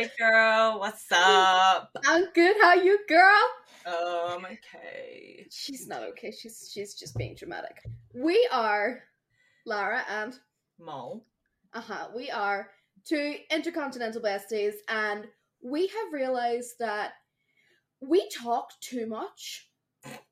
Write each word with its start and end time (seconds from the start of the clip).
Hey 0.00 0.08
girl, 0.18 0.78
what's 0.78 1.04
up? 1.12 1.94
I'm 2.06 2.24
good. 2.32 2.56
How 2.62 2.72
you, 2.72 3.00
girl? 3.06 3.42
Um, 3.84 4.46
okay. 4.46 5.46
She's 5.50 5.86
not 5.88 6.02
okay. 6.04 6.30
She's 6.32 6.70
she's 6.72 6.94
just 6.94 7.14
being 7.18 7.34
dramatic. 7.34 7.82
We 8.14 8.48
are 8.50 9.02
Lara 9.66 10.02
and 10.08 10.38
Mol. 10.78 11.26
uh 11.74 11.82
huh. 11.82 12.08
We 12.16 12.30
are 12.30 12.70
two 13.04 13.34
intercontinental 13.50 14.22
besties, 14.22 14.76
and 14.88 15.26
we 15.62 15.88
have 15.88 16.14
realized 16.14 16.76
that 16.78 17.12
we 18.00 18.26
talk 18.30 18.70
too 18.80 19.04
much, 19.04 19.68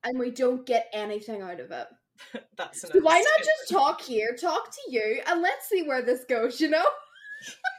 and 0.02 0.18
we 0.18 0.30
don't 0.30 0.64
get 0.64 0.88
anything 0.94 1.42
out 1.42 1.60
of 1.60 1.70
it. 1.72 1.88
That's 2.56 2.80
So 2.80 2.88
why 3.02 3.18
not 3.18 3.38
just 3.44 3.70
talk 3.70 4.00
here, 4.00 4.34
talk 4.34 4.70
to 4.70 4.80
you, 4.92 5.20
and 5.26 5.42
let's 5.42 5.68
see 5.68 5.82
where 5.82 6.00
this 6.00 6.24
goes. 6.24 6.58
You 6.58 6.70
know. 6.70 6.86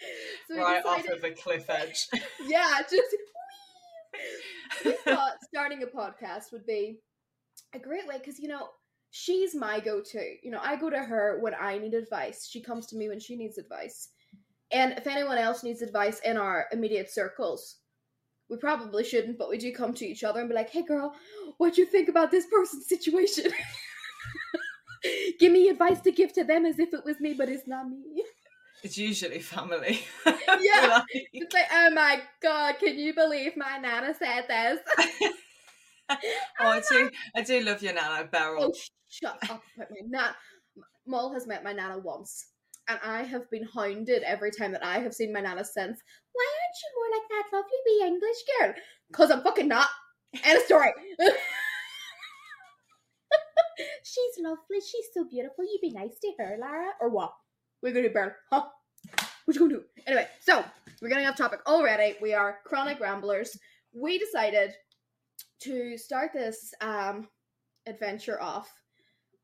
so 0.50 0.56
right 0.56 0.84
off 0.84 1.08
of 1.08 1.24
a 1.24 1.30
cliff 1.30 1.68
edge? 1.68 2.08
yeah, 2.46 2.80
just 2.82 3.16
we 4.84 4.92
thought 5.04 5.36
starting 5.42 5.82
a 5.82 5.86
podcast 5.86 6.52
would 6.52 6.66
be 6.66 6.98
a 7.74 7.78
great 7.78 8.06
way 8.06 8.18
because 8.18 8.38
you 8.38 8.48
know 8.48 8.68
she's 9.10 9.54
my 9.54 9.80
go-to. 9.80 10.34
You 10.42 10.50
know, 10.50 10.60
I 10.62 10.76
go 10.76 10.90
to 10.90 10.98
her 10.98 11.38
when 11.40 11.54
I 11.58 11.78
need 11.78 11.94
advice. 11.94 12.48
She 12.50 12.60
comes 12.60 12.86
to 12.86 12.96
me 12.96 13.08
when 13.08 13.20
she 13.20 13.36
needs 13.36 13.58
advice. 13.58 14.08
And 14.70 14.92
if 14.92 15.06
anyone 15.06 15.38
else 15.38 15.62
needs 15.62 15.80
advice 15.80 16.20
in 16.20 16.36
our 16.36 16.66
immediate 16.72 17.10
circles, 17.10 17.76
we 18.50 18.58
probably 18.58 19.02
shouldn't, 19.02 19.38
but 19.38 19.48
we 19.48 19.56
do 19.56 19.72
come 19.72 19.94
to 19.94 20.06
each 20.06 20.24
other 20.24 20.40
and 20.40 20.48
be 20.48 20.54
like, 20.54 20.70
"Hey, 20.70 20.82
girl, 20.82 21.14
what 21.56 21.74
do 21.74 21.80
you 21.80 21.86
think 21.86 22.08
about 22.08 22.30
this 22.30 22.46
person's 22.46 22.86
situation?" 22.86 23.50
give 25.38 25.52
me 25.52 25.68
advice 25.68 26.00
to 26.02 26.12
give 26.12 26.32
to 26.34 26.44
them 26.44 26.66
as 26.66 26.78
if 26.78 26.92
it 26.92 27.04
was 27.04 27.20
me, 27.20 27.34
but 27.34 27.48
it's 27.48 27.66
not 27.66 27.88
me. 27.88 28.24
It's 28.82 28.96
usually 28.98 29.40
family. 29.40 30.00
Yeah. 30.60 30.86
Like- 30.88 31.28
It's 31.32 31.54
like, 31.54 31.66
oh 31.72 31.90
my 31.92 32.20
god, 32.42 32.76
can 32.78 32.98
you 32.98 33.14
believe 33.14 33.56
my 33.56 33.78
nana 33.78 34.14
said 34.18 34.46
this? 34.48 34.80
Oh, 36.10 36.16
oh, 36.60 36.68
I 36.68 36.80
do. 36.90 37.10
I 37.36 37.42
do 37.42 37.60
love 37.60 37.82
your 37.82 37.92
nana, 37.92 38.24
Beryl. 38.32 38.64
Oh, 38.64 38.72
shut 39.10 39.36
up 39.50 39.62
about 39.76 39.88
my 39.90 40.00
nan. 40.06 40.30
Mol 41.06 41.34
has 41.34 41.46
met 41.46 41.62
my 41.62 41.74
nana 41.74 41.98
once, 41.98 42.46
and 42.88 42.98
I 43.04 43.24
have 43.24 43.50
been 43.50 43.64
hounded 43.74 44.22
every 44.22 44.50
time 44.50 44.72
that 44.72 44.82
I 44.82 45.00
have 45.00 45.12
seen 45.12 45.34
my 45.34 45.40
nana 45.42 45.62
since. 45.66 46.00
Why 46.32 46.46
aren't 46.48 46.80
you 46.82 46.90
more 46.96 47.10
like 47.14 47.28
that 47.28 47.56
lovely 47.56 47.78
wee 47.84 48.06
English 48.06 48.38
girl? 48.58 48.74
Cause 49.12 49.30
I'm 49.30 49.42
fucking 49.42 49.68
not. 49.68 49.88
End 50.44 50.56
of 50.58 50.64
story. 50.64 50.92
She's 54.02 54.42
lovely. 54.42 54.80
She's 54.80 55.06
so 55.14 55.24
beautiful. 55.24 55.64
You'd 55.64 55.80
be 55.82 55.90
nice 55.92 56.18
to 56.20 56.32
her, 56.38 56.56
Lara, 56.60 56.92
or 57.00 57.10
what? 57.10 57.32
We're 57.82 57.92
gonna 57.92 58.08
do, 58.08 58.14
Beryl? 58.14 58.32
Huh? 58.50 58.64
What 59.44 59.54
you 59.54 59.60
gonna 59.60 59.80
do? 59.80 59.84
Anyway, 60.06 60.26
so 60.40 60.64
we're 61.00 61.08
getting 61.08 61.26
off 61.26 61.36
topic 61.36 61.60
already. 61.66 62.16
We 62.20 62.34
are 62.34 62.58
chronic 62.64 63.00
ramblers. 63.00 63.56
We 63.92 64.18
decided 64.18 64.72
to 65.62 65.96
start 65.96 66.32
this 66.32 66.74
um 66.80 67.28
adventure 67.86 68.40
off 68.40 68.70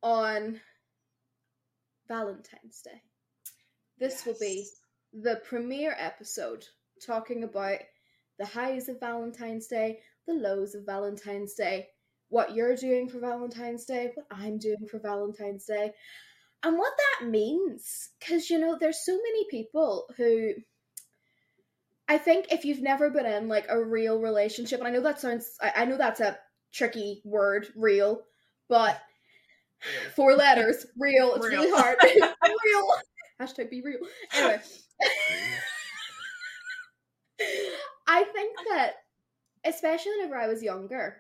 on 0.03 0.61
Valentine's 2.09 2.83
Day. 2.83 3.01
This 3.99 4.27
will 4.27 4.37
be 4.41 4.67
the 5.13 5.41
premiere 5.49 5.97
episode 5.99 6.65
talking 7.07 7.45
about 7.45 7.79
the 8.39 8.47
highs 8.47 8.89
of 8.89 9.01
Valentine's 9.01 9.69
Day, 9.69 10.01
the 10.27 10.35
lows 10.35 10.75
of 10.75 10.85
Valentine's 10.85 11.55
Day, 11.55 11.87
what 12.29 12.55
you're 12.55 12.77
doing 12.77 13.09
for 13.09 13.21
Valentine's 13.21 13.85
Day, 13.85 14.11
what 14.15 14.27
I'm 14.31 14.59
doing 14.59 14.87
for 14.91 14.99
Valentine's 14.99 15.67
Day, 15.67 15.93
and 16.65 16.79
what 16.79 16.93
that 16.97 17.29
means. 17.29 18.11
Because, 18.19 18.51
you 18.51 18.59
know, 18.59 18.77
there's 18.79 19.05
so 19.05 19.13
many 19.13 19.47
people 19.51 20.07
who. 20.17 20.53
I 22.07 22.19
think 22.19 22.53
if 22.53 22.67
you've 22.67 22.83
never 22.83 23.09
been 23.09 23.25
in 23.25 23.49
like 23.49 23.67
a 23.71 23.83
real 23.83 24.19
relationship, 24.19 24.79
and 24.79 24.87
I 24.87 24.91
know 24.91 25.01
that 25.03 25.21
sounds, 25.21 25.57
I, 25.61 25.73
I 25.77 25.85
know 25.87 25.97
that's 25.97 26.21
a 26.21 26.39
tricky 26.71 27.23
word, 27.25 27.69
real, 27.75 28.21
but 28.69 29.01
four 30.15 30.35
letters, 30.35 30.85
real. 30.99 31.35
It's 31.35 31.47
really 31.47 31.71
hard. 31.71 31.97
real. 32.03 32.89
Hashtag 33.41 33.71
be 33.71 33.83
real. 33.83 34.01
Anyway, 34.35 34.61
I 38.07 38.25
think 38.25 38.57
that, 38.71 38.95
especially 39.65 40.13
whenever 40.19 40.37
I 40.37 40.47
was 40.47 40.63
younger, 40.63 41.17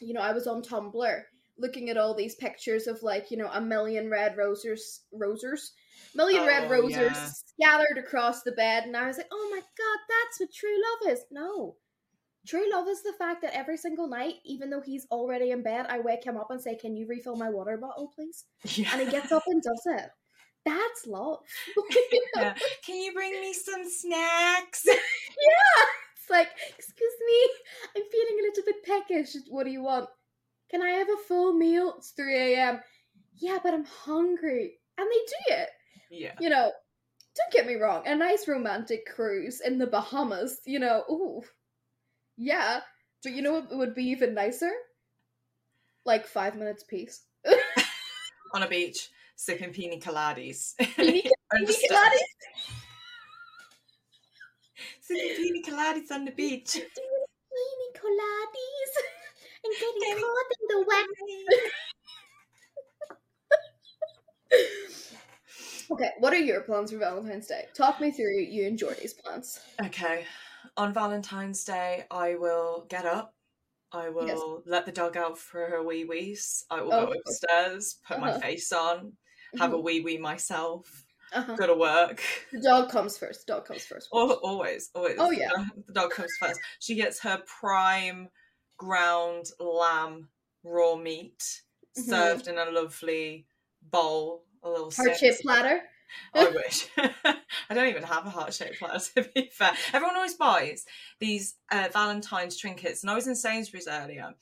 you 0.00 0.12
know, 0.12 0.20
I 0.20 0.32
was 0.32 0.46
on 0.46 0.62
Tumblr 0.62 1.22
looking 1.60 1.90
at 1.90 1.96
all 1.96 2.14
these 2.14 2.34
pictures 2.36 2.86
of 2.86 3.02
like, 3.02 3.30
you 3.30 3.36
know, 3.36 3.50
a 3.52 3.60
million 3.60 4.10
red 4.10 4.36
rosers, 4.36 5.02
rosers, 5.12 5.72
million 6.14 6.46
red 6.46 6.64
Oh, 6.64 6.70
rosers 6.70 7.12
yeah. 7.16 7.30
scattered 7.56 7.98
across 7.98 8.42
the 8.42 8.52
bed, 8.52 8.84
and 8.84 8.96
I 8.96 9.06
was 9.06 9.18
like, 9.18 9.28
oh 9.32 9.48
my 9.52 9.58
god, 9.60 9.98
that's 10.08 10.40
what 10.40 10.52
true 10.54 10.76
love 11.06 11.12
is. 11.14 11.24
No. 11.30 11.76
True 12.46 12.70
love 12.72 12.88
is 12.88 13.02
the 13.02 13.12
fact 13.18 13.42
that 13.42 13.54
every 13.54 13.76
single 13.76 14.08
night, 14.08 14.36
even 14.44 14.70
though 14.70 14.80
he's 14.80 15.06
already 15.10 15.50
in 15.50 15.62
bed, 15.62 15.86
I 15.88 16.00
wake 16.00 16.24
him 16.24 16.38
up 16.38 16.50
and 16.50 16.60
say, 16.60 16.74
Can 16.74 16.96
you 16.96 17.06
refill 17.06 17.36
my 17.36 17.50
water 17.50 17.76
bottle, 17.76 18.10
please? 18.14 18.44
Yeah. 18.64 18.88
And 18.92 19.02
he 19.02 19.10
gets 19.10 19.30
up 19.30 19.42
and 19.46 19.62
does 19.62 19.82
it. 19.86 20.10
That's 20.64 21.06
love. 21.06 21.40
Yeah. 22.36 22.54
Can 22.86 22.96
you 22.96 23.12
bring 23.12 23.32
me 23.40 23.52
some 23.52 23.82
snacks? 23.88 24.84
Yeah. 24.86 25.84
It's 26.16 26.30
like, 26.30 26.48
excuse 26.78 27.12
me, 27.26 27.50
I'm 27.96 28.02
feeling 28.10 28.38
a 28.38 28.42
little 28.42 28.64
bit 28.64 28.84
peckish. 28.84 29.36
What 29.48 29.64
do 29.64 29.70
you 29.70 29.82
want? 29.82 30.08
Can 30.70 30.82
I 30.82 30.90
have 30.90 31.08
a 31.08 31.26
full 31.26 31.52
meal? 31.52 31.94
It's 31.98 32.10
3 32.10 32.54
a.m. 32.54 32.80
Yeah, 33.36 33.58
but 33.62 33.74
I'm 33.74 33.84
hungry. 33.84 34.78
And 34.96 35.08
they 35.10 35.16
do 35.16 35.54
it. 35.56 35.68
Yeah. 36.10 36.34
You 36.38 36.50
know, 36.50 36.70
don't 37.36 37.52
get 37.52 37.66
me 37.66 37.74
wrong, 37.74 38.06
a 38.06 38.14
nice 38.14 38.46
romantic 38.46 39.06
cruise 39.06 39.60
in 39.60 39.78
the 39.78 39.86
Bahamas, 39.86 40.60
you 40.66 40.78
know, 40.78 41.04
ooh. 41.10 41.42
Yeah. 42.36 42.80
But 43.22 43.32
you 43.32 43.42
know 43.42 43.52
what 43.52 43.76
would 43.76 43.94
be 43.94 44.04
even 44.04 44.34
nicer? 44.34 44.70
Like 46.04 46.26
five 46.26 46.56
minutes 46.56 46.84
peace. 46.84 47.22
On 48.54 48.62
a 48.62 48.68
beach, 48.68 49.10
sipping 49.36 49.72
pina 49.72 49.96
coladas. 49.96 50.74
Pina-. 50.78 51.30
Pilates? 51.54 52.20
Sipping 55.00 55.36
pina 55.36 55.60
coladas 55.66 56.10
on 56.10 56.24
the 56.24 56.32
beach. 56.32 56.74
Pina 56.74 57.88
coladas 57.94 58.69
getting 59.80 60.00
Getting 60.00 60.22
caught 60.24 60.50
in 60.60 60.66
the 60.68 60.84
wet. 60.86 61.06
Okay, 65.92 66.10
what 66.20 66.32
are 66.32 66.38
your 66.38 66.60
plans 66.62 66.92
for 66.92 66.98
Valentine's 66.98 67.48
Day? 67.48 67.64
Talk 67.74 68.00
me 68.00 68.12
through 68.12 68.38
you 68.38 68.66
and 68.66 68.78
Jordy's 68.78 69.12
plans. 69.12 69.58
Okay. 69.84 70.24
On 70.76 70.92
Valentine's 70.94 71.64
Day, 71.64 72.04
I 72.10 72.36
will 72.36 72.86
get 72.88 73.04
up. 73.04 73.34
I 73.92 74.10
will 74.10 74.62
let 74.66 74.86
the 74.86 74.92
dog 74.92 75.16
out 75.16 75.36
for 75.36 75.66
her 75.66 75.82
wee 75.82 76.04
wees. 76.04 76.64
I 76.70 76.80
will 76.82 76.94
Oh, 76.94 77.06
go 77.06 77.12
upstairs, 77.26 77.96
put 78.06 78.20
my 78.20 78.30
Uh-huh. 78.30 78.38
face 78.40 78.70
on, 78.72 79.16
have 79.58 79.72
a 79.72 79.80
wee 79.80 80.00
wee 80.00 80.16
myself, 80.16 81.04
Uh-huh. 81.32 81.56
go 81.56 81.66
to 81.66 81.74
work. 81.74 82.22
The 82.52 82.60
dog 82.60 82.90
comes 82.90 83.18
first. 83.18 83.48
Dog 83.48 83.64
comes 83.64 83.84
first. 83.84 84.08
Al- 84.14 84.32
always, 84.44 84.90
always. 84.94 85.16
Oh, 85.18 85.32
yeah. 85.32 85.50
The 85.88 85.92
dog 85.92 86.12
comes 86.12 86.30
first. 86.38 86.60
She 86.78 86.94
gets 86.94 87.18
her 87.22 87.42
prime 87.60 88.28
ground 88.80 89.50
lamb 89.60 90.30
raw 90.64 90.96
meat 90.96 91.62
Mhm. 91.98 92.08
served 92.08 92.48
in 92.48 92.56
a 92.56 92.70
lovely 92.70 93.46
bowl, 93.82 94.46
a 94.62 94.70
little 94.70 94.90
Heart 94.90 95.18
shaped 95.18 95.42
platter. 95.42 95.82
I 96.34 96.48
wish. 96.48 96.88
I 97.70 97.74
don't 97.74 97.86
even 97.88 98.02
have 98.02 98.26
a 98.26 98.30
heart 98.30 98.52
shaped 98.54 98.78
platter, 98.78 98.98
to 99.22 99.30
be 99.34 99.50
fair. 99.52 99.72
Everyone 99.92 100.16
always 100.16 100.34
buys 100.34 100.84
these 101.20 101.56
uh, 101.70 101.88
Valentine's 101.92 102.56
trinkets. 102.56 103.02
And 103.02 103.10
I 103.10 103.14
was 103.14 103.28
in 103.28 103.36
Sainsbury's 103.36 103.86
earlier, 103.86 104.34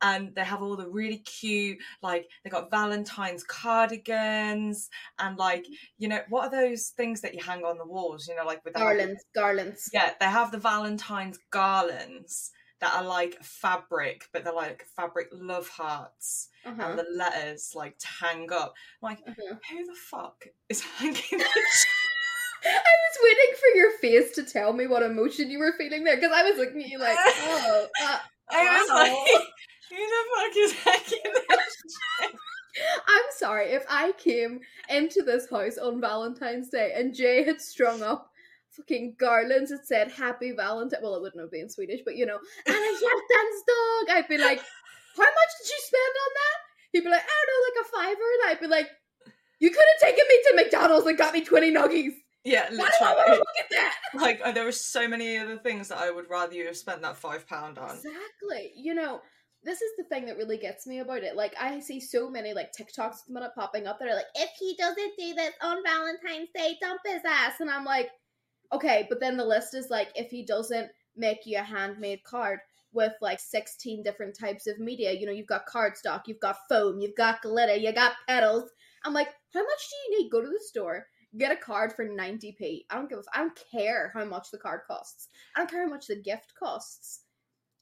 and 0.00 0.34
they 0.34 0.42
have 0.42 0.62
all 0.62 0.76
the 0.76 0.88
really 0.88 1.18
cute, 1.18 1.78
like, 2.02 2.28
they 2.42 2.50
got 2.50 2.70
Valentine's 2.70 3.44
cardigans, 3.44 4.88
and, 5.18 5.36
like, 5.36 5.66
you 5.98 6.08
know, 6.08 6.22
what 6.30 6.44
are 6.46 6.50
those 6.50 6.88
things 6.96 7.20
that 7.20 7.34
you 7.34 7.42
hang 7.42 7.64
on 7.64 7.78
the 7.78 7.86
walls, 7.86 8.26
you 8.26 8.34
know, 8.34 8.44
like 8.44 8.64
with 8.64 8.74
Garlands. 8.74 9.22
Garlands. 9.34 9.90
Yeah, 9.92 10.14
they 10.18 10.26
have 10.26 10.50
the 10.50 10.58
Valentine's 10.58 11.38
garlands 11.50 12.50
that 12.82 12.94
are 12.94 13.04
like 13.04 13.42
fabric, 13.42 14.26
but 14.32 14.44
they're 14.44 14.52
like 14.52 14.84
fabric 14.96 15.28
love 15.32 15.68
hearts 15.68 16.48
Uh-huh. 16.66 16.82
and 16.82 16.98
the 16.98 17.06
letters 17.16 17.72
like 17.74 17.96
to 17.98 18.06
hang 18.20 18.52
up. 18.52 18.74
I'm 19.02 19.10
like, 19.10 19.18
uh-huh. 19.26 19.54
who 19.70 19.86
the 19.86 19.94
fuck 19.94 20.44
is 20.68 20.80
hanging 20.98 21.14
this? 21.30 21.86
I 22.64 22.68
was 22.68 23.18
waiting 23.24 23.54
for 23.58 23.76
your 23.78 23.98
face 23.98 24.34
to 24.36 24.44
tell 24.44 24.72
me 24.72 24.86
what 24.86 25.02
emotion 25.02 25.50
you 25.50 25.58
were 25.58 25.74
feeling 25.78 26.04
there 26.04 26.16
because 26.16 26.30
I 26.32 26.42
was 26.48 26.58
looking 26.58 26.82
at 26.82 26.88
you 26.90 26.98
like, 26.98 27.16
oh, 27.26 27.86
uh, 28.04 28.18
I 28.50 28.78
was 28.78 28.88
Wow. 28.88 28.96
like, 28.96 29.42
who 29.90 29.96
the 29.96 30.24
fuck 30.36 30.56
is 30.56 30.72
hanging 30.72 31.32
this? 31.48 31.76
I'm 33.06 33.22
sorry 33.36 33.66
if 33.72 33.84
I 33.88 34.12
came 34.12 34.60
into 34.88 35.22
this 35.22 35.48
house 35.50 35.76
on 35.76 36.00
Valentine's 36.00 36.68
Day 36.70 36.92
and 36.96 37.14
Jay 37.14 37.44
had 37.44 37.60
strung 37.60 38.02
up 38.02 38.30
fucking 38.76 39.16
garlands 39.18 39.70
that 39.70 39.86
said 39.86 40.10
Happy 40.10 40.52
Valentine. 40.52 41.00
Well, 41.02 41.14
it 41.14 41.22
wouldn't 41.22 41.40
have 41.40 41.50
been 41.50 41.68
Swedish, 41.68 42.00
but 42.04 42.16
you 42.16 42.26
know, 42.26 42.38
and 42.66 42.74
a 42.76 42.78
dog. 42.80 44.16
I'd 44.16 44.28
be 44.28 44.38
like, 44.38 44.58
how 45.16 45.22
much 45.22 45.52
did 45.58 45.68
you 45.68 45.80
spend 45.80 46.14
on 46.26 46.32
that? 46.34 46.58
He'd 46.92 47.04
be 47.04 47.10
like, 47.10 47.22
I 47.22 47.44
don't 47.46 47.48
know, 47.48 47.64
like 47.68 47.86
a 47.86 47.90
fiver. 47.90 48.28
And 48.32 48.50
I'd 48.50 48.60
be 48.60 48.66
like, 48.66 48.88
you 49.60 49.70
could 49.70 49.84
have 49.94 50.10
taken 50.10 50.24
me 50.28 50.42
to 50.42 50.56
McDonald's 50.56 51.06
and 51.06 51.18
got 51.18 51.32
me 51.32 51.44
20 51.44 51.72
nuggies. 51.72 52.12
Yeah, 52.44 52.62
literally. 52.70 52.78
Why 52.78 52.90
do 52.98 53.04
I 53.04 53.14
want 53.14 53.26
to 53.28 53.34
look 53.34 53.60
at 53.60 53.70
that? 53.70 53.94
Like 54.14 54.40
uh, 54.44 54.52
there 54.52 54.66
are 54.66 54.72
so 54.72 55.06
many 55.06 55.38
other 55.38 55.56
things 55.56 55.88
that 55.88 55.98
I 55.98 56.10
would 56.10 56.28
rather 56.28 56.54
you 56.54 56.66
have 56.66 56.76
spent 56.76 57.02
that 57.02 57.16
five 57.16 57.46
pound 57.46 57.78
on. 57.78 57.90
Exactly. 57.90 58.72
You 58.76 58.94
know, 58.94 59.20
this 59.64 59.80
is 59.80 59.92
the 59.96 60.04
thing 60.04 60.26
that 60.26 60.36
really 60.36 60.58
gets 60.58 60.86
me 60.86 60.98
about 60.98 61.22
it. 61.22 61.36
Like, 61.36 61.54
I 61.60 61.78
see 61.80 62.00
so 62.00 62.28
many 62.28 62.52
like 62.52 62.72
TikToks 62.72 62.98
at 62.98 63.26
the 63.28 63.34
minute 63.34 63.52
popping 63.54 63.86
up 63.86 63.98
that 63.98 64.08
are 64.08 64.14
like, 64.14 64.26
if 64.34 64.50
he 64.58 64.76
doesn't 64.78 65.12
do 65.18 65.34
this 65.34 65.52
on 65.62 65.84
Valentine's 65.84 66.48
Day, 66.54 66.76
dump 66.80 67.00
his 67.06 67.22
ass. 67.26 67.60
And 67.60 67.70
I'm 67.70 67.84
like, 67.84 68.10
okay, 68.72 69.06
but 69.08 69.20
then 69.20 69.36
the 69.36 69.44
list 69.44 69.74
is 69.74 69.90
like, 69.90 70.08
if 70.14 70.30
he 70.30 70.44
doesn't 70.44 70.90
make 71.16 71.40
you 71.44 71.58
a 71.58 71.62
handmade 71.62 72.24
card 72.24 72.60
with 72.92 73.12
like 73.20 73.40
16 73.40 74.02
different 74.02 74.36
types 74.38 74.66
of 74.66 74.78
media, 74.78 75.12
you 75.12 75.26
know, 75.26 75.32
you've 75.32 75.46
got 75.46 75.66
cardstock, 75.66 76.22
you've 76.26 76.40
got 76.40 76.56
foam, 76.68 76.98
you've 76.98 77.16
got 77.16 77.42
glitter, 77.42 77.74
you 77.74 77.92
got 77.92 78.12
petals. 78.28 78.70
I'm 79.04 79.14
like, 79.14 79.28
how 79.52 79.60
much 79.60 79.88
do 79.90 79.96
you 80.14 80.22
need? 80.22 80.30
Go 80.30 80.40
to 80.40 80.48
the 80.48 80.60
store, 80.62 81.06
get 81.38 81.52
a 81.52 81.56
card 81.56 81.92
for 81.92 82.06
90p. 82.06 82.84
I 82.90 82.94
don't 82.96 83.08
give 83.08 83.18
a 83.18 83.20
f- 83.20 83.26
I 83.34 83.38
don't 83.38 83.58
care 83.70 84.10
how 84.14 84.24
much 84.24 84.50
the 84.50 84.58
card 84.58 84.80
costs. 84.86 85.28
I 85.56 85.60
don't 85.60 85.70
care 85.70 85.84
how 85.84 85.90
much 85.90 86.06
the 86.06 86.16
gift 86.16 86.52
costs. 86.58 87.22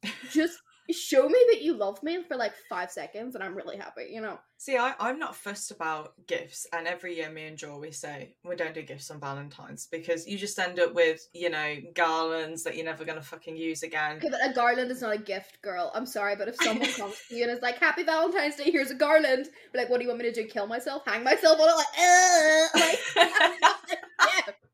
Just 0.31 0.59
show 0.93 1.29
me 1.29 1.39
that 1.53 1.63
you 1.63 1.75
love 1.75 2.03
me 2.03 2.23
for 2.23 2.37
like 2.37 2.53
five 2.69 2.91
seconds 2.91 3.35
and 3.35 3.45
I'm 3.45 3.55
really 3.55 3.77
happy, 3.77 4.09
you 4.11 4.21
know. 4.21 4.39
See, 4.59 4.77
I, 4.77 4.95
I'm 5.01 5.19
not 5.19 5.35
fussed 5.35 5.71
about 5.71 6.13
gifts, 6.27 6.67
and 6.71 6.87
every 6.87 7.17
year 7.17 7.31
me 7.31 7.47
and 7.47 7.57
Joel 7.57 7.81
we 7.81 7.93
say 7.93 8.35
we 8.45 8.57
don't 8.57 8.75
do 8.75 8.83
gifts 8.83 9.11
on 9.11 9.19
Valentine's 9.19 9.89
because 9.91 10.27
you 10.27 10.37
just 10.37 10.59
end 10.59 10.79
up 10.79 10.93
with 10.93 11.27
you 11.33 11.49
know 11.49 11.77
garlands 11.95 12.65
that 12.65 12.77
you're 12.77 12.85
never 12.85 13.07
gonna 13.07 13.23
fucking 13.23 13.57
use 13.57 13.83
again. 13.83 14.19
Okay, 14.19 14.29
but 14.29 14.45
a 14.45 14.53
garland 14.53 14.91
is 14.91 15.01
not 15.01 15.15
a 15.15 15.19
gift, 15.19 15.63
girl. 15.63 15.91
I'm 15.95 16.05
sorry, 16.05 16.37
but 16.37 16.49
if 16.49 16.57
someone 16.63 16.93
comes 16.93 17.17
to 17.31 17.37
you 17.37 17.45
and 17.45 17.53
is 17.53 17.63
like, 17.63 17.79
Happy 17.79 18.03
Valentine's 18.03 18.57
Day, 18.57 18.71
here's 18.71 18.91
a 18.91 18.95
garland, 18.95 19.49
be 19.73 19.79
like, 19.79 19.89
what 19.89 19.97
do 19.97 20.05
you 20.05 20.11
want 20.11 20.21
me 20.21 20.31
to 20.31 20.43
do? 20.43 20.47
Kill 20.47 20.67
myself? 20.67 21.05
Hang 21.07 21.25
myself 21.25 21.59
on 21.59 21.69
it? 21.69 21.77
Like, 22.77 22.99
uh, 23.17 23.37
like, 24.47 24.57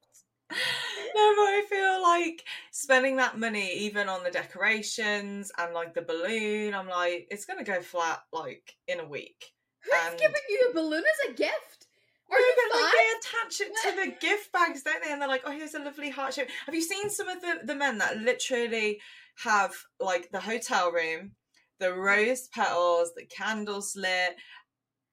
that's 1.17 1.37
not 1.37 1.55
a 1.55 1.61
gift. 1.63 1.71
No, 1.71 1.71
but 1.71 1.77
I 1.77 1.95
feel 1.97 2.03
like 2.03 2.45
spending 2.71 3.17
that 3.17 3.39
money, 3.39 3.73
even 3.79 4.09
on 4.09 4.25
the 4.25 4.31
decorations 4.31 5.51
and 5.59 5.75
like 5.75 5.95
the 5.95 6.03
balloon, 6.03 6.75
I'm 6.75 6.89
like, 6.89 7.29
it's 7.31 7.45
gonna 7.45 7.65
go 7.65 7.81
flat 7.81 8.21
like 8.33 8.77
in 8.89 9.01
a 9.01 9.07
week. 9.07 9.53
Who's 9.83 9.95
And- 10.11 10.19
giving 10.19 10.43
you 10.49 10.69
a 10.71 10.75
balloon 10.75 11.03
as 11.03 11.31
a 11.31 11.35
gift? 11.35 11.87
Are 12.29 12.39
No, 12.39 12.45
you 12.45 12.55
but, 12.73 12.81
like 12.83 12.93
they 12.93 13.09
attach 13.19 13.61
it 13.61 13.73
to 13.85 13.97
the 14.05 14.17
gift 14.27 14.53
bags, 14.53 14.83
don't 14.83 15.03
they? 15.03 15.13
And 15.13 15.23
they're 15.23 15.29
like, 15.29 15.43
"Oh, 15.45 15.53
here's 15.53 15.75
a 15.75 15.79
lovely 15.79 16.11
heart 16.11 16.35
shape." 16.35 16.51
Have 16.67 16.75
you 16.75 16.83
seen 16.83 17.09
some 17.09 17.29
of 17.29 17.41
the 17.41 17.61
the 17.63 17.75
men 17.77 17.99
that 17.99 18.17
literally 18.19 19.01
have 19.45 19.73
like 20.01 20.31
the 20.33 20.41
hotel 20.41 20.91
room, 20.91 21.37
the 21.79 21.87
mm. 21.87 21.97
rose 21.97 22.49
petals, 22.49 23.15
the 23.15 23.27
candles 23.27 23.95
lit, 23.95 24.37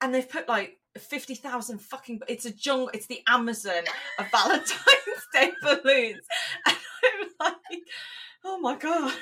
and 0.01 0.13
they've 0.13 0.27
put 0.27 0.49
like 0.49 0.79
fifty 0.97 1.35
thousand 1.35 1.79
fucking. 1.79 2.21
It's 2.27 2.45
a 2.45 2.51
jungle. 2.51 2.89
It's 2.93 3.07
the 3.07 3.21
Amazon 3.27 3.83
of 4.19 4.25
Valentine's 4.31 5.27
Day 5.33 5.51
balloons, 5.61 6.25
and 6.65 6.75
I'm 7.05 7.27
like, 7.39 7.81
"Oh 8.45 8.59
my 8.59 8.75
god, 8.75 9.13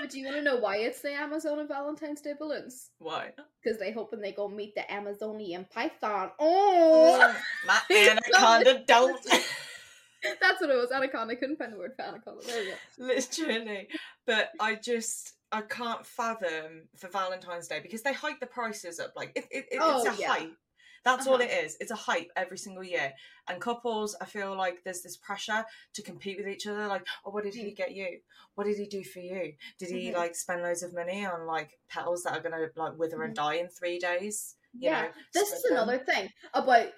But 0.00 0.10
do 0.10 0.18
you 0.18 0.24
want 0.24 0.36
to 0.38 0.42
know 0.42 0.56
why 0.56 0.78
it's 0.78 1.00
the 1.02 1.12
Amazon 1.12 1.58
of 1.60 1.68
Valentine's 1.68 2.20
Day 2.20 2.34
balloons? 2.38 2.90
why?" 2.98 3.32
Because 3.62 3.78
they 3.78 3.92
hoping 3.92 4.20
they 4.20 4.32
go 4.32 4.48
meet 4.48 4.74
the 4.74 4.90
Amazonian 4.92 5.66
python. 5.72 6.30
Oh, 6.38 7.34
My 7.66 7.80
anaconda 7.90 8.82
don't. 8.86 9.20
that's 10.40 10.60
what 10.60 10.70
it 10.70 10.76
was. 10.76 10.90
Anaconda. 10.90 11.36
Couldn't 11.36 11.56
find 11.58 11.72
the 11.72 11.78
word 11.78 11.92
for 11.96 12.02
anaconda. 12.04 12.44
There 12.46 12.60
we 12.62 12.70
go. 12.70 13.14
literally 13.14 13.88
but 14.26 14.50
i 14.58 14.74
just 14.74 15.34
i 15.52 15.60
can't 15.60 16.04
fathom 16.04 16.82
for 16.96 17.06
valentine's 17.08 17.68
day 17.68 17.78
because 17.80 18.02
they 18.02 18.12
hike 18.12 18.40
the 18.40 18.46
prices 18.46 18.98
up 18.98 19.12
like 19.14 19.30
it, 19.36 19.46
it, 19.52 19.66
it- 19.70 19.78
Oh, 19.80 19.98
it's 19.98 20.06
a 20.08 20.10
oh, 20.10 20.16
yeah. 20.18 20.28
hype 20.32 20.52
that's 21.06 21.26
all 21.26 21.34
Uh-huh. 21.36 21.44
it 21.48 21.64
is 21.64 21.76
it's 21.80 21.90
a 21.90 21.96
hype 21.96 22.30
every 22.36 22.58
single 22.58 22.84
year 22.84 23.12
and 23.48 23.60
couples 23.60 24.14
i 24.20 24.26
feel 24.26 24.54
like 24.56 24.82
there's 24.84 25.02
this 25.02 25.16
pressure 25.16 25.64
to 25.94 26.02
compete 26.02 26.36
with 26.36 26.48
each 26.48 26.66
other 26.66 26.86
like 26.88 27.06
oh 27.24 27.30
what 27.30 27.44
did 27.44 27.54
he 27.54 27.70
get 27.72 27.94
you 27.94 28.18
what 28.56 28.64
did 28.66 28.76
he 28.76 28.86
do 28.86 29.02
for 29.04 29.20
you 29.20 29.54
did 29.78 29.88
he 29.88 30.10
Mhm. 30.10 30.14
like 30.16 30.34
spend 30.34 30.62
loads 30.62 30.82
of 30.82 30.92
money 30.94 31.24
on 31.24 31.46
like 31.46 31.70
petals 31.88 32.22
that 32.24 32.36
are 32.36 32.42
gonna 32.42 32.66
like 32.76 32.98
wither 32.98 33.22
and 33.22 33.34
die 33.34 33.54
in 33.54 33.68
three 33.68 33.98
days 33.98 34.56
you 34.78 34.90
yeah, 34.90 35.02
know 35.02 35.08
this 35.32 35.52
is 35.52 35.62
them. 35.62 35.72
another 35.72 35.96
thing 35.98 36.28
about 36.52 36.88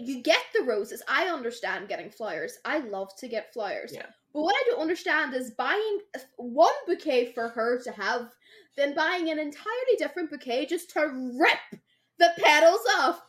you 0.00 0.22
get 0.22 0.42
the 0.54 0.62
roses. 0.64 1.02
I 1.06 1.26
understand 1.26 1.86
getting 1.88 2.10
flowers. 2.10 2.58
I 2.64 2.78
love 2.78 3.10
to 3.18 3.28
get 3.28 3.52
flowers. 3.52 3.92
Yeah. 3.94 4.06
But 4.34 4.42
what 4.42 4.56
I 4.56 4.62
don't 4.66 4.80
understand 4.80 5.32
is 5.32 5.52
buying 5.52 5.98
one 6.36 6.74
bouquet 6.84 7.32
for 7.32 7.46
her 7.50 7.80
to 7.84 7.92
have, 7.92 8.32
then 8.76 8.96
buying 8.96 9.30
an 9.30 9.38
entirely 9.38 9.96
different 9.98 10.30
bouquet 10.30 10.66
just 10.66 10.90
to 10.94 11.00
rip 11.38 11.80
the 12.18 12.30
petals 12.38 12.80
off. 12.98 13.22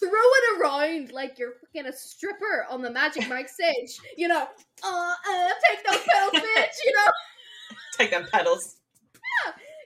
Throw 0.00 0.10
it 0.12 0.60
around 0.60 1.12
like 1.12 1.38
you're 1.38 1.54
fucking 1.60 1.86
a 1.86 1.92
stripper 1.92 2.66
on 2.70 2.82
the 2.82 2.90
Magic 2.90 3.28
Mike 3.28 3.48
stage. 3.60 3.98
You 4.16 4.28
know, 4.28 4.48
uh, 4.82 5.14
uh, 5.30 5.48
take 5.68 5.86
those 5.86 6.02
petals, 6.10 6.32
bitch. 6.56 6.76
You 6.84 6.92
know, 6.94 7.10
take 7.98 8.10
them 8.10 8.26
petals 8.32 8.76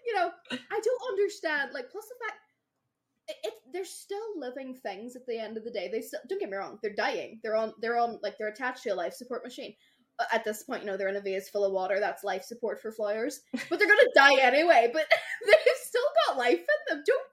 you 0.04 0.14
know, 0.14 0.30
I 0.50 0.80
don't 0.80 1.10
understand. 1.10 1.70
Like, 1.72 1.90
plus 1.90 2.06
the 2.06 2.14
fact 2.24 2.40
it, 3.28 3.36
it 3.42 3.54
they're 3.72 3.84
still 3.84 4.38
living 4.38 4.74
things 4.74 5.16
at 5.16 5.26
the 5.26 5.38
end 5.38 5.56
of 5.56 5.64
the 5.64 5.70
day. 5.70 5.88
They 5.90 6.02
still 6.02 6.20
don't 6.28 6.40
get 6.40 6.50
me 6.50 6.56
wrong. 6.56 6.78
They're 6.82 6.94
dying. 6.94 7.40
They're 7.42 7.56
on. 7.56 7.72
They're 7.80 7.98
on. 7.98 8.18
Like 8.22 8.36
they're 8.38 8.48
attached 8.48 8.82
to 8.84 8.90
a 8.90 8.94
life 8.94 9.14
support 9.14 9.44
machine. 9.44 9.74
Uh, 10.18 10.24
At 10.32 10.44
this 10.44 10.62
point, 10.62 10.82
you 10.82 10.86
know, 10.86 10.96
they're 10.96 11.08
in 11.08 11.16
a 11.16 11.20
vase 11.20 11.48
full 11.48 11.64
of 11.64 11.72
water. 11.72 11.98
That's 11.98 12.22
life 12.22 12.44
support 12.44 12.80
for 12.80 12.92
flowers. 12.92 13.40
But 13.52 13.78
they're 13.78 13.88
gonna 13.88 14.02
die 14.14 14.40
anyway. 14.42 14.90
But 14.92 15.06
they've 15.46 15.56
still 15.82 16.02
got 16.26 16.36
life 16.38 16.60
in 16.60 16.96
them. 16.96 17.04
Don't 17.06 17.26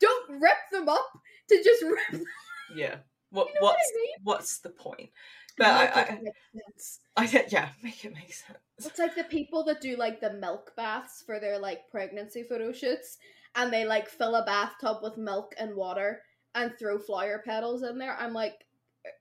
don't 0.00 0.40
rip 0.40 0.58
them 0.70 0.88
up 0.88 1.10
to 1.48 1.62
just 1.64 1.82
rip. 1.82 1.98
Mm. 2.12 2.24
yeah 2.68 2.96
what 3.30 3.48
You 3.48 3.54
know 3.54 3.60
what 3.66 3.76
I 3.76 3.78
what's 3.78 3.92
mean? 3.94 4.16
what's 4.22 4.58
the 4.60 4.70
point 4.70 5.10
but 5.56 5.66
I, 5.66 5.84
Make 5.84 5.96
I, 5.96 6.02
it 6.02 6.22
make 6.22 6.34
sense. 6.54 7.00
I 7.16 7.44
yeah 7.50 7.70
make 7.82 8.04
it 8.04 8.14
make 8.14 8.32
sense 8.32 8.58
It's 8.78 8.98
like 8.98 9.14
the 9.14 9.24
people 9.24 9.64
that 9.64 9.80
do 9.80 9.96
like 9.96 10.20
the 10.20 10.32
milk 10.34 10.72
baths 10.76 11.22
for 11.26 11.40
their 11.40 11.58
like 11.58 11.88
pregnancy 11.90 12.42
photo 12.44 12.72
shoots, 12.72 13.18
and 13.56 13.72
they 13.72 13.84
like 13.84 14.08
fill 14.08 14.36
a 14.36 14.44
bathtub 14.44 14.98
with 15.02 15.16
milk 15.16 15.54
and 15.58 15.74
water 15.74 16.22
and 16.54 16.72
throw 16.78 16.98
flower 16.98 17.42
petals 17.44 17.82
in 17.82 17.98
there. 17.98 18.16
I'm 18.18 18.32
like, 18.32 18.64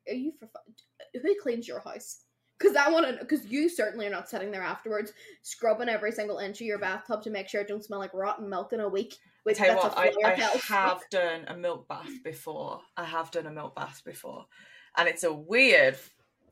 are 0.07 0.13
you 0.13 0.31
for 0.39 0.47
fu- 0.47 1.19
who 1.21 1.35
cleans 1.41 1.67
your 1.67 1.79
house? 1.79 2.21
Because 2.59 2.75
I 2.75 2.89
want 2.89 3.07
to, 3.07 3.13
because 3.19 3.45
you 3.45 3.69
certainly 3.69 4.07
are 4.07 4.11
not 4.11 4.29
sitting 4.29 4.51
there 4.51 4.63
afterwards 4.63 5.13
scrubbing 5.43 5.89
every 5.89 6.11
single 6.11 6.39
inch 6.39 6.61
of 6.61 6.67
your 6.67 6.79
bathtub 6.79 7.21
to 7.23 7.29
make 7.29 7.47
sure 7.49 7.61
it 7.61 7.67
don't 7.67 7.83
smell 7.83 7.99
like 7.99 8.13
rotten 8.13 8.49
milk 8.49 8.73
in 8.73 8.79
a 8.79 8.89
week. 8.89 9.15
Tell 9.53 9.69
you 9.69 9.75
what, 9.75 9.97
I, 9.97 10.11
I 10.23 10.35
have 10.67 11.03
done 11.09 11.45
a 11.47 11.55
milk 11.55 11.87
bath 11.87 12.23
before. 12.23 12.81
I 12.95 13.03
have 13.05 13.31
done 13.31 13.45
a 13.47 13.51
milk 13.51 13.75
bath 13.75 14.01
before, 14.05 14.45
and 14.95 15.07
it's 15.07 15.23
a 15.23 15.33
weird 15.33 15.97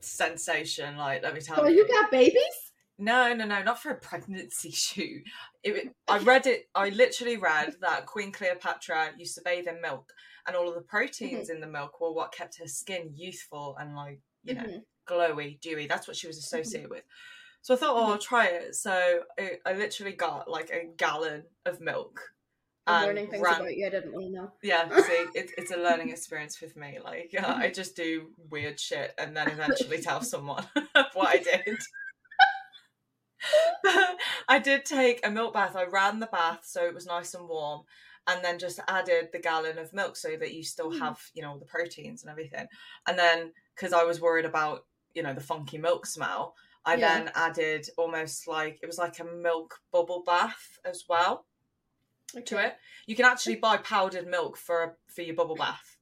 sensation. 0.00 0.96
Like, 0.96 1.22
let 1.22 1.34
me 1.34 1.40
tell 1.40 1.58
Oh, 1.58 1.68
you. 1.68 1.76
you 1.76 1.88
got 1.88 2.10
babies? 2.10 2.72
No, 2.98 3.34
no, 3.34 3.44
no, 3.44 3.62
not 3.62 3.82
for 3.82 3.90
a 3.90 4.00
pregnancy 4.00 4.70
shoot. 4.72 5.22
It, 5.62 5.92
I 6.08 6.18
read 6.18 6.46
it. 6.46 6.68
I 6.74 6.88
literally 6.90 7.36
read 7.36 7.74
that 7.80 8.06
Queen 8.06 8.32
Cleopatra 8.32 9.12
used 9.18 9.34
to 9.34 9.42
bathe 9.44 9.68
in 9.68 9.80
milk, 9.82 10.12
and 10.46 10.56
all 10.56 10.68
of 10.68 10.74
the 10.74 10.80
proteins 10.82 11.50
in 11.50 11.60
the 11.60 11.66
milk 11.66 12.00
were 12.00 12.12
what 12.12 12.32
kept 12.32 12.58
her 12.58 12.66
skin 12.68 13.10
youthful 13.14 13.76
and 13.78 13.94
like 13.94 14.20
you 14.44 14.54
know 14.54 14.62
Mhm. 14.62 14.82
glowy, 15.08 15.60
dewy. 15.60 15.86
That's 15.86 16.08
what 16.08 16.16
she 16.16 16.26
was 16.26 16.38
associated 16.38 16.90
with. 16.90 17.04
So 17.62 17.74
I 17.74 17.78
thought, 17.78 17.96
oh, 17.96 18.12
I'll 18.12 18.18
try 18.18 18.46
it. 18.46 18.76
So 18.76 19.24
I, 19.38 19.58
I 19.66 19.72
literally 19.72 20.12
got 20.12 20.48
like 20.48 20.70
a 20.70 20.86
gallon 20.96 21.44
of 21.64 21.80
milk. 21.80 22.20
I'm 22.86 23.06
learning 23.06 23.28
things 23.28 23.48
about 23.48 23.76
you 23.76 23.86
I 23.86 23.90
didn't 23.90 24.12
really 24.12 24.30
know. 24.30 24.50
yeah, 24.62 24.88
see, 25.00 25.26
it, 25.34 25.50
it's 25.58 25.70
a 25.70 25.76
learning 25.76 26.10
experience 26.10 26.60
with 26.60 26.76
me. 26.76 26.98
Like, 27.02 27.34
uh, 27.38 27.54
I 27.56 27.70
just 27.70 27.96
do 27.96 28.28
weird 28.50 28.78
shit 28.78 29.12
and 29.18 29.36
then 29.36 29.48
eventually 29.50 29.98
tell 29.98 30.22
someone 30.22 30.64
what 31.14 31.28
I 31.28 31.38
did. 31.38 31.78
I 34.48 34.58
did 34.58 34.84
take 34.84 35.24
a 35.26 35.30
milk 35.30 35.54
bath. 35.54 35.76
I 35.76 35.84
ran 35.84 36.20
the 36.20 36.26
bath 36.26 36.60
so 36.64 36.84
it 36.84 36.94
was 36.94 37.06
nice 37.06 37.34
and 37.34 37.48
warm, 37.48 37.82
and 38.26 38.44
then 38.44 38.58
just 38.58 38.80
added 38.88 39.28
the 39.32 39.38
gallon 39.38 39.78
of 39.78 39.92
milk 39.92 40.16
so 40.16 40.36
that 40.36 40.54
you 40.54 40.62
still 40.62 40.90
Mm. 40.90 40.98
have, 40.98 41.20
you 41.34 41.42
know, 41.42 41.58
the 41.58 41.64
proteins 41.66 42.22
and 42.22 42.30
everything. 42.30 42.66
And 43.06 43.18
then 43.18 43.52
because 43.74 43.92
I 43.92 44.04
was 44.04 44.20
worried 44.20 44.44
about, 44.44 44.86
you 45.14 45.22
know, 45.22 45.34
the 45.34 45.40
funky 45.40 45.78
milk 45.78 46.06
smell, 46.06 46.54
I 46.84 46.96
Yeah. 46.96 47.18
then 47.18 47.30
added 47.34 47.88
almost 47.96 48.46
like 48.46 48.78
it 48.82 48.86
was 48.86 48.98
like 48.98 49.18
a 49.18 49.24
milk 49.24 49.80
bubble 49.92 50.22
bath 50.24 50.78
as 50.84 51.04
well 51.08 51.46
to 52.42 52.58
it. 52.64 52.74
You 53.06 53.16
can 53.16 53.24
actually 53.24 53.56
buy 53.56 53.76
powdered 53.78 54.26
milk 54.26 54.56
for 54.56 54.96
for 55.14 55.22
your 55.22 55.34
bubble 55.34 55.56
bath 55.56 55.96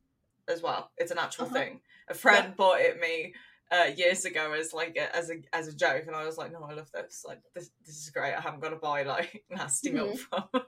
as 0.49 0.62
well. 0.62 0.91
It's 0.99 1.11
an 1.11 1.19
actual 1.19 1.47
Uh-huh. 1.47 1.55
thing. 1.55 1.81
A 2.09 2.14
friend 2.14 2.55
bought 2.57 2.81
it 2.81 3.00
me 3.00 3.35
uh, 3.71 3.91
years 3.97 4.25
ago 4.26 4.53
as 4.53 4.73
like 4.75 4.97
a, 4.97 5.14
as 5.17 5.31
a 5.31 5.35
as 5.55 5.69
a 5.69 5.75
joke, 5.75 6.05
and 6.07 6.14
I 6.14 6.26
was 6.26 6.37
like, 6.37 6.53
no, 6.53 6.62
I 6.62 6.75
love 6.75 6.91
this. 6.93 7.25
Like 7.26 7.41
this 7.55 7.71
this 7.87 7.97
is 7.97 8.11
great. 8.11 8.35
I 8.35 8.41
haven't 8.41 8.61
got 8.61 8.71
to 8.71 8.76
buy 8.76 9.03
like 9.05 9.43
nasty 9.50 9.91
milk 9.91 10.19
from 10.19 10.45
Yeah. 10.55 10.61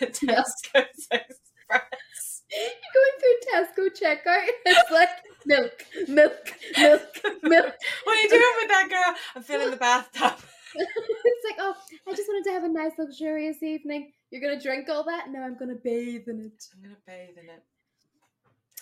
Tesco 0.00 0.74
Express. 1.10 2.42
You're 2.48 2.70
going 2.94 3.16
through 3.20 3.38
Tesco 3.52 3.88
checkout. 4.00 4.46
It's 4.66 4.90
like 4.92 5.08
milk, 5.44 5.84
milk, 6.08 6.52
milk, 6.78 7.02
milk. 7.42 7.74
what 8.04 8.16
are 8.16 8.20
you 8.22 8.28
doing 8.28 8.54
with 8.60 8.68
that 8.68 8.86
girl? 8.88 9.14
I'm 9.34 9.42
filling 9.42 9.70
the 9.72 9.76
bathtub. 9.76 10.38
it's 10.76 11.44
like, 11.44 11.56
oh, 11.58 11.74
I 12.06 12.12
just 12.14 12.28
wanted 12.28 12.44
to 12.44 12.52
have 12.52 12.62
a 12.64 12.68
nice, 12.68 12.92
luxurious 12.98 13.62
evening. 13.64 14.12
You're 14.30 14.40
gonna 14.40 14.60
drink 14.60 14.88
all 14.88 15.04
that? 15.04 15.30
No, 15.30 15.40
I'm 15.40 15.56
gonna 15.56 15.74
bathe 15.74 16.28
in 16.28 16.40
it. 16.40 16.66
I'm 16.74 16.82
gonna 16.82 16.96
bathe 17.06 17.38
in 17.42 17.48
it. 17.48 17.62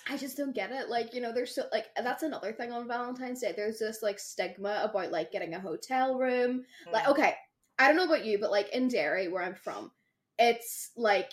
I 0.08 0.16
just 0.18 0.36
don't 0.36 0.54
get 0.54 0.70
it. 0.70 0.90
Like, 0.90 1.14
you 1.14 1.20
know, 1.20 1.32
there's 1.32 1.54
so 1.54 1.64
like 1.72 1.86
that's 1.96 2.22
another 2.22 2.52
thing 2.52 2.72
on 2.72 2.86
Valentine's 2.88 3.40
Day. 3.40 3.52
There's 3.56 3.78
this 3.78 4.02
like 4.02 4.18
stigma 4.18 4.80
about 4.82 5.10
like 5.12 5.32
getting 5.32 5.54
a 5.54 5.60
hotel 5.60 6.18
room. 6.18 6.64
Like, 6.92 7.04
Mm. 7.04 7.10
okay, 7.12 7.34
I 7.78 7.86
don't 7.88 7.96
know 7.96 8.04
about 8.04 8.24
you, 8.24 8.38
but 8.38 8.50
like 8.50 8.68
in 8.74 8.88
Derry, 8.88 9.28
where 9.28 9.42
I'm 9.42 9.54
from, 9.54 9.90
it's 10.38 10.90
like 10.96 11.32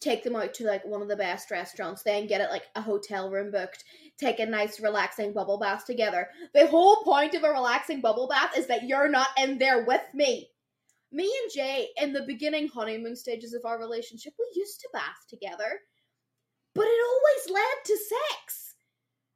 take 0.00 0.22
them 0.22 0.36
out 0.36 0.52
to 0.54 0.64
like 0.64 0.84
one 0.84 1.02
of 1.02 1.08
the 1.08 1.16
best 1.16 1.50
restaurants, 1.50 2.02
then 2.02 2.26
get 2.26 2.40
it 2.40 2.50
like 2.50 2.64
a 2.76 2.80
hotel 2.80 3.30
room 3.30 3.50
booked, 3.50 3.84
take 4.18 4.38
a 4.38 4.46
nice 4.46 4.78
relaxing 4.80 5.32
bubble 5.32 5.58
bath 5.58 5.84
together. 5.86 6.28
The 6.52 6.66
whole 6.66 7.02
point 7.04 7.34
of 7.34 7.42
a 7.42 7.50
relaxing 7.50 8.00
bubble 8.00 8.28
bath 8.28 8.56
is 8.56 8.66
that 8.66 8.84
you're 8.84 9.08
not 9.08 9.28
in 9.38 9.58
there 9.58 9.84
with 9.84 10.02
me. 10.12 10.50
Me 11.14 11.30
and 11.42 11.52
Jay, 11.52 11.88
in 12.00 12.12
the 12.12 12.22
beginning 12.26 12.66
honeymoon 12.66 13.14
stages 13.14 13.54
of 13.54 13.64
our 13.64 13.78
relationship, 13.78 14.34
we 14.38 14.60
used 14.60 14.80
to 14.80 14.88
bath 14.92 15.24
together, 15.30 15.78
but 16.74 16.86
it 16.86 17.00
always 17.06 17.54
led 17.54 17.84
to 17.84 17.96
sex. 17.96 18.74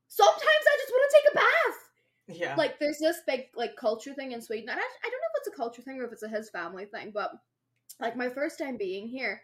Sometimes 0.08 0.42
I 0.42 0.76
just 0.78 0.90
want 0.90 1.10
to 1.10 1.16
take 1.16 1.32
a 1.32 1.36
bath 1.36 1.88
yeah. 2.28 2.54
like 2.56 2.78
there's 2.78 2.98
this 2.98 3.18
big 3.26 3.46
like 3.56 3.76
culture 3.76 4.14
thing 4.14 4.32
in 4.32 4.42
Sweden. 4.42 4.68
And 4.68 4.78
I, 4.78 4.82
I 4.82 5.10
don't 5.10 5.12
know 5.12 5.28
if 5.34 5.46
it's 5.46 5.54
a 5.54 5.56
culture 5.56 5.82
thing 5.82 5.98
or 5.98 6.04
if 6.04 6.12
it's 6.12 6.22
a 6.22 6.28
his 6.28 6.50
family 6.50 6.84
thing, 6.84 7.10
but 7.12 7.32
like 8.00 8.16
my 8.16 8.28
first 8.28 8.58
time 8.58 8.76
being 8.76 9.08
here, 9.08 9.40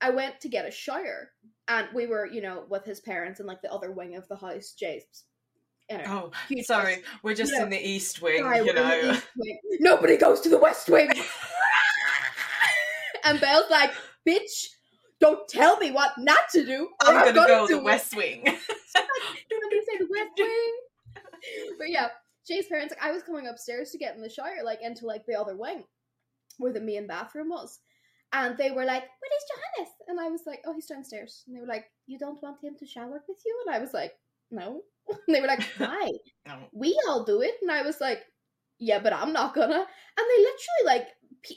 I 0.00 0.10
went 0.10 0.40
to 0.40 0.48
get 0.48 0.66
a 0.66 0.70
shower, 0.70 1.30
and 1.68 1.88
we 1.94 2.06
were 2.06 2.26
you 2.26 2.42
know 2.42 2.64
with 2.68 2.84
his 2.84 3.00
parents 3.00 3.40
and 3.40 3.46
like 3.46 3.62
the 3.62 3.72
other 3.72 3.92
wing 3.92 4.16
of 4.16 4.26
the 4.28 4.36
house, 4.36 4.72
Jay's. 4.72 5.24
Oh, 6.06 6.30
sorry. 6.62 6.94
house. 6.94 7.02
We're 7.22 7.34
just 7.34 7.52
Yeah. 7.54 7.64
in 7.64 7.70
the 7.70 7.78
East 7.78 8.22
Wing, 8.22 8.38
Sorry, 8.38 8.58
you 8.58 8.70
in 8.70 8.74
know. 8.74 9.12
East 9.12 9.26
Wing. 9.36 9.58
Nobody 9.80 10.16
goes 10.16 10.40
to 10.40 10.48
the 10.48 10.58
West 10.58 10.88
Wing. 10.88 11.10
and 13.24 13.40
Belle's 13.40 13.70
like, 13.70 13.92
bitch, 14.28 14.66
don't 15.20 15.48
tell 15.48 15.76
me 15.78 15.90
what 15.90 16.12
not 16.18 16.48
to 16.52 16.64
do. 16.64 16.88
or 17.02 17.08
I'm 17.08 17.14
gonna 17.20 17.32
go 17.32 17.66
do 17.66 17.74
the 17.74 17.80
it." 17.80 17.84
West 17.84 18.14
Wing. 18.16 18.42
Don't 18.44 18.56
I'm 19.64 19.70
gonna 19.70 19.82
say 19.86 19.98
the 19.98 20.08
West 20.10 20.30
Wing. 20.38 20.76
but 21.78 21.90
yeah, 21.90 22.08
Jay's 22.46 22.66
parents, 22.66 22.94
like, 22.96 23.04
I 23.06 23.12
was 23.12 23.22
coming 23.22 23.46
upstairs 23.46 23.90
to 23.90 23.98
get 23.98 24.14
in 24.16 24.22
the 24.22 24.28
shower, 24.30 24.62
like 24.64 24.80
into 24.82 25.06
like 25.06 25.24
the 25.26 25.38
other 25.38 25.56
wing 25.56 25.84
where 26.58 26.72
the 26.72 26.80
main 26.80 27.06
bathroom 27.06 27.48
was. 27.48 27.80
And 28.32 28.56
they 28.56 28.70
were 28.70 28.84
like, 28.84 29.02
Where 29.02 29.36
is 29.38 29.44
Johannes? 29.50 29.92
And 30.08 30.20
I 30.20 30.28
was 30.28 30.42
like, 30.46 30.60
Oh, 30.66 30.72
he's 30.74 30.86
downstairs. 30.86 31.44
And 31.46 31.56
they 31.56 31.60
were 31.60 31.66
like, 31.66 31.86
You 32.06 32.18
don't 32.18 32.42
want 32.42 32.62
him 32.62 32.74
to 32.78 32.86
shower 32.86 33.22
with 33.28 33.38
you? 33.46 33.62
And 33.66 33.74
I 33.74 33.78
was 33.78 33.94
like, 33.94 34.12
No. 34.50 34.82
And 35.26 35.34
they 35.36 35.40
were 35.40 35.46
like, 35.46 35.62
Why? 35.78 36.10
No. 36.46 36.56
we 36.72 36.98
all 37.08 37.24
do 37.24 37.40
it. 37.42 37.54
And 37.62 37.70
I 37.70 37.82
was 37.82 38.00
like, 38.00 38.22
Yeah, 38.78 38.98
but 38.98 39.12
I'm 39.12 39.32
not 39.32 39.54
gonna. 39.54 39.74
And 39.74 40.26
they 40.28 40.38
literally 40.38 40.84
like 40.86 41.08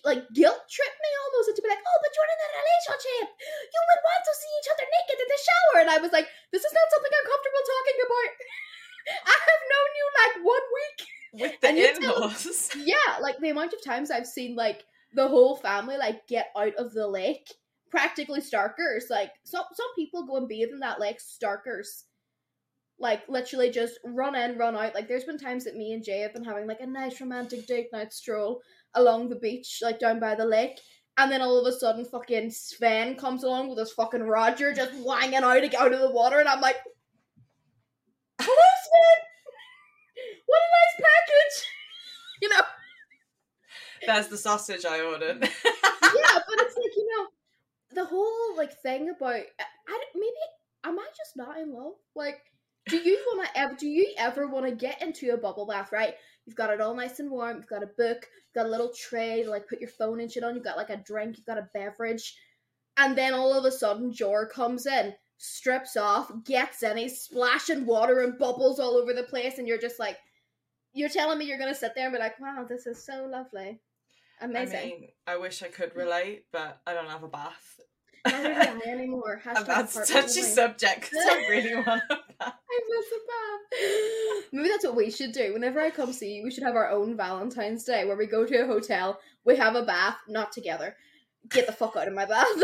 like 0.04 0.28
guilt 0.34 0.62
tripped 0.68 1.00
me 1.00 1.12
almost 1.24 1.50
into 1.52 1.62
be 1.64 1.72
like, 1.72 1.84
Oh, 1.84 2.00
but 2.04 2.12
you're 2.16 2.32
in 2.32 2.42
a 2.44 2.50
relationship. 2.58 3.28
You 3.38 3.80
would 3.84 4.02
want 4.04 4.24
to 4.28 4.34
see 4.36 4.52
each 4.60 4.70
other 4.72 4.86
naked 4.88 5.20
in 5.20 5.30
the 5.30 5.42
shower. 5.42 5.76
And 5.84 5.90
I 5.92 6.00
was 6.04 6.12
like, 6.16 6.28
This 6.52 6.64
is 6.64 6.74
not 6.76 6.92
something 6.92 7.14
I'm 7.14 7.28
comfortable 7.30 7.64
talking 7.66 8.00
about. 8.04 8.32
I 9.32 9.36
have 9.40 9.64
known 9.72 9.90
you 9.96 10.06
like 10.20 10.36
one 10.44 10.68
week. 10.76 11.00
With 11.34 11.56
the 11.62 11.72
you 11.74 11.88
tell- 12.00 12.84
Yeah, 12.84 13.10
like 13.22 13.38
the 13.40 13.50
amount 13.50 13.74
of 13.74 13.84
times 13.84 14.12
I've 14.12 14.28
seen 14.28 14.56
like 14.56 14.84
the 15.14 15.28
whole 15.28 15.56
family 15.56 15.98
like 15.98 16.28
get 16.28 16.52
out 16.58 16.76
of 16.76 16.94
the 16.94 17.08
lake, 17.08 17.48
practically 17.90 18.42
starkers. 18.42 19.10
Like 19.10 19.32
some 19.44 19.66
some 19.74 19.92
people 19.96 20.26
go 20.26 20.38
and 20.38 20.48
bathe 20.48 20.70
in 20.72 20.80
that 20.80 21.00
lake, 21.00 21.20
starkers. 21.20 22.04
Like 23.00 23.22
literally 23.30 23.70
just 23.70 24.00
run 24.04 24.36
in, 24.36 24.58
run 24.58 24.76
out. 24.76 24.96
Like 24.96 25.08
there's 25.08 25.24
been 25.24 25.38
times 25.38 25.66
that 25.66 25.76
me 25.76 25.94
and 25.94 26.04
Jay 26.04 26.20
have 26.22 26.34
been 26.34 26.44
having 26.44 26.68
like 26.68 26.82
a 26.82 26.88
nice 26.88 27.22
romantic 27.22 27.68
date 27.68 27.88
night 27.94 28.12
stroll 28.12 28.62
along 28.98 29.30
the 29.30 29.36
beach, 29.36 29.80
like 29.82 30.00
down 30.00 30.20
by 30.20 30.36
the 30.36 30.46
lake. 30.46 30.80
And 31.18 31.32
then 31.32 31.42
all 31.42 31.58
of 31.58 31.66
a 31.66 31.76
sudden, 31.78 32.06
fucking 32.06 32.52
Sven 32.52 33.16
comes 33.16 33.44
along 33.44 33.70
with 33.70 33.80
his 33.80 33.92
fucking 33.94 34.22
Roger 34.22 34.74
just 34.74 34.94
wanging 35.04 35.36
out 35.44 35.60
to 35.62 35.68
get 35.68 35.82
out 35.82 35.94
of 35.94 36.00
the 36.00 36.12
water, 36.12 36.40
and 36.40 36.48
I'm 36.48 36.62
like, 36.62 36.78
"Hello, 38.40 38.56
Sven! 38.84 40.24
What 40.46 40.60
a 40.60 40.70
nice 40.78 41.08
package!" 41.10 41.68
You 42.40 42.50
know, 42.50 42.62
There's 44.06 44.28
the 44.28 44.38
sausage 44.38 44.86
I 44.86 45.02
ordered. 45.02 45.42
yeah, 45.42 45.50
but 45.64 46.60
it's 46.60 46.76
like 46.78 46.96
you 46.96 47.10
know, 47.18 47.28
the 47.96 48.06
whole 48.06 48.56
like 48.56 48.80
thing 48.82 49.10
about 49.10 49.42
I 49.90 50.04
maybe 50.14 50.32
am 50.84 51.00
I 51.00 51.08
just 51.18 51.36
not 51.36 51.58
in 51.58 51.74
love? 51.74 51.94
Like, 52.16 52.42
do 52.90 52.98
you 52.98 53.18
want 53.34 53.48
to 53.48 53.60
ever? 53.60 53.74
Do 53.74 53.88
you 53.88 54.14
ever 54.20 54.48
want 54.48 54.68
to 54.68 54.72
get 54.76 55.02
into 55.02 55.32
a 55.32 55.38
bubble 55.38 55.66
bath? 55.66 55.92
Right, 55.92 56.14
you've 56.48 56.56
got 56.56 56.72
it 56.72 56.82
all 56.82 56.96
nice 56.96 57.20
and 57.20 57.30
warm. 57.30 57.58
You've 57.58 57.68
got 57.68 57.84
a 57.84 57.88
book. 57.88 58.26
You've 58.26 58.56
got 58.56 58.66
a 58.66 58.70
little 58.70 58.92
tray 58.98 59.44
to 59.44 59.50
like 59.52 59.68
put 59.68 59.82
your 59.82 59.90
phone 59.90 60.20
and 60.22 60.32
shit 60.32 60.44
on. 60.44 60.56
You've 60.56 60.64
got 60.64 60.78
like 60.78 60.90
a 60.90 60.98
drink. 60.98 61.38
You've 61.38 61.46
got 61.46 61.60
a 61.60 61.70
beverage, 61.74 62.36
and 62.98 63.16
then 63.16 63.36
all 63.36 63.54
of 63.54 63.66
a 63.66 63.72
sudden, 63.72 64.12
Jor 64.12 64.48
comes 64.48 64.88
in, 64.88 65.14
strips 65.38 65.96
off, 65.98 66.32
gets 66.46 66.82
in, 66.82 66.98
he's 66.98 67.22
splashing 67.22 67.86
water 67.86 68.22
and 68.22 68.40
bubbles 68.40 68.80
all 68.80 68.96
over 68.96 69.14
the 69.14 69.24
place, 69.24 69.60
and 69.60 69.68
you're 69.68 69.78
just 69.78 70.00
like. 70.00 70.18
You're 70.94 71.10
telling 71.10 71.38
me 71.38 71.46
you're 71.46 71.60
gonna 71.60 71.76
sit 71.76 71.94
there 71.94 72.06
and 72.06 72.14
be 72.14 72.18
like, 72.20 72.40
"Wow, 72.40 72.66
this 72.68 72.88
is 72.88 73.06
so 73.06 73.28
lovely, 73.30 73.80
Amazing. 74.42 74.76
I 74.76 74.80
amazing." 74.82 75.02
mean, 75.02 75.10
I 75.28 75.38
wish 75.38 75.62
I 75.62 75.68
could 75.68 75.96
relate, 75.96 76.46
but 76.52 76.82
I 76.88 76.94
don't 76.96 77.10
have 77.10 77.22
a 77.22 77.28
bath. 77.28 77.80
Neither 78.26 78.54
do 78.54 78.82
I 78.86 78.90
anymore. 78.90 79.42
Hashtag 79.46 79.66
that's 79.66 79.94
such 79.94 80.10
a 80.10 80.14
touchy 80.14 80.42
subject 80.42 81.12
'cause 81.12 81.24
I 81.30 81.48
really 81.50 81.76
want 81.76 82.02
a 82.10 82.16
bath. 82.40 82.54
I 82.70 82.80
miss 82.90 83.12
a 83.12 83.20
bath. 83.28 84.44
Maybe 84.52 84.70
that's 84.70 84.86
what 84.86 84.96
we 84.96 85.12
should 85.12 85.32
do. 85.32 85.54
Whenever 85.54 85.80
I 85.80 85.90
come 85.90 86.14
see 86.14 86.34
you, 86.36 86.44
we 86.44 86.52
should 86.52 86.64
have 86.64 86.76
our 86.76 86.90
own 86.90 87.16
Valentine's 87.18 87.84
Day 87.84 88.06
where 88.06 88.16
we 88.18 88.26
go 88.26 88.46
to 88.46 88.64
a 88.64 88.68
hotel, 88.68 89.20
we 89.46 89.56
have 89.58 89.76
a 89.76 89.84
bath, 89.84 90.18
not 90.28 90.52
together. 90.52 90.96
Get 91.50 91.66
the 91.68 91.74
fuck 91.74 91.96
out 91.96 92.08
of 92.08 92.14
my 92.14 92.26
bath. 92.26 92.48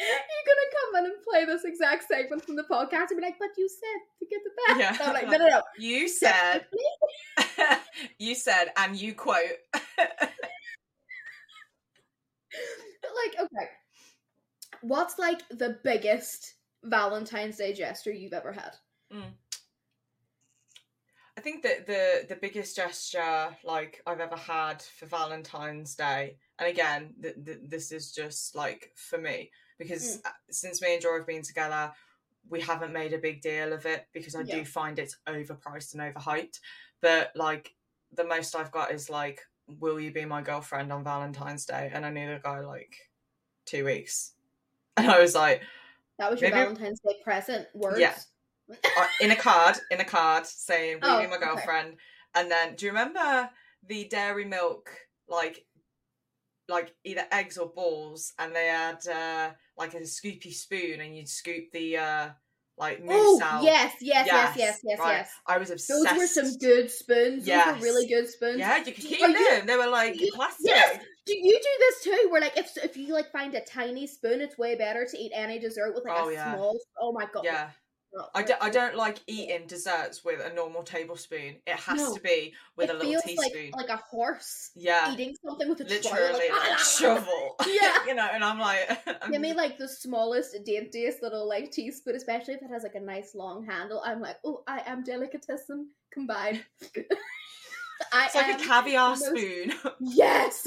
You're 0.00 0.08
gonna 0.46 0.70
come 0.94 1.04
in 1.04 1.10
and 1.10 1.22
play 1.28 1.44
this 1.44 1.64
exact 1.64 2.06
segment 2.06 2.44
from 2.44 2.54
the 2.54 2.62
podcast 2.62 3.10
and 3.10 3.18
be 3.18 3.22
like, 3.22 3.38
but 3.38 3.48
you 3.56 3.68
said 3.68 4.00
to 4.20 4.26
get 4.26 4.40
the 4.44 4.50
bath. 4.68 4.78
Yeah. 5.00 5.06
I'm 5.06 5.12
like, 5.12 5.26
no, 5.28 5.38
no, 5.38 5.48
no. 5.48 5.62
You 5.78 6.08
said, 6.08 6.66
you 8.18 8.34
said, 8.36 8.66
and 8.76 8.96
you 8.96 9.14
quote, 9.14 9.58
But 13.02 13.10
like, 13.24 13.40
okay. 13.40 13.70
What's 14.82 15.18
like 15.18 15.42
the 15.50 15.78
biggest 15.82 16.54
Valentine's 16.84 17.56
Day 17.56 17.72
gesture 17.72 18.12
you've 18.12 18.32
ever 18.32 18.52
had? 18.52 18.76
I 21.36 21.40
think 21.40 21.62
that 21.62 21.86
the 21.86 22.26
the 22.28 22.34
biggest 22.34 22.74
gesture 22.74 23.56
like 23.62 24.02
I've 24.04 24.18
ever 24.18 24.36
had 24.36 24.82
for 24.82 25.06
Valentine's 25.06 25.94
Day, 25.94 26.36
and 26.58 26.68
again, 26.68 27.14
th- 27.22 27.36
th- 27.44 27.60
this 27.62 27.92
is 27.92 28.12
just 28.12 28.56
like 28.56 28.90
for 28.96 29.18
me 29.18 29.52
because 29.78 30.20
uh 30.24 30.30
since 30.50 30.82
me 30.82 30.94
and 30.94 31.02
Joy 31.02 31.18
have 31.18 31.28
been 31.28 31.42
together, 31.42 31.92
we 32.48 32.60
haven't 32.60 32.92
made 32.92 33.12
a 33.12 33.18
big 33.18 33.40
deal 33.40 33.72
of 33.72 33.86
it 33.86 34.08
because 34.12 34.34
I 34.34 34.42
Yeah. 34.42 34.56
do 34.56 34.64
find 34.64 34.98
it's 34.98 35.16
overpriced 35.28 35.94
and 35.94 36.02
overhyped. 36.02 36.58
But 37.00 37.30
like 37.36 37.76
the 38.12 38.24
most 38.24 38.56
I've 38.56 38.72
got 38.72 38.90
is 38.90 39.08
like, 39.08 39.40
"Will 39.68 40.00
you 40.00 40.10
be 40.12 40.24
my 40.24 40.42
girlfriend 40.42 40.92
on 40.92 41.04
Valentine's 41.04 41.64
Day?" 41.66 41.90
And 41.92 42.04
I 42.04 42.10
knew 42.10 42.32
the 42.32 42.40
guy 42.40 42.60
like 42.60 42.94
two 43.66 43.84
weeks, 43.84 44.32
and 44.96 45.08
I 45.10 45.20
was 45.20 45.34
like, 45.34 45.62
That 46.18 46.30
was 46.30 46.40
your 46.40 46.50
Maybe- 46.50 46.62
Valentine's 46.62 47.00
Day 47.00 47.16
present 47.22 47.68
words? 47.74 48.00
Yeah. 48.00 48.14
uh, 48.98 49.06
in 49.20 49.30
a 49.30 49.36
card, 49.36 49.76
in 49.90 50.00
a 50.00 50.04
card 50.04 50.46
saying, 50.46 51.00
"Will 51.00 51.10
you 51.10 51.16
Oh, 51.16 51.20
be 51.22 51.26
my 51.28 51.36
okay. 51.36 51.44
girlfriend?" 51.46 51.96
And 52.34 52.50
then, 52.50 52.74
do 52.74 52.84
you 52.86 52.92
remember 52.92 53.48
the 53.86 54.04
dairy 54.08 54.44
milk, 54.44 54.90
like, 55.26 55.64
like 56.68 56.94
either 57.04 57.24
eggs 57.32 57.56
or 57.56 57.68
balls, 57.72 58.34
and 58.38 58.54
they 58.54 58.66
had 58.66 59.06
uh, 59.08 59.52
like 59.78 59.94
a 59.94 60.00
scoopy 60.00 60.52
spoon, 60.52 61.00
and 61.00 61.16
you'd 61.16 61.28
scoop 61.30 61.70
the 61.72 61.96
uh, 61.96 62.28
like 62.78 63.02
Oh, 63.08 63.40
out. 63.42 63.62
yes, 63.62 63.94
yes, 64.00 64.26
yes, 64.26 64.56
yes, 64.56 64.80
yes, 64.84 64.98
right. 64.98 65.12
yes. 65.18 65.30
I 65.46 65.58
was 65.58 65.70
obsessed. 65.70 66.04
Those 66.04 66.16
were 66.16 66.26
some 66.26 66.56
good 66.58 66.90
spoons. 66.90 67.46
Were 67.46 67.74
really 67.80 68.06
good 68.06 68.28
spoons. 68.28 68.58
Yeah, 68.58 68.78
you 68.78 68.84
could 68.84 68.94
keep 68.96 69.20
them. 69.20 69.32
you- 69.32 69.62
they 69.66 69.76
were 69.76 69.86
like 69.88 70.20
you- 70.20 70.30
plastic. 70.32 70.66
yes! 70.66 70.98
Do 71.26 71.36
you 71.36 71.52
do 71.62 71.68
this 71.80 72.02
too? 72.04 72.28
Where 72.30 72.40
like 72.40 72.56
if 72.56 72.76
if 72.82 72.96
you 72.96 73.12
like 73.12 73.30
find 73.32 73.54
a 73.54 73.60
tiny 73.60 74.06
spoon, 74.06 74.40
it's 74.40 74.56
way 74.56 74.76
better 74.76 75.04
to 75.10 75.18
eat 75.18 75.32
any 75.34 75.58
dessert 75.58 75.94
with 75.94 76.04
like 76.06 76.18
Oh, 76.20 76.28
a 76.28 76.32
yeah. 76.32 76.54
small. 76.54 76.78
Oh 77.00 77.12
my 77.12 77.26
god. 77.32 77.44
Yeah. 77.44 77.70
I, 78.34 78.42
do, 78.42 78.54
I 78.60 78.70
don't 78.70 78.96
like 78.96 79.18
eating 79.26 79.66
desserts 79.66 80.24
with 80.24 80.40
a 80.44 80.52
normal 80.54 80.82
tablespoon. 80.82 81.56
It 81.66 81.76
has 81.76 81.98
No. 81.98 82.14
to 82.14 82.20
be 82.20 82.54
with 82.76 82.90
a 82.90 82.94
little 82.94 83.20
teaspoon. 83.20 83.70
like 83.74 83.88
like 83.88 83.88
a 83.90 84.02
horse 84.02 84.70
yeah. 84.74 85.12
eating 85.12 85.36
something 85.44 85.68
with 85.68 85.80
a 85.82 85.84
literally 85.84 86.32
like, 86.32 86.50
ah, 86.50 86.66
like, 86.70 86.78
shovel. 86.78 87.56
Yeah. 87.66 88.06
you 88.06 88.14
know, 88.14 88.26
and 88.32 88.42
I'm 88.42 88.58
like, 88.58 88.98
I'm 89.22 89.30
Give 89.32 89.40
me 89.40 89.52
like 89.52 89.78
the 89.78 89.88
smallest, 89.88 90.56
daintiest 90.66 91.22
little 91.22 91.46
like 91.48 91.70
teaspoon, 91.70 92.16
especially 92.16 92.54
if 92.54 92.62
it 92.62 92.70
has 92.72 92.82
like 92.82 92.94
a 92.94 93.00
nice 93.00 93.34
long 93.34 93.64
handle. 93.66 94.02
I'm 94.04 94.20
like, 94.20 94.36
oh, 94.44 94.62
I 94.66 94.82
am 94.86 95.02
delicatessen 95.04 95.88
combined. 96.12 96.64
I 98.12 98.26
it's 98.26 98.34
like 98.34 98.58
a 98.60 98.64
caviar 98.64 99.10
most- 99.10 99.26
spoon. 99.26 99.72
Yes. 100.00 100.66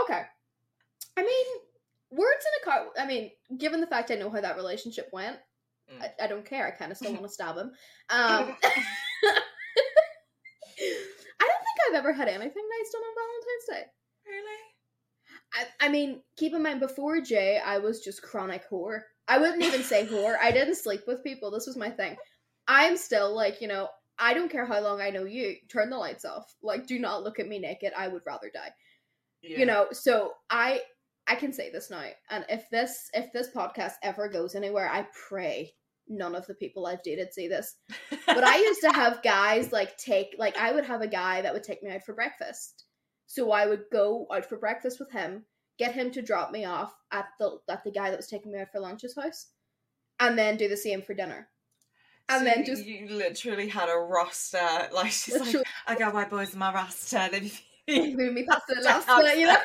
okay. 0.00 0.22
I 1.18 1.22
mean, 1.22 1.46
words 2.16 2.44
in 2.46 2.62
a 2.62 2.64
car. 2.64 2.86
I 2.98 3.06
mean, 3.06 3.30
given 3.58 3.80
the 3.80 3.86
fact 3.86 4.10
I 4.10 4.14
know 4.16 4.30
how 4.30 4.40
that 4.40 4.56
relationship 4.56 5.08
went, 5.12 5.38
Mm. 5.92 6.02
I, 6.02 6.24
I 6.24 6.26
don't 6.26 6.44
care. 6.44 6.66
I 6.66 6.70
kind 6.72 6.90
of 6.90 6.98
still 6.98 7.12
want 7.12 7.24
to 7.24 7.28
stab 7.32 7.56
him. 7.56 7.70
Um, 8.10 8.56
I 10.78 11.44
don't 11.48 11.62
think 11.64 11.78
I've 11.88 11.94
ever 11.94 12.12
had 12.12 12.28
anything 12.28 12.44
nice 12.44 12.92
done 12.92 13.02
on 13.02 13.14
Valentine's 13.14 13.66
Day. 13.68 13.84
really? 14.26 14.62
I, 15.54 15.86
I 15.86 15.88
mean, 15.88 16.22
keep 16.36 16.54
in 16.54 16.62
mind, 16.62 16.80
before 16.80 17.20
Jay, 17.20 17.60
I 17.64 17.78
was 17.78 18.00
just 18.00 18.22
chronic 18.22 18.68
whore. 18.70 19.00
I 19.28 19.38
wouldn't 19.38 19.62
even 19.62 19.82
say 19.82 20.04
whore. 20.06 20.36
I 20.40 20.50
didn't 20.50 20.74
sleep 20.76 21.02
with 21.06 21.24
people. 21.24 21.50
This 21.50 21.66
was 21.66 21.76
my 21.76 21.90
thing. 21.90 22.16
I'm 22.68 22.96
still 22.96 23.34
like, 23.34 23.60
you 23.60 23.68
know, 23.68 23.88
I 24.18 24.34
don't 24.34 24.50
care 24.50 24.66
how 24.66 24.80
long 24.80 25.00
I 25.00 25.10
know 25.10 25.24
you. 25.24 25.56
Turn 25.70 25.90
the 25.90 25.96
lights 25.96 26.24
off. 26.24 26.52
Like, 26.62 26.86
do 26.86 26.98
not 26.98 27.22
look 27.22 27.38
at 27.38 27.48
me 27.48 27.58
naked. 27.58 27.92
I 27.96 28.08
would 28.08 28.22
rather 28.26 28.50
die. 28.52 28.72
Yeah. 29.42 29.58
You 29.58 29.66
know, 29.66 29.86
so 29.92 30.32
I 30.50 30.80
I 31.28 31.34
can 31.34 31.52
say 31.52 31.70
this 31.70 31.90
now. 31.90 32.04
And 32.30 32.44
if 32.48 32.68
this 32.70 33.10
if 33.14 33.32
this 33.32 33.48
podcast 33.54 33.94
ever 34.02 34.28
goes 34.28 34.54
anywhere, 34.54 34.88
I 34.88 35.06
pray 35.28 35.74
none 36.08 36.34
of 36.34 36.46
the 36.46 36.54
people 36.54 36.86
I've 36.86 37.02
dated 37.02 37.32
see 37.32 37.48
this. 37.48 37.74
But 38.26 38.44
I 38.44 38.58
used 38.58 38.80
to 38.82 38.92
have 38.92 39.22
guys 39.24 39.72
like 39.72 39.96
take 39.96 40.36
like 40.38 40.56
I 40.56 40.72
would 40.72 40.84
have 40.84 41.02
a 41.02 41.08
guy 41.08 41.42
that 41.42 41.52
would 41.52 41.64
take 41.64 41.82
me 41.82 41.90
out 41.90 42.04
for 42.04 42.14
breakfast. 42.14 42.84
So 43.26 43.50
I 43.50 43.66
would 43.66 43.84
go 43.92 44.26
out 44.32 44.46
for 44.46 44.56
breakfast 44.56 45.00
with 45.00 45.10
him, 45.10 45.44
get 45.78 45.94
him 45.94 46.12
to 46.12 46.22
drop 46.22 46.52
me 46.52 46.64
off 46.64 46.94
at 47.10 47.26
the 47.38 47.58
at 47.68 47.82
the 47.84 47.90
guy 47.90 48.10
that 48.10 48.18
was 48.18 48.28
taking 48.28 48.52
me 48.52 48.60
out 48.60 48.70
for 48.70 48.80
lunch's 48.80 49.16
house, 49.16 49.48
and 50.20 50.38
then 50.38 50.56
do 50.56 50.68
the 50.68 50.76
same 50.76 51.02
for 51.02 51.14
dinner. 51.14 51.48
And 52.28 52.40
So 52.40 52.44
then 52.44 52.64
just 52.64 52.86
you 52.86 53.08
literally 53.08 53.68
had 53.68 53.88
a 53.88 53.98
roster. 53.98 54.88
Like 54.92 55.12
she's 55.12 55.38
like, 55.38 55.66
I 55.86 55.96
got 55.96 56.14
white 56.14 56.30
boys 56.30 56.52
in 56.52 56.58
my 56.58 56.72
roster. 56.72 57.28
Then 57.30 57.50
move 57.88 58.32
me 58.32 58.44
past 58.44 58.64
the 58.68 58.80
last 58.84 59.38
you 59.38 59.46
know. 59.46 59.56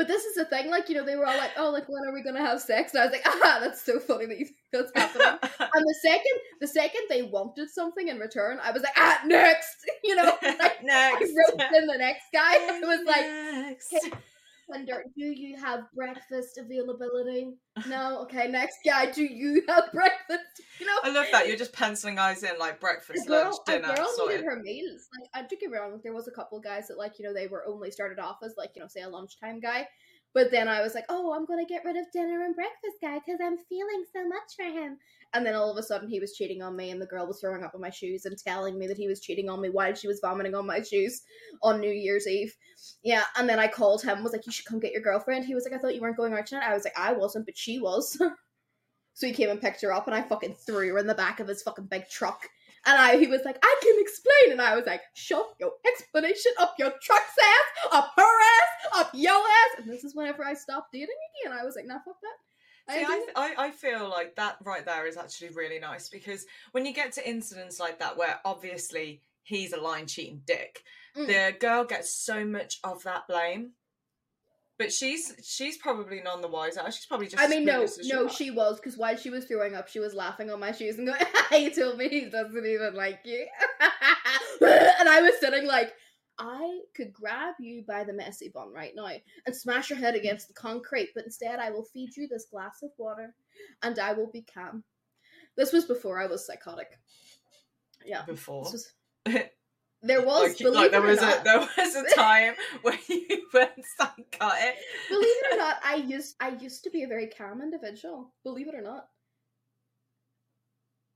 But 0.00 0.08
this 0.08 0.24
is 0.24 0.34
the 0.34 0.46
thing, 0.46 0.70
like 0.70 0.88
you 0.88 0.94
know, 0.94 1.04
they 1.04 1.14
were 1.14 1.26
all 1.26 1.36
like, 1.36 1.50
"Oh, 1.58 1.68
like 1.68 1.86
when 1.86 2.02
are 2.08 2.14
we 2.14 2.22
gonna 2.22 2.40
have 2.40 2.62
sex?" 2.62 2.94
And 2.94 3.02
I 3.02 3.04
was 3.04 3.12
like, 3.12 3.20
"Ah, 3.26 3.58
that's 3.60 3.82
so 3.82 4.00
funny 4.00 4.24
that 4.24 4.38
you 4.38 4.46
think 4.46 4.56
that's 4.72 4.90
happening." 4.94 5.38
And 5.60 5.84
the 5.86 5.94
second, 6.00 6.36
the 6.58 6.66
second 6.66 7.02
they 7.10 7.20
wanted 7.20 7.68
something 7.68 8.08
in 8.08 8.18
return, 8.18 8.58
I 8.62 8.70
was 8.72 8.80
like, 8.82 8.94
"Ah, 8.96 9.20
next," 9.26 9.76
you 10.04 10.16
know. 10.16 10.38
Like, 10.42 10.58
I 10.58 10.76
Next. 10.82 11.32
wrote 11.36 11.60
in 11.74 11.86
the 11.86 11.98
next 11.98 12.24
guy. 12.32 12.54
It 12.54 12.86
was 12.86 13.06
like, 13.06 13.26
Next. 13.26 13.88
"Hey, 13.90 14.10
Wonder, 14.70 15.04
do 15.16 15.24
you 15.24 15.56
have 15.56 15.80
breakfast 15.94 16.58
availability? 16.58 17.54
No. 17.86 18.22
Okay, 18.22 18.46
next 18.48 18.76
guy, 18.84 19.10
do 19.10 19.24
you 19.24 19.62
have 19.66 19.90
breakfast? 19.90 20.44
You 20.80 20.86
know, 20.86 20.98
I 21.02 21.10
love 21.10 21.26
that 21.32 21.48
you're 21.48 21.56
just 21.64 21.72
penciling 21.72 22.16
guys 22.16 22.42
in 22.42 22.58
like 22.58 22.78
breakfast, 22.78 23.26
girl, 23.26 23.44
lunch, 23.44 23.56
a 23.68 23.72
dinner, 23.72 23.94
girl 23.94 24.08
sorted. 24.16 24.40
needed 24.40 24.50
her 24.50 24.60
meals. 24.60 25.08
Like, 25.18 25.30
I 25.32 25.48
get 25.48 25.62
me 25.62 25.78
wrong. 25.78 25.98
There 26.02 26.12
was 26.12 26.28
a 26.28 26.30
couple 26.30 26.60
guys 26.60 26.88
that, 26.88 26.98
like, 26.98 27.18
you 27.18 27.24
know, 27.24 27.32
they 27.32 27.46
were 27.46 27.64
only 27.66 27.90
started 27.90 28.18
off 28.18 28.38
as 28.44 28.54
like, 28.58 28.72
you 28.76 28.82
know, 28.82 28.88
say 28.88 29.00
a 29.00 29.08
lunchtime 29.08 29.60
guy. 29.60 29.86
But 30.34 30.50
then 30.50 30.68
I 30.68 30.82
was 30.82 30.94
like, 30.94 31.06
oh, 31.08 31.32
I'm 31.34 31.46
gonna 31.46 31.64
get 31.64 31.84
rid 31.84 31.96
of 31.96 32.06
dinner 32.12 32.44
and 32.44 32.54
breakfast 32.54 32.98
guy 33.02 33.18
because 33.18 33.40
I'm 33.42 33.56
feeling 33.68 34.04
so 34.14 34.28
much 34.28 34.54
for 34.56 34.64
him. 34.64 34.98
And 35.32 35.46
then 35.46 35.54
all 35.54 35.70
of 35.70 35.76
a 35.76 35.82
sudden 35.82 36.08
he 36.08 36.18
was 36.18 36.34
cheating 36.34 36.62
on 36.62 36.76
me, 36.76 36.90
and 36.90 37.00
the 37.00 37.06
girl 37.06 37.26
was 37.26 37.40
throwing 37.40 37.62
up 37.62 37.74
on 37.74 37.80
my 37.80 37.90
shoes 37.90 38.24
and 38.24 38.36
telling 38.36 38.78
me 38.78 38.86
that 38.88 38.96
he 38.96 39.06
was 39.06 39.20
cheating 39.20 39.48
on 39.48 39.60
me 39.60 39.68
while 39.68 39.94
she 39.94 40.08
was 40.08 40.20
vomiting 40.20 40.54
on 40.54 40.66
my 40.66 40.82
shoes 40.82 41.22
on 41.62 41.80
New 41.80 41.92
Year's 41.92 42.26
Eve. 42.26 42.56
Yeah, 43.02 43.22
and 43.36 43.48
then 43.48 43.58
I 43.58 43.68
called 43.68 44.02
him, 44.02 44.22
was 44.22 44.32
like, 44.32 44.46
you 44.46 44.52
should 44.52 44.66
come 44.66 44.80
get 44.80 44.92
your 44.92 45.02
girlfriend. 45.02 45.44
He 45.44 45.54
was 45.54 45.64
like, 45.64 45.72
I 45.72 45.78
thought 45.78 45.94
you 45.94 46.00
weren't 46.00 46.16
going 46.16 46.32
out 46.32 46.46
tonight. 46.46 46.68
I 46.68 46.74
was 46.74 46.84
like, 46.84 46.98
I 46.98 47.12
wasn't, 47.12 47.46
but 47.46 47.56
she 47.56 47.78
was. 47.78 48.20
so 49.14 49.26
he 49.26 49.32
came 49.32 49.50
and 49.50 49.60
picked 49.60 49.82
her 49.82 49.92
up, 49.92 50.06
and 50.06 50.16
I 50.16 50.22
fucking 50.22 50.56
threw 50.66 50.88
her 50.92 50.98
in 50.98 51.06
the 51.06 51.14
back 51.14 51.38
of 51.38 51.48
his 51.48 51.62
fucking 51.62 51.86
big 51.86 52.08
truck. 52.08 52.48
And 52.86 52.98
I, 52.98 53.18
he 53.18 53.26
was 53.26 53.42
like, 53.44 53.58
I 53.62 53.76
can 53.82 53.94
explain. 53.98 54.52
And 54.52 54.62
I 54.62 54.74
was 54.74 54.86
like, 54.86 55.02
shove 55.14 55.52
your 55.60 55.72
explanation 55.86 56.52
up 56.58 56.74
your 56.78 56.92
truck's 57.02 57.36
ass, 57.38 57.92
up 57.92 58.12
her 58.16 58.22
ass, 58.22 59.00
up 59.00 59.10
your 59.12 59.36
ass. 59.36 59.78
And 59.78 59.88
this 59.88 60.02
is 60.02 60.14
whenever 60.14 60.44
I 60.44 60.54
stopped 60.54 60.92
dating 60.92 61.08
again. 61.44 61.56
I 61.58 61.64
was 61.64 61.76
like, 61.76 61.86
nah, 61.86 61.98
fuck 62.04 62.16
that. 62.22 62.49
See, 62.92 63.04
I 63.06 63.26
I. 63.36 63.54
I, 63.66 63.70
feel 63.70 64.08
like 64.08 64.36
that 64.36 64.56
right 64.64 64.84
there 64.84 65.06
is 65.06 65.16
actually 65.16 65.50
really 65.50 65.78
nice 65.78 66.08
because 66.08 66.46
when 66.72 66.84
you 66.86 66.92
get 66.92 67.12
to 67.12 67.28
incidents 67.28 67.78
like 67.80 67.98
that 68.00 68.16
where 68.16 68.38
obviously 68.44 69.20
he's 69.42 69.72
a 69.72 69.80
line 69.80 70.06
cheating 70.06 70.42
dick, 70.46 70.82
Mm. 71.16 71.26
the 71.26 71.58
girl 71.58 71.84
gets 71.84 72.14
so 72.14 72.44
much 72.44 72.78
of 72.84 73.02
that 73.02 73.26
blame. 73.28 73.72
But 74.78 74.92
she's 74.92 75.34
she's 75.42 75.76
probably 75.76 76.22
none 76.22 76.40
the 76.40 76.48
wiser. 76.48 76.80
She's 76.86 77.04
probably 77.04 77.26
just. 77.26 77.42
I 77.42 77.48
mean, 77.48 77.64
no, 77.66 77.80
clueless 77.82 77.98
as 77.98 78.08
you 78.08 78.14
no, 78.14 78.26
are. 78.26 78.30
she 78.30 78.50
was 78.50 78.76
because 78.80 78.96
while 78.96 79.16
she 79.16 79.28
was 79.28 79.44
throwing 79.44 79.74
up, 79.74 79.88
she 79.88 79.98
was 79.98 80.14
laughing 80.14 80.50
on 80.50 80.58
my 80.58 80.72
shoes 80.72 80.96
and 80.98 81.06
going, 81.06 81.20
"You 81.64 81.70
told 81.70 81.98
me 81.98 82.08
he 82.08 82.26
doesn't 82.26 82.64
even 82.64 82.94
like 82.94 83.20
you," 83.24 83.46
and 84.60 85.08
I 85.08 85.20
was 85.20 85.34
sitting 85.38 85.66
like, 85.66 85.92
I 86.40 86.80
could 86.96 87.12
grab 87.12 87.54
you 87.60 87.84
by 87.86 88.02
the 88.02 88.14
messy 88.14 88.48
bun 88.48 88.72
right 88.72 88.92
now 88.96 89.10
and 89.46 89.54
smash 89.54 89.90
your 89.90 89.98
head 89.98 90.14
against 90.14 90.48
the 90.48 90.54
concrete, 90.54 91.10
but 91.14 91.24
instead 91.24 91.60
I 91.60 91.70
will 91.70 91.84
feed 91.84 92.16
you 92.16 92.26
this 92.26 92.46
glass 92.50 92.82
of 92.82 92.90
water, 92.96 93.34
and 93.82 93.98
I 93.98 94.14
will 94.14 94.30
be 94.30 94.46
calm. 94.52 94.82
This 95.56 95.72
was 95.72 95.84
before 95.84 96.18
I 96.18 96.26
was 96.26 96.46
psychotic. 96.46 96.98
Yeah, 98.04 98.24
before. 98.24 98.62
was. 98.62 98.92
There 100.02 100.22
was, 100.22 100.48
like, 100.48 100.58
believe 100.58 100.74
like 100.74 100.90
there 100.92 101.02
it 101.02 101.04
or 101.04 101.08
was 101.08 101.20
not, 101.20 101.40
a 101.40 101.44
there 101.44 101.58
was 101.60 101.94
a 101.94 102.04
time 102.14 102.54
when 102.80 102.98
you 103.06 103.46
went 103.52 103.72
psychotic. 103.98 104.76
believe 105.10 105.26
it 105.26 105.54
or 105.54 105.58
not, 105.58 105.76
I 105.84 105.96
used 105.96 106.36
I 106.40 106.56
used 106.56 106.84
to 106.84 106.90
be 106.90 107.02
a 107.02 107.06
very 107.06 107.26
calm 107.26 107.60
individual. 107.60 108.32
Believe 108.42 108.68
it 108.68 108.74
or 108.74 108.80
not. 108.80 109.08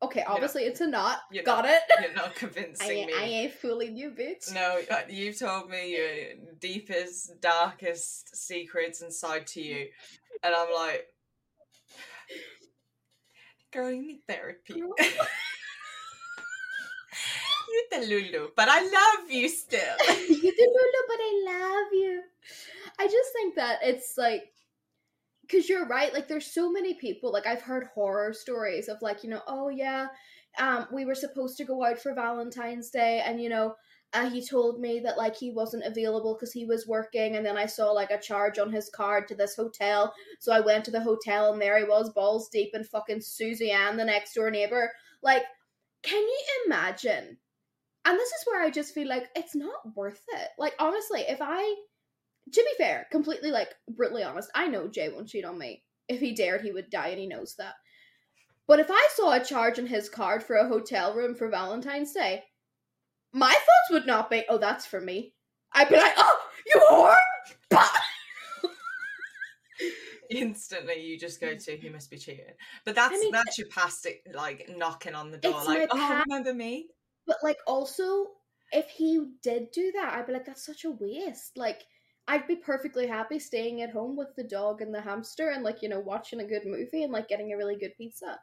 Okay, 0.04 0.22
obviously 0.26 0.62
it's 0.64 0.80
a 0.80 0.86
not. 0.86 1.20
you're 1.30 1.44
Got 1.44 1.64
not- 1.64 1.74
it. 1.74 1.82
You're 2.02 2.14
not 2.14 2.26
I, 2.30 2.32
convincing 2.34 2.90
ain't- 2.90 3.06
me. 3.08 3.14
I 3.18 3.24
ain't 3.24 3.52
fooling 3.52 3.96
you, 3.96 4.10
bitch. 4.10 4.52
No, 4.54 4.80
uh, 4.90 5.00
you've 5.08 5.38
told 5.38 5.70
me 5.70 5.92
your 5.96 6.08
deepest, 6.60 7.40
darkest 7.40 8.34
secrets 8.36 9.00
inside 9.02 9.46
to 9.48 9.60
you, 9.62 9.86
and 10.42 10.54
I'm 10.54 10.72
like, 10.74 11.06
girl, 13.72 13.90
you 13.90 14.02
need 14.06 14.20
therapy. 14.28 14.82
You 17.66 17.86
the 17.90 18.06
Lulu, 18.06 18.48
but 18.56 18.68
I 18.68 18.82
love 18.82 19.30
you 19.30 19.48
still. 19.48 19.80
you 20.08 20.42
do 20.42 20.66
Lulu, 20.76 21.02
but 21.08 21.18
I 21.18 21.42
love 21.46 21.92
you. 21.92 22.22
I 23.00 23.04
just 23.06 23.32
think 23.32 23.54
that 23.56 23.78
it's 23.82 24.16
like, 24.16 24.52
because 25.54 25.68
you're 25.68 25.86
right. 25.86 26.12
Like, 26.12 26.26
there's 26.26 26.52
so 26.52 26.70
many 26.70 26.94
people. 26.94 27.32
Like, 27.32 27.46
I've 27.46 27.62
heard 27.62 27.88
horror 27.94 28.32
stories 28.32 28.88
of 28.88 29.00
like, 29.02 29.22
you 29.22 29.30
know, 29.30 29.42
oh 29.46 29.68
yeah, 29.68 30.08
um, 30.58 30.86
we 30.92 31.04
were 31.04 31.14
supposed 31.14 31.56
to 31.58 31.64
go 31.64 31.84
out 31.84 31.98
for 31.98 32.12
Valentine's 32.14 32.90
Day, 32.90 33.22
and 33.24 33.40
you 33.40 33.48
know, 33.48 33.74
uh, 34.12 34.28
he 34.30 34.44
told 34.44 34.80
me 34.80 35.00
that 35.00 35.16
like 35.16 35.36
he 35.36 35.50
wasn't 35.50 35.84
available 35.84 36.34
because 36.34 36.52
he 36.52 36.64
was 36.64 36.88
working, 36.88 37.36
and 37.36 37.46
then 37.46 37.56
I 37.56 37.66
saw 37.66 37.90
like 37.90 38.10
a 38.10 38.20
charge 38.20 38.58
on 38.58 38.72
his 38.72 38.90
card 38.94 39.28
to 39.28 39.34
this 39.34 39.54
hotel, 39.56 40.12
so 40.40 40.52
I 40.52 40.60
went 40.60 40.84
to 40.86 40.90
the 40.90 41.00
hotel, 41.00 41.52
and 41.52 41.62
there 41.62 41.78
he 41.78 41.84
was, 41.84 42.10
balls 42.10 42.48
deep 42.48 42.70
in 42.74 42.84
fucking 42.84 43.20
Susie 43.20 43.70
Ann, 43.70 43.96
the 43.96 44.04
next 44.04 44.34
door 44.34 44.50
neighbor. 44.50 44.90
Like, 45.22 45.44
can 46.02 46.20
you 46.20 46.44
imagine? 46.66 47.38
And 48.06 48.18
this 48.18 48.28
is 48.28 48.44
where 48.46 48.62
I 48.62 48.70
just 48.70 48.92
feel 48.92 49.08
like 49.08 49.28
it's 49.34 49.54
not 49.54 49.96
worth 49.96 50.22
it. 50.34 50.48
Like 50.58 50.74
honestly, 50.78 51.22
if 51.22 51.38
I 51.40 51.74
to 52.52 52.62
be 52.62 52.82
fair, 52.82 53.06
completely 53.10 53.50
like 53.50 53.74
brutally 53.88 54.22
honest, 54.22 54.50
I 54.54 54.66
know 54.68 54.88
Jay 54.88 55.08
won't 55.08 55.28
cheat 55.28 55.44
on 55.44 55.58
me. 55.58 55.82
If 56.08 56.20
he 56.20 56.34
dared, 56.34 56.60
he 56.60 56.72
would 56.72 56.90
die 56.90 57.08
and 57.08 57.18
he 57.18 57.26
knows 57.26 57.54
that. 57.58 57.74
But 58.66 58.80
if 58.80 58.90
I 58.90 59.08
saw 59.14 59.32
a 59.32 59.44
charge 59.44 59.78
on 59.78 59.86
his 59.86 60.08
card 60.08 60.42
for 60.42 60.56
a 60.56 60.68
hotel 60.68 61.14
room 61.14 61.34
for 61.34 61.48
Valentine's 61.48 62.12
Day, 62.12 62.44
my 63.32 63.52
thoughts 63.52 63.90
would 63.90 64.06
not 64.06 64.30
be, 64.30 64.44
oh, 64.48 64.58
that's 64.58 64.86
for 64.86 65.00
me. 65.00 65.34
I'd 65.72 65.88
be 65.88 65.96
like, 65.96 66.14
oh, 66.16 66.38
you 66.66 66.80
whore! 66.90 67.16
Instantly, 70.30 71.02
you 71.02 71.18
just 71.18 71.40
go 71.40 71.54
to 71.54 71.76
he 71.76 71.88
must 71.90 72.10
be 72.10 72.16
cheating. 72.16 72.44
But 72.84 72.94
that's 72.94 73.12
mean, 73.12 73.32
that's 73.32 73.58
your 73.58 73.68
past 73.68 74.06
like 74.32 74.70
knocking 74.74 75.14
on 75.14 75.30
the 75.30 75.38
door, 75.38 75.62
like, 75.64 75.88
oh, 75.90 75.96
past- 75.96 76.26
remember 76.26 76.54
me? 76.54 76.86
But 77.26 77.38
like 77.42 77.58
also, 77.66 78.26
if 78.72 78.88
he 78.88 79.32
did 79.42 79.70
do 79.72 79.92
that, 79.92 80.14
I'd 80.14 80.26
be 80.26 80.32
like, 80.32 80.46
that's 80.46 80.64
such 80.64 80.84
a 80.84 80.90
waste. 80.90 81.56
Like, 81.56 81.82
I'd 82.26 82.46
be 82.46 82.56
perfectly 82.56 83.06
happy 83.06 83.38
staying 83.38 83.82
at 83.82 83.90
home 83.90 84.16
with 84.16 84.34
the 84.36 84.44
dog 84.44 84.80
and 84.80 84.94
the 84.94 85.00
hamster 85.00 85.50
and 85.50 85.62
like, 85.62 85.82
you 85.82 85.88
know, 85.88 86.00
watching 86.00 86.40
a 86.40 86.44
good 86.44 86.64
movie 86.64 87.02
and 87.02 87.12
like 87.12 87.28
getting 87.28 87.52
a 87.52 87.56
really 87.56 87.76
good 87.76 87.92
pizza. 87.96 88.38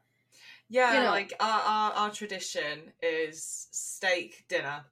Yeah, 0.69 0.93
You 0.93 0.99
know. 1.03 1.09
like 1.09 1.33
our, 1.39 1.61
our 1.61 1.91
our 1.93 2.09
tradition 2.11 2.93
is 3.01 3.67
steak 3.71 4.45
dinner. 4.47 4.85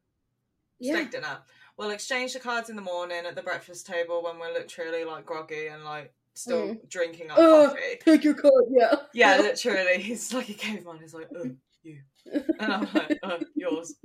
Yeah. 0.80 0.96
Steak 0.96 1.12
dinner. 1.12 1.40
We'll 1.78 1.92
exchange 1.92 2.34
the 2.34 2.40
cards 2.40 2.70
in 2.70 2.76
the 2.76 2.82
morning 2.82 3.26
at 3.26 3.36
the 3.36 3.42
breakfast 3.44 3.86
table 3.88 4.22
when 4.24 4.40
we're 4.40 4.52
literally 4.52 5.06
like 5.06 5.26
groggy 5.26 5.68
and 5.68 5.86
like 5.86 6.14
still 6.36 6.70
mm. 6.70 6.90
drinking 6.90 7.32
our 7.32 7.38
Oh, 7.40 7.68
coffee. 7.70 8.00
Take 8.04 8.24
your 8.24 8.34
card, 8.34 8.66
yeah. 8.72 8.96
Yeah, 9.14 9.38
literally, 9.42 10.02
he's 10.02 10.34
like 10.34 10.50
a 10.50 10.54
caveman. 10.54 11.00
He's 11.00 11.14
like, 11.14 11.30
oh, 11.36 11.52
you, 11.84 12.00
and 12.60 12.74
I'm 12.74 12.88
like, 12.94 13.20
oh, 13.24 13.40
yours. 13.56 13.96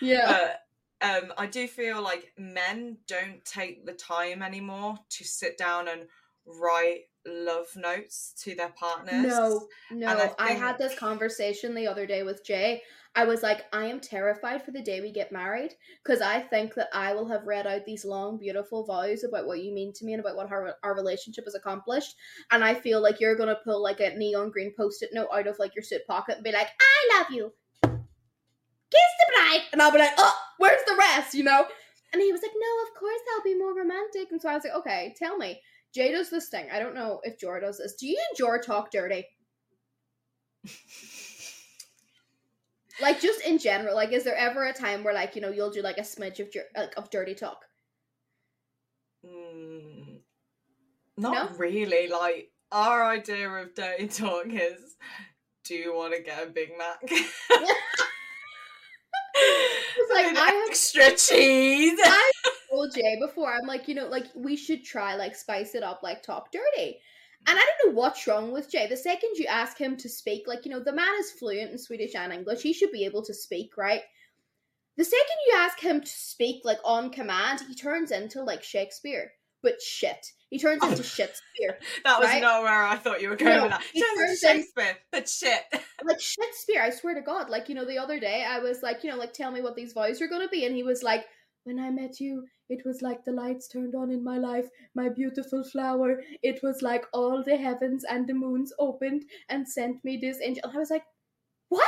yeah. 0.00 0.26
But 0.26 0.60
um, 1.00 1.32
I 1.36 1.46
do 1.46 1.66
feel 1.68 2.02
like 2.02 2.32
men 2.36 2.98
don't 3.06 3.44
take 3.44 3.86
the 3.86 3.92
time 3.92 4.42
anymore 4.42 4.98
to 5.10 5.24
sit 5.24 5.56
down 5.56 5.88
and 5.88 6.02
write 6.60 7.02
love 7.26 7.66
notes 7.76 8.34
to 8.42 8.54
their 8.54 8.70
partners. 8.70 9.26
No, 9.26 9.68
no. 9.90 10.08
I 10.08 10.32
I, 10.38 10.52
had 10.52 10.78
this 10.78 10.98
conversation 10.98 11.74
the 11.74 11.86
other 11.86 12.06
day 12.06 12.22
with 12.22 12.44
Jay. 12.44 12.82
I 13.14 13.24
was 13.24 13.42
like, 13.42 13.64
I 13.72 13.86
am 13.86 14.00
terrified 14.00 14.64
for 14.64 14.70
the 14.70 14.82
day 14.82 15.00
we 15.00 15.12
get 15.12 15.32
married 15.32 15.72
because 16.04 16.20
I 16.20 16.40
think 16.40 16.74
that 16.74 16.88
I 16.92 17.14
will 17.14 17.28
have 17.28 17.46
read 17.46 17.66
out 17.66 17.84
these 17.84 18.04
long, 18.04 18.38
beautiful 18.38 18.84
vows 18.84 19.24
about 19.24 19.46
what 19.46 19.62
you 19.62 19.72
mean 19.72 19.92
to 19.94 20.04
me 20.04 20.12
and 20.14 20.20
about 20.20 20.36
what 20.36 20.50
our, 20.52 20.74
our 20.82 20.94
relationship 20.94 21.44
has 21.44 21.54
accomplished. 21.54 22.14
And 22.50 22.62
I 22.62 22.74
feel 22.74 23.02
like 23.02 23.20
you're 23.20 23.36
going 23.36 23.48
to 23.48 23.60
pull 23.64 23.82
like 23.82 24.00
a 24.00 24.16
neon 24.16 24.50
green 24.50 24.72
post 24.76 25.02
it 25.02 25.10
note 25.12 25.28
out 25.32 25.46
of 25.46 25.58
like 25.58 25.74
your 25.74 25.82
suit 25.82 26.02
pocket 26.06 26.36
and 26.36 26.44
be 26.44 26.52
like, 26.52 26.68
I 26.80 27.18
love 27.18 27.26
you. 27.30 27.52
Kiss 28.90 29.00
the 29.18 29.32
bride. 29.34 29.62
And 29.72 29.82
I'll 29.82 29.92
be 29.92 29.98
like, 29.98 30.14
oh, 30.16 30.34
where's 30.58 30.82
the 30.86 30.96
rest, 30.96 31.34
you 31.34 31.44
know? 31.44 31.66
And 32.12 32.22
he 32.22 32.32
was 32.32 32.42
like, 32.42 32.52
no, 32.54 32.82
of 32.86 32.94
course 32.98 33.20
I'll 33.34 33.42
be 33.42 33.54
more 33.58 33.74
romantic. 33.74 34.30
And 34.30 34.40
so 34.40 34.48
I 34.48 34.54
was 34.54 34.64
like, 34.64 34.74
okay, 34.74 35.14
tell 35.18 35.36
me. 35.36 35.60
Jay 35.94 36.12
does 36.12 36.30
this 36.30 36.48
thing. 36.48 36.66
I 36.72 36.78
don't 36.78 36.94
know 36.94 37.20
if 37.22 37.38
Jor 37.38 37.60
does 37.60 37.78
this. 37.78 37.94
Do 37.94 38.06
you 38.06 38.16
and 38.30 38.36
Jor 38.36 38.60
talk 38.60 38.90
dirty? 38.90 39.26
like 43.00 43.20
just 43.20 43.40
in 43.42 43.58
general, 43.58 43.94
like 43.94 44.12
is 44.12 44.24
there 44.24 44.36
ever 44.36 44.66
a 44.66 44.72
time 44.72 45.04
where 45.04 45.14
like 45.14 45.34
you 45.34 45.40
know 45.40 45.50
you'll 45.50 45.70
do 45.70 45.82
like 45.82 45.98
a 45.98 46.02
smidge 46.02 46.40
of 46.40 46.48
like, 46.76 46.92
of 46.96 47.10
dirty 47.10 47.34
talk? 47.34 47.64
Mm, 49.24 50.20
not 51.16 51.52
no? 51.52 51.58
really. 51.58 52.08
Like 52.08 52.50
our 52.70 53.04
idea 53.04 53.48
of 53.48 53.74
dirty 53.74 54.08
talk 54.08 54.46
is, 54.48 54.96
do 55.64 55.74
you 55.74 55.94
want 55.94 56.14
to 56.14 56.22
get 56.22 56.46
a 56.46 56.50
Big 56.50 56.70
Mac? 56.76 57.00
like 60.26 60.36
I 60.36 60.50
have 60.50 60.68
extra 60.68 61.10
cheese. 61.10 61.98
I 62.02 62.32
told 62.70 62.94
Jay 62.94 63.18
before. 63.20 63.52
I'm 63.52 63.66
like, 63.66 63.88
you 63.88 63.94
know, 63.94 64.08
like 64.08 64.26
we 64.34 64.56
should 64.56 64.84
try 64.84 65.14
like 65.14 65.34
spice 65.34 65.74
it 65.74 65.82
up, 65.82 66.02
like 66.02 66.22
talk 66.22 66.52
dirty. 66.52 67.00
And 67.46 67.58
I 67.58 67.64
don't 67.64 67.94
know 67.94 67.98
what's 67.98 68.26
wrong 68.26 68.52
with 68.52 68.70
Jay. 68.70 68.86
The 68.88 68.96
second 68.96 69.30
you 69.36 69.46
ask 69.46 69.78
him 69.78 69.96
to 69.98 70.08
speak, 70.08 70.46
like, 70.46 70.64
you 70.64 70.70
know, 70.70 70.80
the 70.80 70.92
man 70.92 71.08
is 71.20 71.30
fluent 71.32 71.70
in 71.70 71.78
Swedish 71.78 72.14
and 72.14 72.32
English. 72.32 72.62
He 72.62 72.72
should 72.72 72.92
be 72.92 73.04
able 73.04 73.22
to 73.24 73.32
speak, 73.32 73.76
right? 73.76 74.02
The 74.96 75.04
second 75.04 75.36
you 75.46 75.54
ask 75.56 75.78
him 75.78 76.00
to 76.00 76.10
speak, 76.10 76.62
like, 76.64 76.80
on 76.84 77.10
command, 77.10 77.62
he 77.66 77.74
turns 77.74 78.10
into, 78.10 78.42
like, 78.42 78.62
Shakespeare. 78.62 79.32
But 79.62 79.80
shit. 79.82 80.26
He 80.50 80.58
turns 80.58 80.82
into 80.82 81.00
oh. 81.00 81.02
Shakespeare. 81.02 81.78
that 82.04 82.18
was 82.18 82.28
right? 82.28 82.40
not 82.40 82.62
where 82.62 82.84
I 82.84 82.96
thought 82.96 83.20
you 83.20 83.28
were 83.28 83.36
going 83.36 83.56
no, 83.56 83.62
with 83.64 83.72
that. 83.72 83.82
He 83.92 84.02
turns 84.02 84.20
into 84.20 84.36
Shakespeare, 84.36 84.90
in, 84.90 84.96
but 85.12 85.28
shit. 85.28 85.60
like 86.04 86.20
Shakespeare, 86.20 86.82
I 86.82 86.90
swear 86.90 87.14
to 87.14 87.20
God. 87.20 87.50
Like, 87.50 87.68
you 87.68 87.74
know, 87.74 87.84
the 87.84 87.98
other 87.98 88.18
day 88.18 88.46
I 88.48 88.60
was 88.60 88.82
like, 88.82 89.04
you 89.04 89.10
know, 89.10 89.16
like, 89.16 89.32
tell 89.32 89.50
me 89.50 89.60
what 89.60 89.76
these 89.76 89.92
voices 89.92 90.22
are 90.22 90.28
going 90.28 90.42
to 90.42 90.48
be. 90.48 90.64
And 90.64 90.74
he 90.74 90.82
was 90.82 91.02
like, 91.02 91.26
when 91.64 91.78
I 91.78 91.90
met 91.90 92.18
you, 92.18 92.46
it 92.70 92.82
was 92.86 93.02
like 93.02 93.24
the 93.24 93.32
lights 93.32 93.68
turned 93.68 93.94
on 93.94 94.10
in 94.10 94.24
my 94.24 94.38
life, 94.38 94.66
my 94.94 95.08
beautiful 95.08 95.62
flower. 95.64 96.22
It 96.42 96.60
was 96.62 96.80
like 96.80 97.04
all 97.12 97.42
the 97.44 97.56
heavens 97.56 98.04
and 98.04 98.26
the 98.26 98.34
moons 98.34 98.72
opened 98.78 99.24
and 99.48 99.68
sent 99.68 100.02
me 100.04 100.16
this 100.16 100.38
angel. 100.42 100.64
I 100.72 100.78
was 100.78 100.90
like, 100.90 101.04
what? 101.68 101.82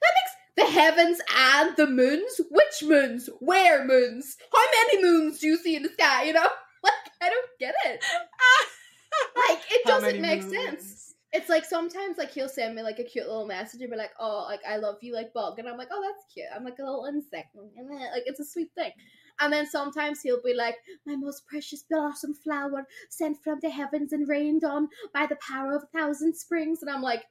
That 0.00 0.12
makes 0.14 0.34
the 0.56 0.80
heavens 0.80 1.18
and 1.36 1.76
the 1.76 1.88
moons? 1.88 2.40
Which 2.50 2.82
moons? 2.82 3.28
Where 3.40 3.84
moons? 3.84 4.36
How 4.52 4.64
many 4.86 5.02
moons 5.02 5.40
do 5.40 5.48
you 5.48 5.56
see 5.56 5.74
in 5.76 5.82
the 5.82 5.88
sky? 5.88 6.24
You 6.24 6.34
know? 6.34 6.48
Like, 6.84 7.10
I 7.22 7.30
don't 7.30 7.50
get 7.58 7.74
it. 7.86 8.04
like, 9.48 9.60
it 9.70 9.86
doesn't 9.86 10.20
make 10.20 10.42
moons? 10.42 10.54
sense 10.66 11.14
it's 11.34 11.48
like 11.48 11.64
sometimes 11.64 12.16
like 12.16 12.30
he'll 12.30 12.48
send 12.48 12.76
me 12.76 12.82
like 12.82 13.00
a 13.00 13.04
cute 13.04 13.26
little 13.26 13.44
message 13.46 13.80
and 13.80 13.90
be 13.90 13.96
like, 13.96 14.12
"Oh, 14.20 14.46
like 14.48 14.60
I 14.66 14.76
love 14.76 14.98
you, 15.00 15.12
like 15.12 15.32
bug," 15.34 15.58
and 15.58 15.68
I'm 15.68 15.76
like, 15.76 15.88
"Oh, 15.90 16.00
that's 16.00 16.32
cute." 16.32 16.46
I'm 16.54 16.64
like 16.64 16.78
a 16.78 16.84
little 16.84 17.06
insect, 17.06 17.56
and 17.56 17.90
then, 17.90 17.98
like 18.12 18.22
it's 18.26 18.38
a 18.38 18.44
sweet 18.44 18.70
thing. 18.76 18.92
And 19.40 19.52
then 19.52 19.66
sometimes 19.66 20.20
he'll 20.22 20.42
be 20.42 20.54
like, 20.54 20.76
"My 21.04 21.16
most 21.16 21.44
precious 21.48 21.82
blossom 21.90 22.34
flower, 22.34 22.86
sent 23.10 23.42
from 23.42 23.58
the 23.60 23.68
heavens 23.68 24.12
and 24.12 24.28
rained 24.28 24.62
on 24.62 24.88
by 25.12 25.26
the 25.26 25.36
power 25.36 25.74
of 25.74 25.82
a 25.82 25.98
thousand 25.98 26.36
springs," 26.36 26.82
and 26.82 26.90
I'm 26.90 27.02
like, 27.02 27.24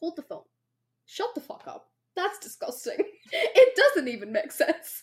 "Hold 0.00 0.14
the 0.14 0.22
phone, 0.22 0.44
shut 1.06 1.34
the 1.34 1.40
fuck 1.40 1.64
up. 1.66 1.90
That's 2.14 2.38
disgusting. 2.38 2.98
it 3.32 3.74
doesn't 3.74 4.06
even 4.06 4.30
make 4.30 4.52
sense." 4.52 5.02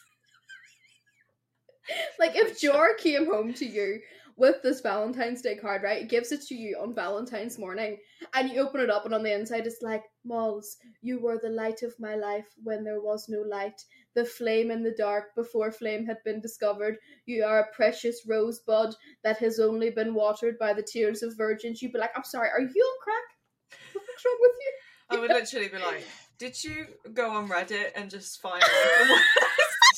Like 2.20 2.36
if 2.36 2.60
Jor 2.62 2.96
came 2.96 3.26
home 3.26 3.54
to 3.56 3.66
you 3.66 4.00
with 4.38 4.62
this 4.62 4.82
Valentine's 4.82 5.42
Day 5.42 5.56
card, 5.56 5.84
right? 5.84 6.02
It 6.02 6.10
gives 6.10 6.32
it 6.32 6.42
to 6.48 6.56
you 6.56 6.78
on 6.82 6.94
Valentine's 6.94 7.58
morning, 7.58 7.98
and 8.34 8.50
you 8.50 8.60
open 8.60 8.82
it 8.82 8.90
up, 8.90 9.06
and 9.06 9.14
on 9.14 9.24
the 9.24 9.34
inside 9.34 9.66
it's 9.66 9.82
like, 9.82 10.04
Malls, 10.26 10.78
you 11.02 11.22
were 11.22 11.40
the 11.42 11.50
light 11.50 11.84
of 11.84 11.94
my 12.00 12.16
life 12.16 12.48
when 12.64 12.84
there 12.84 13.02
was 13.02 13.30
no 13.30 13.42
light, 13.42 13.82
the 14.14 14.26
flame 14.26 14.72
in 14.72 14.84
the 14.84 14.96
dark 14.98 15.34
before 15.36 15.72
flame 15.72 16.06
had 16.06 16.18
been 16.26 16.42
discovered. 16.42 16.98
You 17.26 17.46
are 17.46 17.62
a 17.62 17.76
precious 17.76 18.22
rosebud 18.28 18.96
that 19.24 19.38
has 19.38 19.60
only 19.60 19.90
been 19.90 20.14
watered 20.14 20.60
by 20.60 20.74
the 20.74 20.84
tears 20.84 21.24
of 21.24 21.38
virgins. 21.38 21.82
You'd 21.82 21.94
be 21.94 22.00
like, 22.00 22.12
I'm 22.16 22.24
sorry, 22.24 22.50
are 22.50 22.62
you 22.62 22.68
on 22.68 22.98
crack? 23.04 23.80
What's 23.94 24.26
wrong 24.26 24.38
with 24.42 24.52
you? 24.60 24.72
I 25.10 25.20
would 25.20 25.30
literally 25.30 25.70
be 25.70 25.78
like, 25.78 26.06
did 26.38 26.62
you 26.64 26.88
go 27.14 27.32
on 27.32 27.48
Reddit 27.48 27.92
and 27.96 28.10
just 28.10 28.42
find 28.42 28.62
like, 29.10 29.22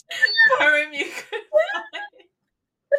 the 0.09 0.57
poem 0.59 0.89
you 0.93 1.05
could 1.05 1.41
this 1.93 2.06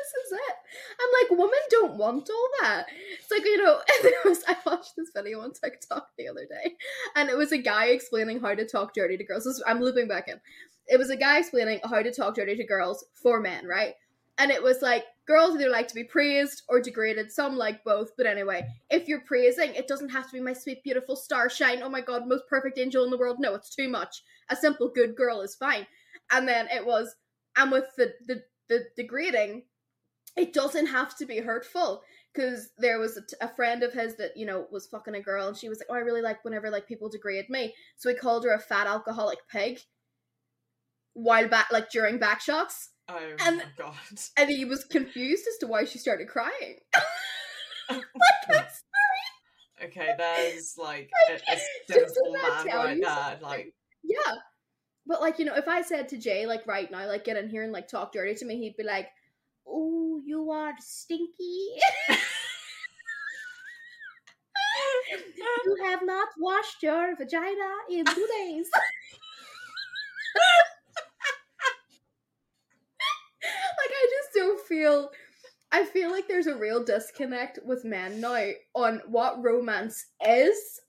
is 0.09 0.33
it. 0.33 0.57
I'm 1.01 1.09
like 1.23 1.39
women 1.39 1.59
don't 1.71 1.97
want 1.97 2.31
all 2.31 2.49
that. 2.63 2.87
It's 3.19 3.31
like, 3.31 3.45
you 3.45 3.63
know, 3.63 3.81
was, 4.25 4.45
I 4.47 4.57
watched 4.67 4.95
this 4.97 5.11
video 5.15 5.41
on 5.41 5.53
TikTok 5.53 6.09
the 6.17 6.29
other 6.29 6.47
day, 6.47 6.77
and 7.17 7.29
it 7.29 7.37
was 7.37 7.53
a 7.53 7.59
guy 7.59 7.87
explaining 7.87 8.41
how 8.41 8.55
to 8.55 8.67
talk 8.67 8.95
dirty 8.95 9.17
to 9.17 9.25
girls. 9.25 9.63
I'm 9.67 9.81
looping 9.81 10.09
back 10.09 10.29
in. 10.29 10.41
It 10.87 10.99
was 10.99 11.11
a 11.11 11.17
guy 11.17 11.39
explaining 11.39 11.81
how 11.85 12.03
to 12.03 12.13
talk 12.13 12.35
dirty 12.35 12.57
to 12.57 12.65
girls 12.65 13.05
for 13.13 13.41
men, 13.41 13.67
right? 13.67 13.95
And 14.39 14.53
it 14.53 14.63
was 14.63 14.83
like 14.83 15.05
girls 15.27 15.57
either 15.57 15.69
like 15.69 15.89
to 15.89 15.95
be 15.95 16.05
praised 16.05 16.63
or 16.69 16.81
degraded. 16.81 17.33
Some 17.33 17.57
like 17.57 17.83
both. 17.85 18.13
But 18.17 18.27
anyway, 18.27 18.67
if 18.89 19.09
you're 19.09 19.21
praising, 19.21 19.75
it 19.75 19.89
doesn't 19.89 20.11
have 20.11 20.27
to 20.27 20.33
be 20.33 20.41
my 20.41 20.53
sweet, 20.53 20.83
beautiful 20.85 21.17
starshine. 21.17 21.83
Oh 21.83 21.89
my 21.89 22.01
god, 22.01 22.27
most 22.27 22.47
perfect 22.49 22.79
angel 22.79 23.05
in 23.05 23.11
the 23.11 23.19
world. 23.19 23.39
No, 23.41 23.55
it's 23.55 23.75
too 23.75 23.89
much. 23.89 24.23
A 24.49 24.57
simple 24.57 24.91
good 24.95 25.17
girl 25.17 25.41
is 25.41 25.57
fine. 25.57 25.87
And 26.31 26.47
then 26.47 26.69
it 26.69 26.87
was, 26.87 27.17
and 27.57 27.73
with 27.73 27.87
the 27.97 28.15
the, 28.27 28.43
the 28.69 28.85
degrading, 28.97 29.65
it 30.39 30.53
doesn't 30.53 30.87
have 30.87 31.17
to 31.17 31.27
be 31.27 31.39
hurtful 31.39 32.03
because 32.35 32.71
there 32.79 32.99
was 32.99 33.17
a, 33.17 33.23
t- 33.23 33.37
a 33.41 33.55
friend 33.55 33.83
of 33.83 33.93
his 33.93 34.17
that 34.17 34.37
you 34.37 34.47
know 34.47 34.67
was 34.71 34.87
fucking 34.87 35.15
a 35.15 35.21
girl 35.21 35.49
and 35.49 35.57
she 35.57 35.69
was 35.69 35.79
like 35.79 35.89
oh 35.91 35.95
i 35.95 35.99
really 35.99 36.23
like 36.23 36.45
whenever 36.45 36.71
like 36.71 36.87
people 36.87 37.09
degrade 37.09 37.49
me. 37.51 37.75
So 37.97 38.09
he 38.09 38.15
called 38.15 38.45
her 38.45 38.55
a 38.55 38.61
fat 38.61 38.87
alcoholic 38.87 39.39
pig 39.51 39.81
while 41.15 41.49
back 41.49 41.69
like 41.73 41.91
during 41.91 42.19
back 42.19 42.41
shots. 42.41 42.91
Oh 43.09 43.19
and, 43.47 43.57
my 43.59 43.65
god. 43.77 43.95
and 44.37 44.51
he 44.51 44.65
was 44.65 44.85
confused 44.85 45.47
as 45.49 45.59
to 45.59 45.67
why 45.67 45.85
she 45.85 45.99
started 45.99 46.29
crying. 46.29 46.79
Like, 47.91 48.03
that's 48.49 48.83
sorry. 49.81 49.89
okay 49.89 50.13
there's 50.19 50.75
like, 50.77 51.09
like 51.31 51.43
a, 51.49 51.55
a 51.55 51.59
sinful 51.89 52.33
man 52.33 52.67
right 52.67 53.01
there 53.01 53.39
like 53.41 53.73
yeah. 54.03 54.35
But 55.07 55.23
like 55.23 55.39
you 55.39 55.47
know 55.47 55.55
if 55.55 55.67
i 55.69 55.81
said 55.81 56.11
to 56.11 56.19
jay 56.19 56.45
like 56.45 56.67
right 56.67 56.91
now 56.91 57.07
like 57.07 57.25
get 57.25 57.39
in 57.39 57.49
here 57.49 57.63
and 57.63 57.73
like 57.73 57.89
talk 57.89 58.13
dirty 58.13 58.35
to 58.35 58.45
me 58.45 58.59
he'd 58.59 58.77
be 58.77 58.85
like 58.85 59.09
Oh, 59.69 60.21
you 60.25 60.51
are 60.51 60.75
stinky. 60.81 61.69
you 65.65 65.77
have 65.85 66.01
not 66.05 66.29
washed 66.39 66.83
your 66.83 67.17
vagina 67.17 67.71
in 67.91 68.05
two 68.05 68.29
days. 68.39 68.69
like 73.43 73.91
I 73.91 74.07
just 74.11 74.35
don't 74.35 74.61
feel 74.67 75.11
I 75.71 75.85
feel 75.85 76.11
like 76.11 76.29
there's 76.29 76.47
a 76.47 76.57
real 76.57 76.83
disconnect 76.83 77.59
with 77.65 77.85
men 77.85 78.21
now 78.21 78.51
on 78.75 79.03
what 79.07 79.43
romance 79.43 80.07
is 80.27 80.81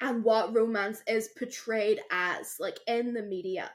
and 0.00 0.24
what 0.24 0.54
romance 0.54 1.02
is 1.06 1.28
portrayed 1.38 2.00
as 2.10 2.56
like 2.58 2.78
in 2.86 3.12
the 3.12 3.22
media. 3.22 3.70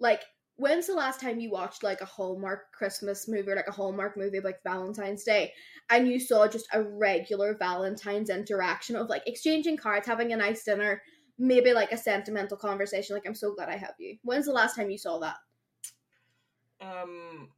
Like 0.00 0.22
when's 0.58 0.88
the 0.88 0.94
last 0.94 1.20
time 1.20 1.38
you 1.38 1.50
watched 1.50 1.84
like 1.84 2.00
a 2.00 2.06
Hallmark 2.06 2.72
Christmas 2.72 3.28
movie 3.28 3.50
or 3.50 3.56
like 3.56 3.68
a 3.68 3.72
Hallmark 3.72 4.16
movie 4.16 4.40
like 4.40 4.62
Valentine's 4.64 5.22
Day 5.22 5.52
and 5.88 6.08
you 6.08 6.18
saw 6.18 6.48
just 6.48 6.66
a 6.74 6.82
regular 6.82 7.56
Valentine's 7.56 8.28
interaction 8.28 8.96
of 8.96 9.08
like 9.08 9.22
exchanging 9.26 9.76
cards, 9.76 10.06
having 10.06 10.32
a 10.32 10.36
nice 10.36 10.64
dinner, 10.64 11.00
maybe 11.38 11.72
like 11.72 11.92
a 11.92 11.96
sentimental 11.96 12.56
conversation 12.56 13.14
like 13.14 13.26
I'm 13.26 13.36
so 13.36 13.54
glad 13.54 13.68
I 13.68 13.76
have 13.76 13.94
you. 13.98 14.18
When's 14.22 14.46
the 14.46 14.52
last 14.52 14.74
time 14.74 14.90
you 14.90 14.98
saw 14.98 15.18
that? 15.20 15.36
Um 16.80 17.50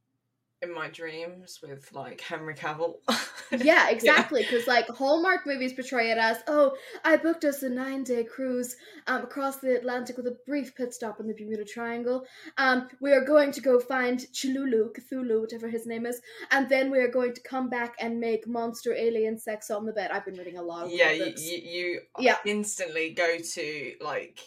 in 0.61 0.73
my 0.73 0.87
dreams 0.89 1.59
with 1.63 1.91
like 1.91 2.21
Henry 2.21 2.53
Cavill. 2.53 2.95
yeah, 3.51 3.89
exactly. 3.89 4.43
Because 4.43 4.67
yeah. 4.67 4.73
like 4.73 4.87
Hallmark 4.89 5.45
movies 5.45 5.73
portray 5.73 6.11
it 6.11 6.17
as, 6.17 6.37
oh, 6.47 6.75
I 7.03 7.17
booked 7.17 7.45
us 7.45 7.63
a 7.63 7.69
nine 7.69 8.03
day 8.03 8.23
cruise 8.23 8.75
um, 9.07 9.23
across 9.23 9.57
the 9.57 9.75
Atlantic 9.75 10.17
with 10.17 10.27
a 10.27 10.37
brief 10.45 10.75
pit 10.75 10.93
stop 10.93 11.19
in 11.19 11.27
the 11.27 11.33
Bermuda 11.33 11.65
Triangle. 11.65 12.25
Um, 12.57 12.89
we 13.01 13.11
are 13.11 13.25
going 13.25 13.51
to 13.53 13.61
go 13.61 13.79
find 13.79 14.19
Chilulu, 14.19 14.89
Cthulhu, 14.95 15.41
whatever 15.41 15.67
his 15.67 15.87
name 15.87 16.05
is, 16.05 16.21
and 16.51 16.69
then 16.69 16.91
we 16.91 16.99
are 16.99 17.11
going 17.11 17.33
to 17.33 17.41
come 17.41 17.69
back 17.69 17.95
and 17.99 18.19
make 18.19 18.47
monster 18.47 18.93
alien 18.93 19.39
sex 19.39 19.71
on 19.71 19.85
the 19.85 19.93
bed. 19.93 20.11
I've 20.11 20.25
been 20.25 20.37
reading 20.37 20.57
a 20.57 20.63
lot 20.63 20.85
of 20.85 20.91
yeah. 20.91 21.11
You, 21.11 21.33
you, 21.37 21.57
you 21.57 22.01
yeah. 22.19 22.37
instantly 22.45 23.11
go 23.11 23.37
to 23.37 23.93
like 24.01 24.39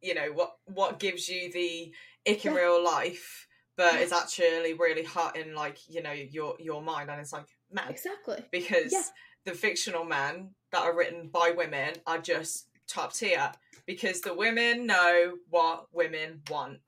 you 0.00 0.14
know 0.14 0.30
what 0.32 0.56
what 0.66 0.98
gives 1.00 1.28
you 1.28 1.50
the 1.52 1.92
ick 2.28 2.44
in 2.44 2.52
yeah. 2.52 2.58
real 2.58 2.84
life 2.84 3.46
but 3.76 3.94
it's 3.96 4.12
actually 4.12 4.74
really 4.74 5.04
hot 5.04 5.36
in 5.36 5.54
like 5.54 5.78
you 5.88 6.02
know 6.02 6.12
your 6.12 6.54
your 6.58 6.82
mind 6.82 7.10
and 7.10 7.20
it's 7.20 7.32
like 7.32 7.46
man 7.70 7.86
exactly 7.88 8.44
because 8.50 8.92
yeah. 8.92 9.02
the 9.44 9.52
fictional 9.52 10.04
men 10.04 10.50
that 10.72 10.82
are 10.82 10.96
written 10.96 11.28
by 11.28 11.52
women 11.56 11.94
are 12.06 12.18
just 12.18 12.68
top 12.88 13.12
tier 13.12 13.50
because 13.86 14.20
the 14.20 14.34
women 14.34 14.86
know 14.86 15.34
what 15.50 15.86
women 15.92 16.40
want 16.50 16.78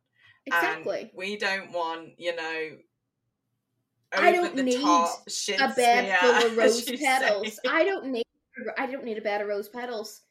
exactly 0.46 1.00
and 1.00 1.10
we 1.14 1.36
don't 1.36 1.72
want 1.72 2.08
you 2.16 2.34
know 2.34 2.70
I 4.12 4.32
don't 4.32 4.54
need 4.54 4.80
a 4.80 5.72
bed 5.76 6.18
full 6.18 6.46
of 6.46 6.56
rose 6.56 6.82
petals. 6.82 7.60
I 7.68 7.84
don't 7.84 8.06
need 8.06 8.24
I 8.78 8.86
don't 8.86 9.04
need 9.04 9.18
a 9.18 9.20
bed 9.20 9.42
of 9.42 9.48
rose 9.48 9.68
petals. 9.68 10.22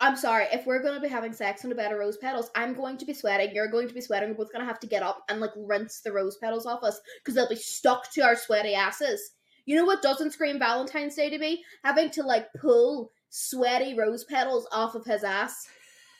I'm 0.00 0.16
sorry, 0.16 0.46
if 0.52 0.64
we're 0.64 0.82
going 0.82 0.94
to 0.94 1.00
be 1.00 1.08
having 1.08 1.32
sex 1.32 1.64
on 1.64 1.72
a 1.72 1.74
bed 1.74 1.90
of 1.90 1.98
rose 1.98 2.16
petals, 2.16 2.50
I'm 2.54 2.72
going 2.72 2.98
to 2.98 3.04
be 3.04 3.14
sweating, 3.14 3.52
you're 3.52 3.70
going 3.70 3.88
to 3.88 3.94
be 3.94 4.00
sweating, 4.00 4.28
we're 4.28 4.36
both 4.36 4.52
going 4.52 4.64
to 4.64 4.68
have 4.68 4.78
to 4.80 4.86
get 4.86 5.02
up 5.02 5.24
and 5.28 5.40
like 5.40 5.50
rinse 5.56 6.00
the 6.00 6.12
rose 6.12 6.36
petals 6.36 6.66
off 6.66 6.84
us 6.84 7.00
because 7.18 7.34
they'll 7.34 7.48
be 7.48 7.56
stuck 7.56 8.12
to 8.12 8.20
our 8.20 8.36
sweaty 8.36 8.74
asses. 8.74 9.32
You 9.66 9.76
know 9.76 9.84
what 9.84 10.00
doesn't 10.00 10.32
scream 10.32 10.58
Valentine's 10.58 11.16
Day 11.16 11.30
to 11.30 11.38
me? 11.38 11.64
Having 11.84 12.10
to 12.10 12.22
like 12.22 12.46
pull 12.60 13.10
sweaty 13.28 13.94
rose 13.94 14.24
petals 14.24 14.66
off 14.72 14.94
of 14.94 15.04
his 15.04 15.24
ass. 15.24 15.66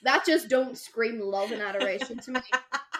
That 0.03 0.25
just 0.27 0.49
don't 0.49 0.77
scream 0.77 1.21
love 1.21 1.53
and 1.53 1.63
adoration 1.63 2.19
to 2.19 2.33
me. 2.33 2.41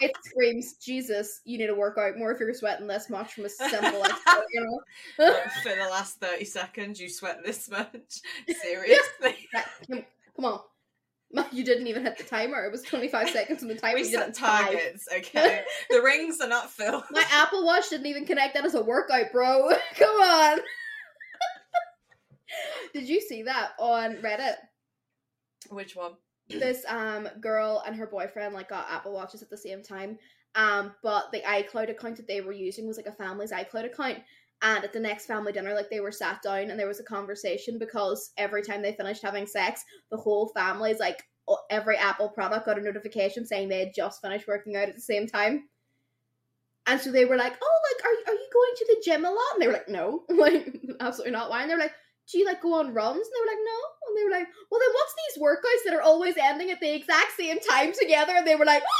It 0.01 0.13
screams, 0.23 0.75
Jesus, 0.75 1.41
you 1.45 1.59
need 1.59 1.67
to 1.67 1.75
work 1.75 1.99
out 1.99 2.17
more 2.17 2.33
if 2.33 2.39
you're 2.39 2.55
sweating 2.55 2.87
this 2.87 3.11
much 3.11 3.35
from 3.35 3.47
a 3.47 3.49
simple 3.49 4.05
exercise, 4.05 4.45
you 4.53 4.61
know? 4.61 5.35
For 5.65 5.71
the 5.71 5.89
last 5.91 6.21
30 6.21 6.45
seconds, 6.45 7.01
you 7.01 7.09
sweat 7.09 7.41
this 7.45 7.69
much. 7.69 8.21
Seriously. 8.63 9.49
Come, 10.39 10.45
on. 10.53 10.61
You 11.53 11.63
didn't 11.63 11.89
even 11.89 12.05
hit 12.05 12.17
the 12.17 12.25
timer. 12.25 12.65
It 12.65 12.73
was 12.73 12.83
25 12.83 13.29
seconds 13.33 13.63
on 13.63 13.69
the 13.69 13.75
timer. 13.75 13.97
we 13.97 14.05
You 14.05 14.11
did 14.11 14.29
it 14.29 14.37
set 14.37 14.71
in 14.71 14.99
five. 15.03 15.19
okay? 15.19 15.63
the 15.91 16.01
rings 16.03 16.41
are 16.41 16.49
not 16.49 16.71
filled. 16.71 17.05
My 17.11 17.25
Apple 17.31 17.67
Watch 17.67 17.91
didn't 17.91 18.07
even 18.07 18.25
connect 18.25 18.55
that 18.55 18.65
as 18.65 18.75
a 18.75 18.83
workout, 18.83 19.31
bro. 19.33 19.71
Come 19.99 20.21
on. 20.21 20.59
Did 22.95 23.09
you 23.09 23.21
see 23.21 23.43
that 23.43 23.73
on 23.79 24.17
Reddit? 24.17 24.55
Which 25.71 25.95
one? 25.95 26.13
This 26.49 26.83
um 26.89 27.29
girl 27.43 27.83
and 27.87 27.95
her 27.97 28.07
boyfriend 28.07 28.55
like 28.55 28.71
got 28.71 28.91
Apple 28.91 29.13
Watches 29.13 29.43
at 29.43 29.51
the 29.51 29.57
same 29.59 29.83
time. 29.83 30.19
Um, 30.55 30.95
but 31.03 31.31
the 31.31 31.41
iCloud 31.41 31.91
account 31.91 32.17
that 32.17 32.27
they 32.27 32.41
were 32.41 32.53
using 32.53 32.87
was 32.87 32.97
like 32.97 33.07
a 33.07 33.13
family's 33.13 33.53
iCloud 33.53 33.85
account. 33.85 34.19
And 34.63 34.85
at 34.85 34.93
the 34.93 35.01
next 35.01 35.27
family 35.27 35.53
dinner, 35.53 35.75
like 35.75 35.89
they 35.89 36.01
were 36.01 36.13
sat 36.13 36.43
down 36.43 36.71
and 36.71 36.79
there 36.79 36.89
was 36.89 37.01
a 37.01 37.05
conversation 37.05 37.79
because 37.79 38.33
every 38.37 38.63
time 38.63 38.83
they 38.83 38.93
finished 38.93 39.23
having 39.23 39.47
sex, 39.47 39.85
the 40.11 40.17
whole 40.17 40.49
family's 40.49 40.99
like 40.99 41.23
every 41.71 41.97
Apple 41.97 42.29
product 42.31 42.67
got 42.67 42.79
a 42.79 42.83
notification 42.83 43.47
saying 43.47 43.69
they 43.69 43.81
had 43.81 43.95
just 43.95 44.21
finished 44.21 44.49
working 44.49 44.77
out 44.77 44.89
at 44.89 44.95
the 44.97 45.01
same 45.01 45.27
time. 45.27 45.69
And 46.87 47.01
so 47.01 47.13
they 47.13 47.25
were 47.25 47.37
like, 47.37 47.57
"Oh, 47.63 47.81
like, 47.93 48.05
are 48.05 48.33
are 48.33 48.37
you 48.37 48.49
going 48.53 48.75
to 48.77 48.87
the 48.89 49.03
gym 49.05 49.25
a 49.25 49.31
lot?" 49.31 49.53
And 49.55 49.63
they 49.63 49.67
were 49.67 49.75
like, 49.75 49.89
"No, 49.89 50.25
like, 50.29 50.75
absolutely 51.01 51.33
not." 51.33 51.51
Why? 51.51 51.63
And 51.63 51.71
they 51.71 51.75
were 51.75 51.81
like, 51.81 51.95
"Do 52.31 52.39
you 52.39 52.47
like 52.47 52.63
go 52.63 52.75
on 52.75 52.95
runs?" 52.95 53.17
And 53.17 53.33
they 53.35 53.41
were 53.41 53.53
like, 53.53 53.65
"No." 53.65 53.81
And 54.09 54.17
they 54.17 54.25
were 54.25 54.31
like, 54.31 54.49
"Well, 54.71 54.81
then 54.81 54.91
what's 54.95 55.15
these 55.15 55.43
workouts 55.43 55.85
that 55.85 55.95
are 55.95 56.03
always 56.03 56.37
ending 56.39 56.71
at 56.71 56.81
the 56.81 56.95
exact 56.95 57.33
same 57.37 57.61
time 57.61 57.93
together?" 57.93 58.33
And 58.35 58.47
they 58.47 58.57
were 58.57 58.65
like, 58.65 58.83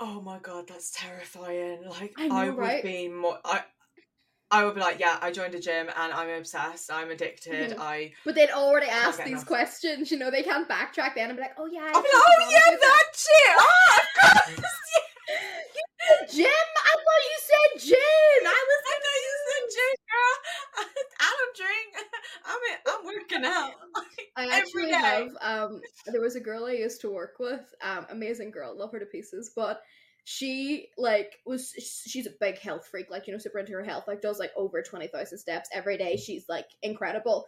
Oh 0.00 0.20
my 0.20 0.38
god, 0.40 0.66
that's 0.68 0.90
terrifying. 0.90 1.84
Like 1.88 2.14
I 2.16 2.28
know, 2.28 2.36
I, 2.36 2.50
would 2.50 2.56
right? 2.56 2.82
be 2.82 3.08
more 3.08 3.38
I 3.44 3.64
I 4.54 4.64
would 4.64 4.74
be 4.74 4.80
like, 4.80 5.00
yeah, 5.00 5.18
I 5.20 5.32
joined 5.32 5.54
a 5.54 5.60
gym 5.60 5.88
and 5.88 6.12
I'm 6.12 6.28
obsessed, 6.30 6.90
I'm 6.92 7.10
addicted, 7.10 7.72
Mhm. 7.72 7.80
I 7.80 8.12
But 8.24 8.34
they'd 8.36 8.50
already 8.50 8.86
asked 8.88 9.18
these 9.24 9.32
enough. 9.42 9.46
questions. 9.46 10.10
You 10.12 10.18
know, 10.18 10.30
they 10.30 10.42
can't 10.44 10.68
backtrack 10.68 11.14
then 11.16 11.30
and 11.30 11.36
be 11.36 11.42
like, 11.42 11.54
"Oh 11.58 11.66
yeah." 11.66 11.82
I 11.82 11.92
I'll 11.94 12.02
be 12.02 12.08
like, 12.12 12.24
oh 12.28 12.48
yeah, 12.50 12.76
that 12.86 13.06
shit! 13.14 13.56
Oh, 13.58 13.98
of 13.98 14.06
course! 14.56 14.70
gym. 16.34 16.46
I 16.46 16.94
thought 17.04 17.24
you 17.30 17.38
said 17.50 17.88
gym. 17.88 18.46
I 18.46 18.64
was. 18.68 18.82
I 18.92 18.96
know 19.04 19.16
you 19.24 19.34
said 19.46 19.64
gym, 19.74 19.94
girl. 20.12 20.36
I 21.20 21.34
don't 21.38 21.56
drink. 21.56 21.90
I'm 22.46 22.60
I'm 22.86 23.04
working 23.06 23.44
out. 23.44 23.72
I 24.36 24.58
actually 24.58 24.86
day. 24.86 24.92
have. 24.92 25.36
Um, 25.40 25.80
there 26.06 26.20
was 26.20 26.36
a 26.36 26.40
girl 26.40 26.66
I 26.66 26.72
used 26.72 27.00
to 27.02 27.10
work 27.10 27.34
with. 27.40 27.64
Um, 27.82 28.06
amazing 28.10 28.50
girl, 28.50 28.76
love 28.76 28.92
her 28.92 28.98
to 29.00 29.06
pieces. 29.06 29.52
But 29.56 29.82
she 30.24 30.88
like 30.96 31.38
was 31.44 31.70
she's 32.06 32.26
a 32.26 32.32
big 32.40 32.58
health 32.58 32.88
freak, 32.90 33.10
like 33.10 33.26
you 33.26 33.32
know, 33.32 33.38
super 33.38 33.58
into 33.58 33.72
her 33.72 33.84
health. 33.84 34.04
Like 34.08 34.22
does 34.22 34.38
like 34.38 34.52
over 34.56 34.82
twenty 34.82 35.06
thousand 35.06 35.38
steps 35.38 35.68
every 35.72 35.98
day. 35.98 36.16
She's 36.16 36.46
like 36.48 36.66
incredible. 36.82 37.46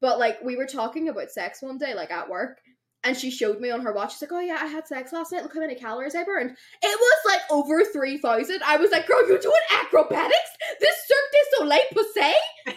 But 0.00 0.20
like 0.20 0.40
we 0.42 0.56
were 0.56 0.66
talking 0.66 1.08
about 1.08 1.30
sex 1.32 1.62
one 1.62 1.78
day, 1.78 1.94
like 1.94 2.12
at 2.12 2.30
work. 2.30 2.60
And 3.04 3.16
she 3.16 3.32
showed 3.32 3.58
me 3.58 3.72
on 3.72 3.80
her 3.80 3.92
watch. 3.92 4.12
She's 4.12 4.22
like, 4.22 4.30
"Oh 4.32 4.38
yeah, 4.38 4.58
I 4.60 4.66
had 4.66 4.86
sex 4.86 5.12
last 5.12 5.32
night. 5.32 5.42
Look 5.42 5.54
how 5.54 5.60
many 5.60 5.74
calories 5.74 6.14
I 6.14 6.22
burned. 6.22 6.50
It 6.82 7.00
was 7.00 7.18
like 7.26 7.40
over 7.50 7.84
three 7.84 8.18
thousand. 8.18 8.62
I 8.64 8.76
was 8.76 8.92
like, 8.92 9.08
"Girl, 9.08 9.26
you're 9.26 9.38
doing 9.38 9.54
acrobatics? 9.72 10.50
This 10.78 10.96
Cirque 11.08 11.32
du 11.32 11.38
Soleil 11.58 11.80
Poussin? 11.92 12.32
like, 12.66 12.76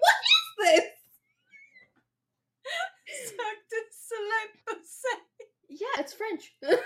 what 0.00 0.16
is 0.26 0.56
this?" 0.58 0.84
Cirque 3.30 3.68
du 3.70 3.76
Soleil 3.92 4.48
Poussin. 4.66 5.27
Yeah, 5.68 5.86
it's 5.98 6.12
French. 6.14 6.52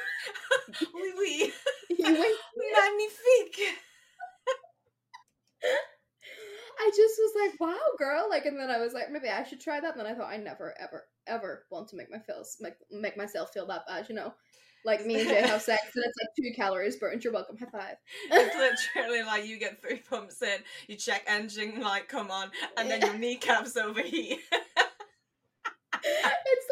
Oui, 0.95 1.13
oui. 1.19 1.53
you 1.91 2.05
went. 2.05 2.39
Magnifique. 2.77 3.77
I 6.79 6.91
just 6.97 7.19
was 7.19 7.33
like, 7.41 7.61
wow, 7.61 7.79
girl. 7.99 8.27
Like, 8.29 8.47
and 8.47 8.59
then 8.59 8.71
I 8.71 8.79
was 8.79 8.93
like, 8.93 9.11
maybe 9.11 9.29
I 9.29 9.43
should 9.45 9.61
try 9.61 9.81
that. 9.81 9.97
And 9.97 10.01
then 10.01 10.13
I 10.13 10.15
thought, 10.17 10.31
I 10.31 10.37
never, 10.37 10.75
ever, 10.81 11.05
ever 11.27 11.65
want 11.71 11.89
to 11.89 11.97
make 11.97 12.11
my 12.11 12.19
feels 12.19 12.57
make, 12.61 12.75
make 12.91 13.17
myself 13.17 13.53
feel 13.53 13.67
that 13.67 13.87
bad, 13.87 14.09
you 14.09 14.15
know? 14.15 14.33
Like 14.85 15.07
me 15.07 15.21
and 15.21 15.29
Jay 15.29 15.43
have 15.43 15.63
sex 15.63 15.83
and 15.95 16.05
it's 16.05 16.17
like 16.21 16.29
two 16.37 16.53
calories 16.57 16.97
burned. 16.97 17.23
You're 17.23 17.33
welcome. 17.33 17.57
High 17.57 17.67
five. 17.71 17.97
It's 18.33 18.91
literally 18.97 19.23
like 19.23 19.47
you 19.47 19.59
get 19.59 19.81
three 19.81 19.99
pumps 19.99 20.43
in, 20.43 20.59
you 20.89 20.97
check 20.97 21.23
engine 21.29 21.81
light 21.81 22.09
come 22.09 22.33
on, 22.33 22.51
and 22.77 22.91
then 22.91 23.01
your 23.01 23.15
kneecaps 23.15 23.77
overheat. 23.77 24.41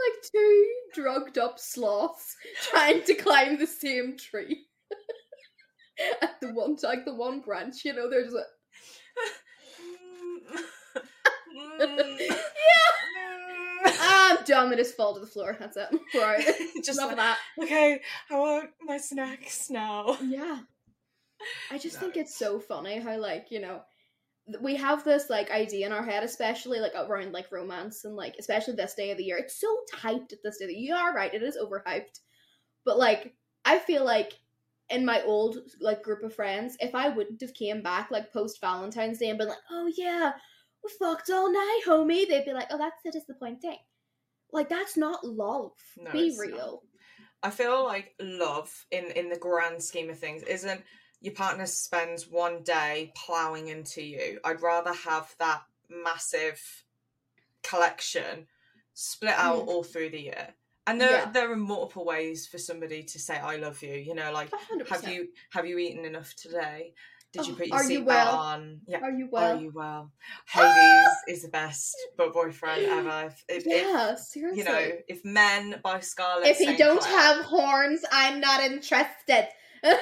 Like 0.07 0.23
two 0.33 0.73
drugged 0.95 1.39
up 1.39 1.59
sloths 1.59 2.37
trying 2.71 3.03
to 3.05 3.15
climb 3.15 3.59
the 3.59 3.67
same 3.67 4.17
tree. 4.17 4.67
At 6.23 6.41
the 6.41 6.53
one, 6.55 6.77
like 6.83 7.05
the 7.05 7.15
one 7.15 7.41
branch, 7.41 7.85
you 7.85 7.93
know, 7.93 8.09
they're 8.09 8.23
just 8.25 8.35
like, 8.35 8.45
ah, 13.87 14.37
I'm 14.39 14.45
done. 14.45 14.71
They 14.71 14.77
just 14.77 14.97
fall 14.97 15.15
to 15.15 15.21
the 15.21 15.27
floor. 15.27 15.57
That's 15.59 15.77
it. 15.77 15.89
Right. 16.15 16.45
Just 16.85 16.99
Enough 16.99 17.09
like, 17.11 17.17
that. 17.17 17.39
okay, 17.63 18.01
I 18.31 18.39
want 18.39 18.71
my 18.83 18.99
snacks 18.99 19.71
now. 19.71 20.17
Yeah. 20.23 20.61
I 21.71 21.79
just 21.79 21.95
No, 21.97 22.01
think 22.01 22.17
it's 22.17 22.37
so 22.37 22.61
funny 22.61 23.01
how 23.01 23.17
like, 23.19 23.47
you 23.51 23.61
know, 23.61 23.83
we 24.61 24.77
have 24.77 25.05
this 25.05 25.29
like 25.31 25.51
idea 25.51 25.87
in 25.87 25.93
our 25.93 26.03
head, 26.05 26.23
especially 26.25 26.79
like 26.81 26.93
around 26.95 27.33
like 27.33 27.51
romance 27.53 28.05
and 28.05 28.17
like 28.17 28.35
especially 28.39 28.75
this 28.75 28.95
day 28.95 29.11
of 29.11 29.19
the 29.19 29.25
year. 29.25 29.39
It's 29.39 29.61
so 29.61 29.69
hyped 29.95 30.33
at 30.33 30.43
this 30.43 30.59
day. 30.59 30.65
of 30.65 30.69
the- 30.69 30.75
You 30.77 30.95
are 30.95 31.15
right, 31.15 31.33
it 31.33 31.43
is 31.43 31.57
overhyped. 31.57 32.21
But 32.85 32.99
like 32.99 33.35
I 33.65 33.79
feel 33.79 34.05
like 34.05 34.33
in 34.89 35.05
my 35.05 35.23
old 35.23 35.59
like 35.81 36.03
group 36.03 36.23
of 36.23 36.35
friends, 36.35 36.77
if 36.81 36.95
I 36.95 37.09
wouldn't 37.11 37.41
have 37.43 37.55
came 37.55 37.83
back 37.83 38.11
like 38.11 38.33
post 38.33 38.61
Valentine's 38.61 39.19
Day 39.19 39.29
and 39.31 39.39
been 39.39 39.49
like, 39.49 39.59
oh 39.71 39.91
yeah, 39.97 40.33
we 40.83 40.91
fucked 40.99 41.31
all 41.31 41.53
night, 41.53 41.81
homie, 41.87 42.27
they'd 42.29 42.45
be 42.45 42.53
like, 42.53 42.69
oh 42.71 42.79
that's 42.79 43.03
the 43.05 43.13
disappointing. 43.13 43.77
Like 44.53 44.69
that's 44.69 44.97
not 44.97 45.25
love. 45.25 45.73
No, 45.97 46.11
be 46.11 46.29
it's 46.29 46.39
not. 46.39 46.47
real. 46.47 46.83
I 47.43 47.51
feel 47.51 47.85
like 47.85 48.15
love 48.21 48.71
in 48.91 49.07
in 49.13 49.29
the 49.29 49.39
grand 49.39 49.83
scheme 49.83 50.11
of 50.11 50.19
things 50.19 50.43
isn't 50.43 50.83
your 51.21 51.35
partner 51.35 51.67
spends 51.67 52.27
one 52.29 52.63
day 52.63 53.13
plowing 53.15 53.69
into 53.69 54.03
you. 54.03 54.41
I'd 54.45 54.63
rather 54.63 54.93
have 54.93 55.35
that 55.39 55.63
massive 55.89 56.85
collection 57.63 58.47
split 58.95 59.35
out 59.35 59.65
Mm. 59.65 59.69
all 59.69 59.83
through 59.85 60.11
the 60.11 60.21
year. 60.21 60.55
And 60.87 61.01
there 61.01 61.11
Yeah. 61.11 61.31
there 61.31 61.53
are 61.53 61.57
multiple 61.57 62.05
ways 62.05 62.47
for 62.49 62.59
somebody 62.59 63.03
to 63.05 63.19
say 63.19 63.37
I 63.37 63.57
love 63.57 63.83
you. 63.83 63.95
You 63.95 64.15
know, 64.15 64.33
like 64.33 64.53
A 64.53 64.57
hundred 64.57 64.89
have 64.89 65.07
you 65.09 65.29
have 65.53 65.67
you 65.67 65.79
eaten 65.79 66.05
enough 66.05 66.35
today? 66.35 66.95
Did 67.33 67.47
you 67.47 67.53
Oh, 67.53 67.57
put 67.59 67.67
your 67.69 67.83
you 67.85 68.01
seatbelt 68.01 68.07
well? 68.07 68.37
on? 68.39 68.81
Yeah. 68.89 69.01
Are 69.03 69.11
you 69.13 69.29
well? 69.31 69.57
Are 69.57 69.61
you 69.61 69.71
well? 69.73 70.11
Hades 70.47 71.09
is 71.29 71.43
the 71.43 71.49
best 71.49 71.97
but 72.17 72.33
boyfriend 72.33 72.87
ever. 72.87 73.33
If, 73.49 73.67
yeah, 73.67 74.15
if 74.15 74.19
seriously. 74.19 74.59
you 74.59 74.65
know, 74.65 74.93
if 75.07 75.25
men 75.25 75.79
by 75.83 76.01
Scarlett 76.01 76.49
if 76.49 76.57
he 76.59 76.77
don't 76.77 77.01
Clair, 77.01 77.17
have 77.21 77.45
horns, 77.45 78.05
I'm 78.11 78.41
not 78.41 78.63
interested. 78.65 79.49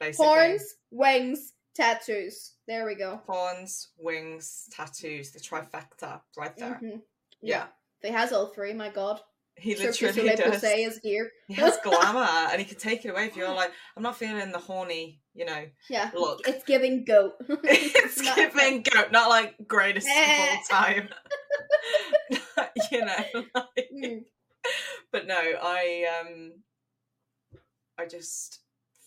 basically, 0.00 0.26
horns, 0.26 0.74
wings, 0.90 1.52
tattoos. 1.74 2.52
There 2.66 2.86
we 2.86 2.94
go. 2.94 3.20
horns, 3.26 3.88
wings, 3.98 4.68
tattoos, 4.72 5.32
the 5.32 5.40
trifecta 5.40 6.20
right 6.36 6.56
there. 6.56 6.80
Mhm. 6.82 7.02
Yeah. 7.42 7.66
If 8.02 8.08
he 8.08 8.12
has 8.16 8.32
all 8.32 8.46
three, 8.48 8.72
my 8.72 8.88
god. 8.90 9.20
He 9.56 9.74
Cirque 9.76 10.00
literally 10.00 10.12
Soleil 10.36 10.50
does. 10.50 10.64
Is 10.64 11.00
here. 11.02 11.30
He 11.48 11.54
has 11.54 11.78
glamour 11.84 12.20
and 12.50 12.58
he 12.60 12.64
can 12.66 12.76
take 12.78 13.04
it 13.04 13.10
away 13.10 13.26
if 13.26 13.36
you're 13.36 13.54
like, 13.54 13.70
I'm 13.96 14.02
not 14.02 14.16
feeling 14.16 14.50
the 14.50 14.58
horny, 14.58 15.20
you 15.32 15.44
know, 15.44 15.64
Yeah. 15.88 16.10
look. 16.14 16.40
It's 16.48 16.64
giving 16.64 17.04
goat. 17.04 17.34
it's 17.48 18.20
giving 18.34 18.82
goat, 18.82 19.12
not 19.12 19.28
like 19.28 19.54
greatest 19.68 20.08
of 20.08 20.16
all 20.16 20.58
time. 20.70 21.08
you 22.90 23.04
know, 23.04 23.44
like, 23.54 23.90
Mm. 23.94 24.24
but 25.12 25.26
no, 25.26 25.36
I 25.38 26.06
um 26.20 26.52
I 27.96 28.06
just 28.06 28.58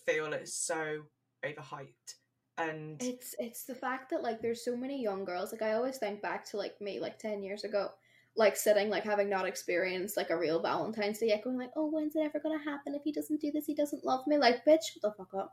feel 0.08 0.32
it's 0.32 0.54
so 0.54 1.02
overhyped. 1.44 2.14
And 2.56 3.00
It's 3.02 3.34
it's 3.38 3.64
the 3.64 3.74
fact 3.74 4.10
that 4.10 4.22
like 4.22 4.40
there's 4.42 4.64
so 4.64 4.76
many 4.76 5.00
young 5.02 5.24
girls. 5.24 5.52
Like 5.52 5.62
I 5.62 5.74
always 5.74 5.98
think 5.98 6.20
back 6.22 6.44
to 6.50 6.56
like 6.56 6.80
me 6.80 6.98
like 6.98 7.18
ten 7.18 7.42
years 7.42 7.62
ago, 7.64 7.90
like 8.36 8.56
sitting 8.56 8.88
like 8.90 9.04
having 9.04 9.28
not 9.30 9.46
experienced 9.46 10.16
like 10.16 10.30
a 10.30 10.36
real 10.38 10.60
Valentine's 10.60 11.18
Day 11.18 11.28
yet, 11.28 11.44
going 11.44 11.56
like, 11.58 11.70
oh, 11.76 11.86
when's 11.88 12.16
it 12.16 12.22
ever 12.24 12.40
gonna 12.40 12.58
happen? 12.62 12.94
If 12.94 13.02
he 13.04 13.12
doesn't 13.12 13.40
do 13.40 13.52
this, 13.52 13.66
he 13.66 13.74
doesn't 13.74 14.04
love 14.04 14.26
me. 14.26 14.38
Like, 14.38 14.64
bitch, 14.64 14.82
shut 14.92 15.02
the 15.02 15.12
fuck 15.16 15.32
up. 15.34 15.52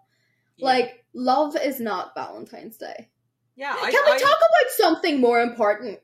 yeah. 0.57 0.65
Like, 0.65 1.05
love 1.13 1.55
is 1.61 1.79
not 1.79 2.15
Valentine's 2.15 2.77
Day. 2.77 3.09
yeah, 3.55 3.75
I, 3.79 3.91
Can 3.91 4.01
we 4.05 4.11
I- 4.13 4.17
talk 4.17 4.37
about 4.37 4.71
something 4.71 5.21
more 5.21 5.41
important? 5.41 5.99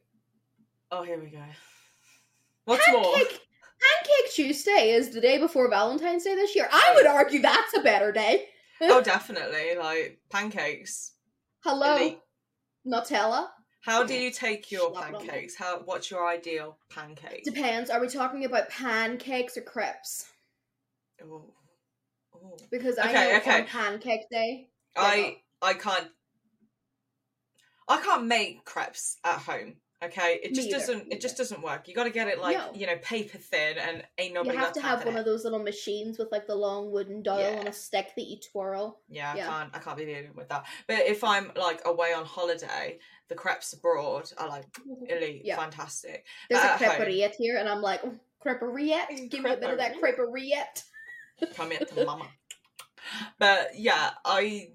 Oh, 0.92 1.02
here 1.04 1.20
we 1.20 1.30
go. 1.32 1.42
What's 2.66 2.88
more? 2.92 3.16
Pancake, 3.82 4.34
Tuesday 4.34 4.92
is 4.92 5.10
the 5.10 5.22
day 5.22 5.38
before 5.38 5.70
Valentine's 5.70 6.24
Day 6.24 6.36
this 6.36 6.56
year. 6.56 6.68
I 6.72 6.94
would 6.96 7.08
argue 7.08 7.42
that's 7.42 7.76
a 7.76 7.82
better 7.82 8.12
day. 8.12 8.46
Oh, 8.84 9.00
definitely. 9.04 9.76
Like 9.78 10.18
pancakes. 10.32 11.12
Hello. 11.64 11.98
Elite. 11.98 12.20
Nutella. 12.88 13.50
How 13.82 14.04
do 14.04 14.16
you 14.16 14.32
take 14.32 14.72
your 14.72 14.92
pancakes? 14.92 15.56
How 15.56 15.82
what's 15.86 16.10
your 16.10 16.28
ideal 16.28 16.80
pancake? 16.90 17.44
Depends. 17.44 17.92
Are 17.92 18.02
we 18.02 18.08
talking 18.08 18.44
about 18.44 18.70
pancakes 18.70 19.56
or 19.56 19.62
crepes? 19.62 20.26
Ooh. 21.22 21.44
Ooh. 22.36 22.58
Because 22.72 22.98
I 22.98 23.10
Okay, 23.10 23.14
know 23.32 23.38
okay. 23.38 23.60
on 23.62 23.68
pancake 23.68 24.30
day. 24.32 24.70
I 24.96 25.38
I 25.62 25.76
can't 25.76 26.08
I 27.88 28.02
can't 28.02 28.26
make 28.26 28.66
crepes 28.66 29.18
at 29.24 29.38
home. 29.38 29.76
Okay, 30.04 30.40
it 30.42 30.56
just 30.56 30.68
either, 30.70 30.80
doesn't. 30.80 31.08
me 31.10 31.16
It 31.16 31.22
just 31.22 31.38
doesn't 31.38 31.62
work. 31.62 31.88
You 31.88 31.94
got 31.94 32.06
to 32.06 32.10
get 32.10 32.28
it 32.28 32.40
like 32.40 32.58
No. 32.58 32.72
you 32.74 32.88
know 32.88 32.98
paper 33.04 33.38
thin, 33.38 33.78
and 33.78 34.04
ain't 34.18 34.34
nobody 34.34 34.56
you 34.58 34.64
have 34.64 34.74
to 34.74 34.82
have 34.82 35.06
one 35.06 35.14
that. 35.14 35.20
of 35.22 35.26
those 35.26 35.44
little 35.44 35.62
machines 35.62 36.18
with 36.18 36.32
like 36.32 36.48
the 36.48 36.56
long 36.56 36.92
wooden 36.92 37.22
dial 37.22 37.58
on 37.60 37.64
Yeah. 37.66 37.70
a 37.70 37.74
stick 37.74 38.08
that 38.16 38.24
you 38.26 38.38
twirl. 38.52 39.00
Yeah, 39.10 39.34
I 39.34 39.38
can't. 39.40 39.76
I 39.76 39.80
can't 39.80 39.98
be 39.98 40.06
dealing 40.06 40.34
with 40.36 40.50
that. 40.50 40.66
But 40.88 41.02
if 41.06 41.24
I'm 41.24 41.52
like 41.56 41.82
away 41.86 42.14
on 42.14 42.26
holiday, 42.26 42.98
the 43.30 43.36
crepes 43.36 43.74
abroad 43.74 44.32
are 44.38 44.50
like 44.50 44.66
really 45.10 45.42
Yeah. 45.44 45.58
fantastic. 45.58 46.26
There's 46.50 46.62
But 46.64 46.82
a 46.82 46.84
creperiette 46.84 47.36
here, 47.38 47.58
and 47.58 47.70
I'm 47.70 47.82
like, 47.84 48.02
oh, 48.04 48.16
creperiette. 48.44 49.30
Give 49.30 49.44
me 49.44 49.52
a 49.54 49.58
bit 49.58 49.70
of 49.70 49.78
that 49.78 49.96
creperiette. 50.02 50.84
Come 51.56 51.70
here 51.72 51.80
to 51.80 52.06
mama. 52.06 52.26
But 53.40 53.72
yeah, 53.78 54.12
I 54.26 54.70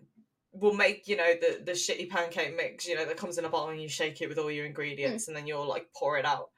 will 0.61 0.75
make 0.75 1.09
you 1.09 1.17
know 1.17 1.33
the 1.41 1.63
the 1.65 1.73
shitty 1.73 2.09
pancake 2.09 2.57
mix. 2.57 2.87
You 2.87 2.97
know 2.97 3.05
that 3.05 3.17
comes 3.17 3.39
in 3.39 3.45
a 3.45 3.49
bottle 3.49 3.71
and 3.71 3.81
you 3.81 3.89
shake 3.89 4.21
it 4.21 4.29
with 4.29 4.39
all 4.39 4.51
your 4.51 4.67
ingredients, 4.67 5.29
and 5.29 5.37
then 5.37 5.47
you'll 5.47 5.69
like 5.69 5.89
pour 5.95 6.19
it 6.19 6.25
out. 6.25 6.51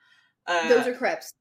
Uh. 0.47 0.69
Those 0.69 0.87
are 0.87 0.95
crepes. 0.95 1.33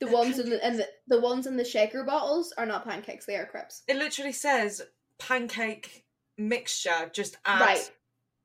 The 0.00 0.08
ones 0.08 0.38
in 0.38 0.50
the 0.50 0.64
and 0.64 0.80
the, 0.80 0.88
the 1.06 1.20
ones 1.20 1.46
in 1.46 1.56
the 1.56 1.64
shaker 1.64 2.02
bottles 2.04 2.52
are 2.58 2.66
not 2.66 2.84
pancakes; 2.84 3.26
they 3.26 3.36
are 3.36 3.46
crepes. 3.46 3.82
it 3.86 3.96
literally 3.96 4.32
says 4.32 4.82
pancake 5.18 6.04
mixture. 6.36 7.10
Just 7.12 7.36
add. 7.44 7.60
Right. 7.60 7.90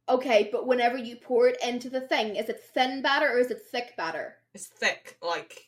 Okay, 0.09 0.49
but 0.51 0.67
whenever 0.67 0.97
you 0.97 1.17
pour 1.17 1.49
it 1.49 1.57
into 1.61 1.89
the 1.89 1.99
thing, 1.99 2.37
is 2.37 2.47
it 2.47 2.63
thin 2.73 3.01
batter 3.01 3.27
or 3.27 3.39
is 3.39 3.51
it 3.51 3.61
thick 3.71 3.93
batter? 3.97 4.35
It's 4.53 4.67
thick, 4.67 5.17
like 5.21 5.67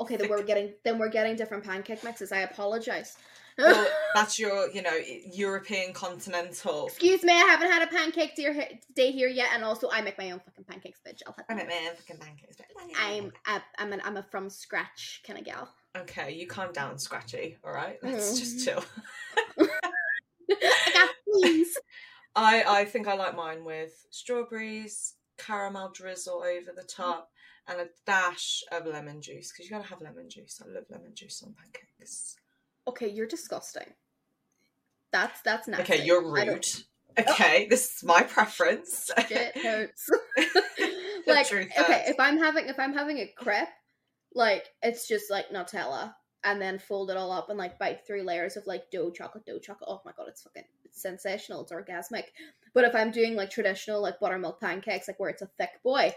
Okay, 0.00 0.16
then 0.16 0.30
we're 0.30 0.42
getting 0.42 0.72
then 0.82 0.98
we're 0.98 1.10
getting 1.10 1.36
different 1.36 1.62
pancake 1.62 2.02
mixes. 2.02 2.32
I 2.32 2.40
apologize. 2.40 3.16
Well, 3.60 3.86
that's 4.14 4.38
your 4.38 4.68
you 4.70 4.82
know 4.82 4.98
European 5.32 5.92
continental. 5.92 6.86
Excuse 6.88 7.22
me, 7.22 7.32
I 7.32 7.36
haven't 7.44 7.70
had 7.70 7.82
a 7.82 7.86
pancake 7.86 8.34
day 8.36 8.80
day 8.94 9.10
here 9.12 9.28
yet, 9.28 9.48
and 9.54 9.64
also 9.64 9.88
I 9.90 10.00
make 10.00 10.18
my 10.18 10.30
own 10.30 10.40
fucking 10.40 10.64
pancakes, 10.64 11.00
bitch. 11.06 11.20
I'll 11.26 11.34
have 11.36 11.46
I 11.48 11.54
make 11.54 11.68
my 11.68 11.88
own 11.88 11.96
fucking 11.96 12.18
pancakes. 12.18 12.56
but- 12.56 12.66
I'm 12.96 13.32
a, 13.46 13.62
I'm 13.78 13.92
an 13.92 14.00
I'm 14.04 14.16
a 14.16 14.22
from 14.22 14.48
scratch 14.50 15.22
kind 15.26 15.38
of 15.38 15.44
gal. 15.44 15.68
Okay, 15.96 16.32
you 16.32 16.46
calm 16.46 16.72
down, 16.72 16.98
Scratchy. 16.98 17.56
All 17.64 17.72
right, 17.72 17.98
let's 18.02 18.38
just 18.38 18.58
Mm. 18.58 18.64
chill. 18.64 18.84
I 20.50 20.90
got 20.94 21.10
please. 21.24 21.76
I 22.36 22.64
I 22.66 22.84
think 22.84 23.08
I 23.08 23.14
like 23.14 23.36
mine 23.36 23.64
with 23.64 24.06
strawberries, 24.10 25.14
caramel 25.38 25.90
drizzle 25.92 26.42
over 26.42 26.72
the 26.74 26.84
top, 26.84 27.30
and 27.68 27.80
a 27.80 27.86
dash 28.06 28.62
of 28.72 28.86
lemon 28.86 29.20
juice 29.20 29.50
because 29.52 29.66
you 29.66 29.70
gotta 29.76 29.88
have 29.88 30.00
lemon 30.00 30.28
juice. 30.28 30.60
I 30.64 30.68
love 30.72 30.84
lemon 30.90 31.14
juice 31.14 31.42
on 31.42 31.54
pancakes. 31.54 32.36
Okay, 32.88 33.08
you're 33.08 33.26
disgusting. 33.26 33.86
That's 35.12 35.40
that's 35.42 35.68
nasty. 35.68 35.94
Okay, 35.94 36.04
you're 36.04 36.30
rude. 36.30 36.64
Okay, 37.18 37.66
this 37.68 37.96
is 37.96 38.04
my 38.04 38.22
preference. 38.22 39.10
Shit 39.28 39.56
hurts. 39.62 40.08
Like 41.26 41.46
okay, 41.52 41.68
hurts. 41.76 42.10
if 42.10 42.18
I'm 42.18 42.38
having 42.38 42.66
if 42.66 42.78
I'm 42.78 42.94
having 42.94 43.18
a 43.18 43.32
crepe, 43.36 43.68
like 44.34 44.66
it's 44.82 45.06
just 45.06 45.30
like 45.30 45.50
Nutella 45.50 46.14
and 46.42 46.60
then 46.60 46.78
fold 46.78 47.10
it 47.10 47.16
all 47.16 47.30
up 47.30 47.50
and 47.50 47.58
like 47.58 47.78
bite 47.78 48.06
three 48.06 48.22
layers 48.22 48.56
of 48.56 48.66
like 48.66 48.90
dough 48.90 49.10
chocolate 49.10 49.44
dough 49.44 49.58
chocolate. 49.58 49.90
Oh 49.90 50.00
my 50.04 50.12
god, 50.16 50.26
it's 50.28 50.42
fucking 50.42 50.64
it's 50.84 51.00
sensational. 51.02 51.62
It's 51.62 51.72
orgasmic. 51.72 52.24
But 52.74 52.84
if 52.84 52.94
I'm 52.94 53.10
doing 53.10 53.36
like 53.36 53.50
traditional 53.50 54.00
like 54.02 54.18
buttermilk 54.18 54.60
pancakes, 54.60 55.08
like 55.08 55.20
where 55.20 55.30
it's 55.30 55.42
a 55.42 55.50
thick 55.58 55.70
boy, 55.84 56.14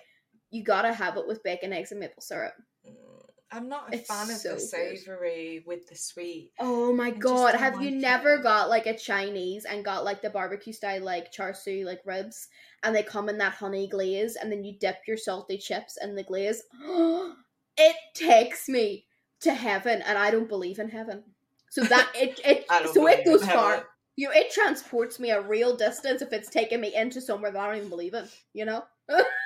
you 0.51 0.63
gotta 0.63 0.93
have 0.93 1.17
it 1.17 1.27
with 1.27 1.43
bacon, 1.43 1.73
eggs, 1.73 1.91
and 1.91 1.99
maple 1.99 2.21
syrup. 2.21 2.53
Mm, 2.87 3.22
I'm 3.53 3.69
not 3.69 3.93
a 3.93 3.97
It's 3.97 4.07
fan 4.07 4.29
of 4.29 4.37
so 4.37 4.49
the 4.49 4.55
good. 4.55 4.61
savoury 4.61 5.63
with 5.65 5.87
the 5.87 5.95
sweet. 5.95 6.51
Oh 6.59 6.93
my 6.93 7.11
just 7.11 7.21
god, 7.21 7.55
have 7.55 7.81
you 7.81 7.91
like 7.91 7.99
never 7.99 8.37
got 8.39 8.69
like 8.69 8.85
a 8.87 8.97
Chinese 8.97 9.65
and 9.65 9.85
got 9.85 10.03
like 10.03 10.21
the 10.21 10.29
barbecue 10.29 10.73
style 10.73 11.03
like 11.03 11.31
char 11.31 11.53
siu 11.53 11.85
like 11.85 12.01
ribs 12.05 12.47
and 12.83 12.95
they 12.95 13.03
come 13.03 13.29
in 13.29 13.37
that 13.37 13.53
honey 13.53 13.87
glaze 13.87 14.35
and 14.35 14.51
then 14.51 14.63
you 14.63 14.73
dip 14.79 14.97
your 15.07 15.17
salty 15.17 15.57
chips 15.57 15.97
in 16.01 16.15
the 16.15 16.23
glaze? 16.23 16.63
it 17.77 17.95
takes 18.13 18.67
me 18.67 19.05
to 19.41 19.53
heaven 19.53 20.01
and 20.01 20.17
I 20.17 20.31
don't 20.31 20.49
believe 20.49 20.79
in 20.79 20.89
heaven. 20.89 21.23
So 21.69 21.83
that 21.85 22.11
it 22.15 22.39
it 22.43 22.65
so 22.93 23.07
it 23.07 23.25
goes 23.25 23.45
far. 23.45 23.85
You 24.15 24.27
know, 24.27 24.33
it 24.35 24.51
transports 24.51 25.19
me 25.19 25.31
a 25.31 25.41
real 25.41 25.75
distance 25.75 26.21
if 26.21 26.31
it's 26.33 26.49
taking 26.49 26.79
me 26.81 26.93
into 26.95 27.19
somewhere 27.19 27.51
that 27.51 27.59
I 27.59 27.67
don't 27.67 27.77
even 27.77 27.89
believe 27.89 28.13
in, 28.13 28.27
you 28.53 28.65
know? 28.65 28.83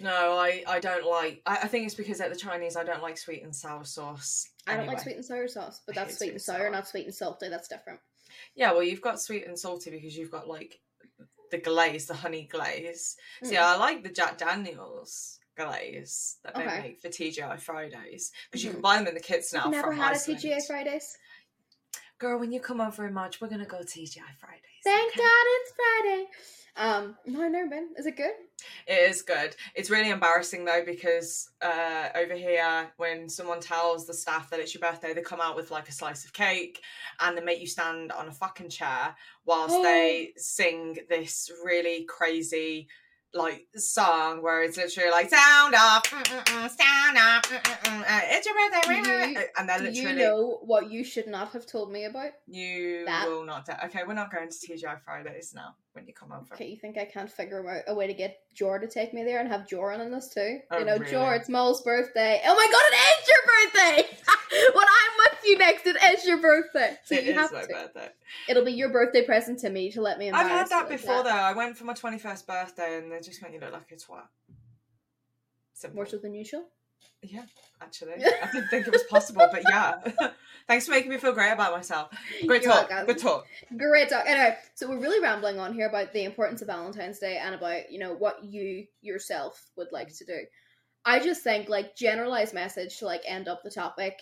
No, 0.00 0.38
I, 0.38 0.62
I 0.66 0.78
don't 0.80 1.04
like. 1.04 1.42
I, 1.46 1.56
I 1.62 1.68
think 1.68 1.86
it's 1.86 1.94
because 1.94 2.20
at 2.20 2.30
the 2.30 2.38
Chinese 2.38 2.76
I 2.76 2.84
don't 2.84 3.02
like 3.02 3.18
sweet 3.18 3.42
and 3.42 3.54
sour 3.54 3.84
sauce. 3.84 4.48
I 4.66 4.76
don't 4.76 4.86
like 4.86 5.00
sweet 5.00 5.16
and 5.16 5.24
sour 5.24 5.48
sauce, 5.48 5.80
but 5.86 5.96
I 5.96 6.00
that's 6.02 6.12
hate 6.14 6.18
sweet 6.18 6.30
and 6.32 6.42
sour, 6.42 6.58
sour. 6.58 6.70
not 6.70 6.86
sweet 6.88 7.06
and 7.06 7.14
salty. 7.14 7.48
That's 7.48 7.68
different. 7.68 8.00
Yeah, 8.54 8.72
well, 8.72 8.82
you've 8.82 9.00
got 9.00 9.20
sweet 9.20 9.46
and 9.46 9.58
salty 9.58 9.90
because 9.90 10.16
you've 10.16 10.30
got 10.30 10.46
like 10.48 10.80
the 11.50 11.58
glaze, 11.58 12.06
the 12.06 12.14
honey 12.14 12.46
glaze. 12.50 13.16
See, 13.42 13.54
Mm. 13.56 13.62
I 13.62 13.76
like 13.76 14.02
the 14.02 14.10
Jack 14.10 14.36
Daniels 14.38 15.38
glaze 15.56 16.36
that 16.44 16.54
they 16.54 16.62
Okay. 16.64 16.80
make 16.80 17.00
for 17.00 17.08
TGI 17.08 17.58
Fridays 17.60 18.30
because 18.50 18.62
you 18.62 18.70
Mhm. 18.70 18.74
can 18.74 18.82
buy 18.82 18.96
them 18.98 19.06
in 19.08 19.14
the 19.14 19.20
kits 19.20 19.52
now. 19.52 19.68
Never 19.68 19.92
had 19.92 20.12
Iceland. 20.12 20.38
a 20.38 20.42
TGI 20.42 20.60
Fridays. 20.66 21.16
Girl, 22.18 22.40
when 22.40 22.50
you 22.50 22.58
come 22.58 22.80
over 22.80 23.06
in 23.06 23.14
March, 23.14 23.40
we're 23.40 23.48
gonna 23.48 23.64
go 23.64 23.78
TGI 23.78 24.22
Fridays. 24.40 24.62
Thank 24.82 25.12
okay? 25.12 25.20
God 25.20 25.44
it's 25.46 25.72
Friday. 25.76 26.26
Um, 26.76 27.16
no, 27.26 27.42
I've 27.42 27.52
never 27.52 27.68
been. 27.68 27.90
Is 27.96 28.06
it 28.06 28.16
good? 28.16 28.32
It 28.88 29.10
is 29.10 29.22
good. 29.22 29.54
It's 29.76 29.88
really 29.88 30.10
embarrassing 30.10 30.64
though 30.64 30.82
because 30.84 31.50
uh, 31.62 32.08
over 32.16 32.34
here, 32.34 32.90
when 32.96 33.28
someone 33.28 33.60
tells 33.60 34.04
the 34.04 34.14
staff 34.14 34.50
that 34.50 34.58
it's 34.58 34.74
your 34.74 34.80
birthday, 34.80 35.14
they 35.14 35.20
come 35.22 35.40
out 35.40 35.54
with 35.54 35.70
like 35.70 35.88
a 35.88 35.92
slice 35.92 36.24
of 36.24 36.32
cake 36.32 36.80
and 37.20 37.36
they 37.36 37.42
make 37.42 37.60
you 37.60 37.68
stand 37.68 38.10
on 38.10 38.26
a 38.26 38.32
fucking 38.32 38.70
chair 38.70 39.14
whilst 39.44 39.80
they 39.82 40.32
sing 40.36 40.98
this 41.08 41.52
really 41.64 42.04
crazy 42.04 42.88
like 43.34 43.66
song 43.76 44.42
where 44.42 44.62
it's 44.62 44.76
literally 44.76 45.10
like 45.10 45.28
sound 45.30 45.74
off, 45.74 46.06
sound 46.06 47.16
mm, 47.44 48.00
uh, 48.00 48.20
it's 48.24 48.46
your 48.46 48.54
birthday, 48.54 49.32
you- 49.32 49.40
and 49.58 49.68
they're 49.68 49.78
Do 49.78 49.92
you 49.92 50.12
know 50.14 50.58
what 50.62 50.90
you 50.90 51.04
should 51.04 51.26
not 51.26 51.50
have 51.52 51.66
told 51.66 51.92
me 51.92 52.04
about? 52.04 52.30
you 52.46 53.04
that? 53.04 53.28
will 53.28 53.44
not. 53.44 53.68
okay, 53.84 54.00
we're 54.06 54.14
not 54.14 54.32
going 54.32 54.48
to 54.48 54.54
TGI 54.54 55.00
Fridays 55.04 55.52
now 55.54 55.74
when 55.98 56.06
you 56.06 56.14
come 56.14 56.32
over. 56.32 56.54
Okay, 56.54 56.68
you 56.68 56.76
think 56.76 56.96
I 56.96 57.04
can't 57.04 57.30
figure 57.30 57.68
out 57.68 57.82
a 57.88 57.94
way 57.94 58.06
to 58.06 58.14
get 58.14 58.38
Jor 58.54 58.78
to 58.78 58.86
take 58.86 59.12
me 59.12 59.24
there 59.24 59.40
and 59.40 59.48
have 59.48 59.68
Jor 59.68 59.92
in 59.92 60.10
this 60.10 60.32
too? 60.32 60.60
Oh, 60.70 60.78
you 60.78 60.84
know, 60.84 60.96
really? 60.96 61.10
Jor, 61.10 61.34
it's 61.34 61.48
Mo's 61.48 61.82
birthday. 61.82 62.40
Oh 62.44 62.54
my 62.54 62.68
god, 62.70 62.82
it 62.92 63.20
is 63.20 63.28
your 63.28 64.06
birthday! 64.06 64.72
when 64.74 64.84
I'm 64.84 65.18
with 65.18 65.38
you 65.44 65.58
next, 65.58 65.86
it 65.86 65.96
is 65.96 66.24
your 66.24 66.40
birthday. 66.40 66.96
So 67.04 67.16
It 67.16 67.24
you 67.24 67.30
is 67.32 67.36
have 67.36 67.52
my 67.52 67.62
to. 67.62 67.68
birthday. 67.68 68.08
It'll 68.48 68.64
be 68.64 68.72
your 68.72 68.90
birthday 68.90 69.24
present 69.24 69.58
to 69.60 69.70
me 69.70 69.90
to 69.92 70.00
let 70.00 70.18
me 70.18 70.28
in. 70.28 70.34
I've 70.34 70.46
had 70.46 70.68
that 70.68 70.88
before 70.88 71.22
though. 71.24 71.30
I 71.30 71.52
went 71.52 71.76
for 71.76 71.84
my 71.84 71.94
twenty 71.94 72.18
first 72.18 72.46
birthday 72.46 72.98
and 72.98 73.10
they 73.10 73.20
just 73.20 73.42
made 73.42 73.52
you 73.52 73.60
look 73.60 73.72
like 73.72 73.90
a 73.92 73.96
twat. 73.96 74.22
Simple. 75.74 75.96
More 75.96 76.06
so 76.06 76.18
than 76.18 76.34
usual. 76.34 76.66
Yeah, 77.22 77.42
actually. 77.82 78.12
I 78.24 78.48
didn't 78.52 78.68
think 78.68 78.86
it 78.86 78.92
was 78.92 79.02
possible, 79.04 79.46
but 79.50 79.62
yeah. 79.68 79.96
Thanks 80.68 80.84
for 80.86 80.92
making 80.92 81.10
me 81.10 81.16
feel 81.18 81.32
great 81.32 81.50
about 81.50 81.72
myself. 81.72 82.10
Great 82.46 82.62
You're 82.62 82.72
talk. 82.72 82.90
welcome. 82.90 83.06
Good 83.06 83.18
talk. 83.18 83.46
Great 83.76 84.08
talk. 84.10 84.24
Anyway, 84.26 84.56
so 84.74 84.88
we're 84.88 85.00
really 85.00 85.20
rambling 85.20 85.58
on 85.58 85.72
here 85.74 85.88
about 85.88 86.12
the 86.12 86.24
importance 86.24 86.60
of 86.62 86.68
Valentine's 86.68 87.18
Day 87.18 87.38
and 87.38 87.54
about, 87.54 87.90
you 87.90 87.98
know, 87.98 88.14
what 88.14 88.44
you 88.44 88.84
yourself 89.00 89.70
would 89.76 89.90
like 89.92 90.14
to 90.18 90.24
do. 90.26 90.38
I 91.04 91.18
just 91.20 91.42
think 91.42 91.68
like 91.68 91.96
generalized 91.96 92.52
message 92.54 92.98
to 92.98 93.06
like 93.06 93.22
end 93.26 93.48
up 93.48 93.62
the 93.64 93.70
topic. 93.70 94.20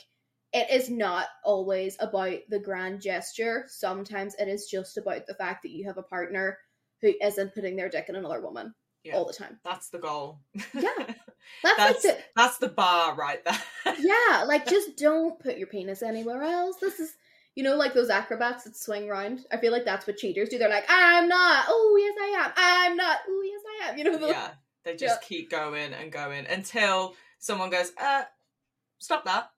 It 0.53 0.71
is 0.71 0.89
not 0.89 1.27
always 1.45 1.97
about 2.01 2.39
the 2.49 2.61
grand 2.61 3.03
gesture. 3.03 3.65
Sometimes 3.69 4.35
it 4.39 4.49
is 4.49 4.67
just 4.71 4.97
about 4.97 5.27
the 5.27 5.35
fact 5.35 5.65
that 5.65 5.73
you 5.73 5.85
have 5.87 5.99
a 5.99 6.03
partner 6.03 6.57
who 7.03 7.13
isn't 7.21 7.55
putting 7.55 7.77
their 7.77 7.89
dick 7.91 8.07
in 8.09 8.17
another 8.17 8.41
woman 8.41 8.73
Yeah. 9.05 9.17
all 9.17 9.27
the 9.27 9.33
time. 9.35 9.59
That's 9.65 9.91
the 9.91 9.99
goal. 9.99 10.39
Yeah. 10.73 11.13
That's, 11.63 11.77
That's 11.77 12.05
like 12.05 12.17
the, 12.17 12.23
that's 12.37 12.59
the 12.59 12.69
bar 12.69 13.15
right 13.15 13.45
there. 13.45 13.95
yeah, 14.01 14.45
like 14.47 14.67
just 14.67 14.97
don't 14.97 15.39
put 15.39 15.59
your 15.59 15.67
penis 15.67 16.03
anywhere 16.03 16.43
else. 16.43 16.77
This 16.81 17.01
is, 17.01 17.17
you 17.55 17.63
know, 17.63 17.77
like 17.77 17.95
those 17.95 18.11
acrobats 18.11 18.65
that 18.65 18.77
swing 18.77 19.09
round. 19.09 19.47
I 19.51 19.57
feel 19.57 19.73
like 19.73 19.85
that's 19.85 20.07
what 20.07 20.17
cheaters 20.17 20.49
do. 20.49 20.59
They're 20.59 20.69
like, 20.69 20.87
I'm 20.89 21.29
not. 21.29 21.65
Oh 21.69 21.97
yes, 21.99 22.17
I 22.21 22.45
am. 22.45 22.53
I'm 22.57 22.97
not. 22.97 23.19
Oh 23.29 23.43
yes, 23.45 23.63
I 23.67 23.91
am. 23.91 23.99
You 23.99 24.05
know, 24.05 24.19
the, 24.19 24.29
yeah. 24.29 24.51
They 24.85 24.95
just 24.95 25.23
keep 25.23 25.51
going 25.51 25.93
and 25.93 26.13
going 26.13 26.47
until 26.47 27.15
someone 27.41 27.71
goes, 27.71 27.91
uh, 28.01 28.23
stop 28.99 29.25
that. 29.25 29.51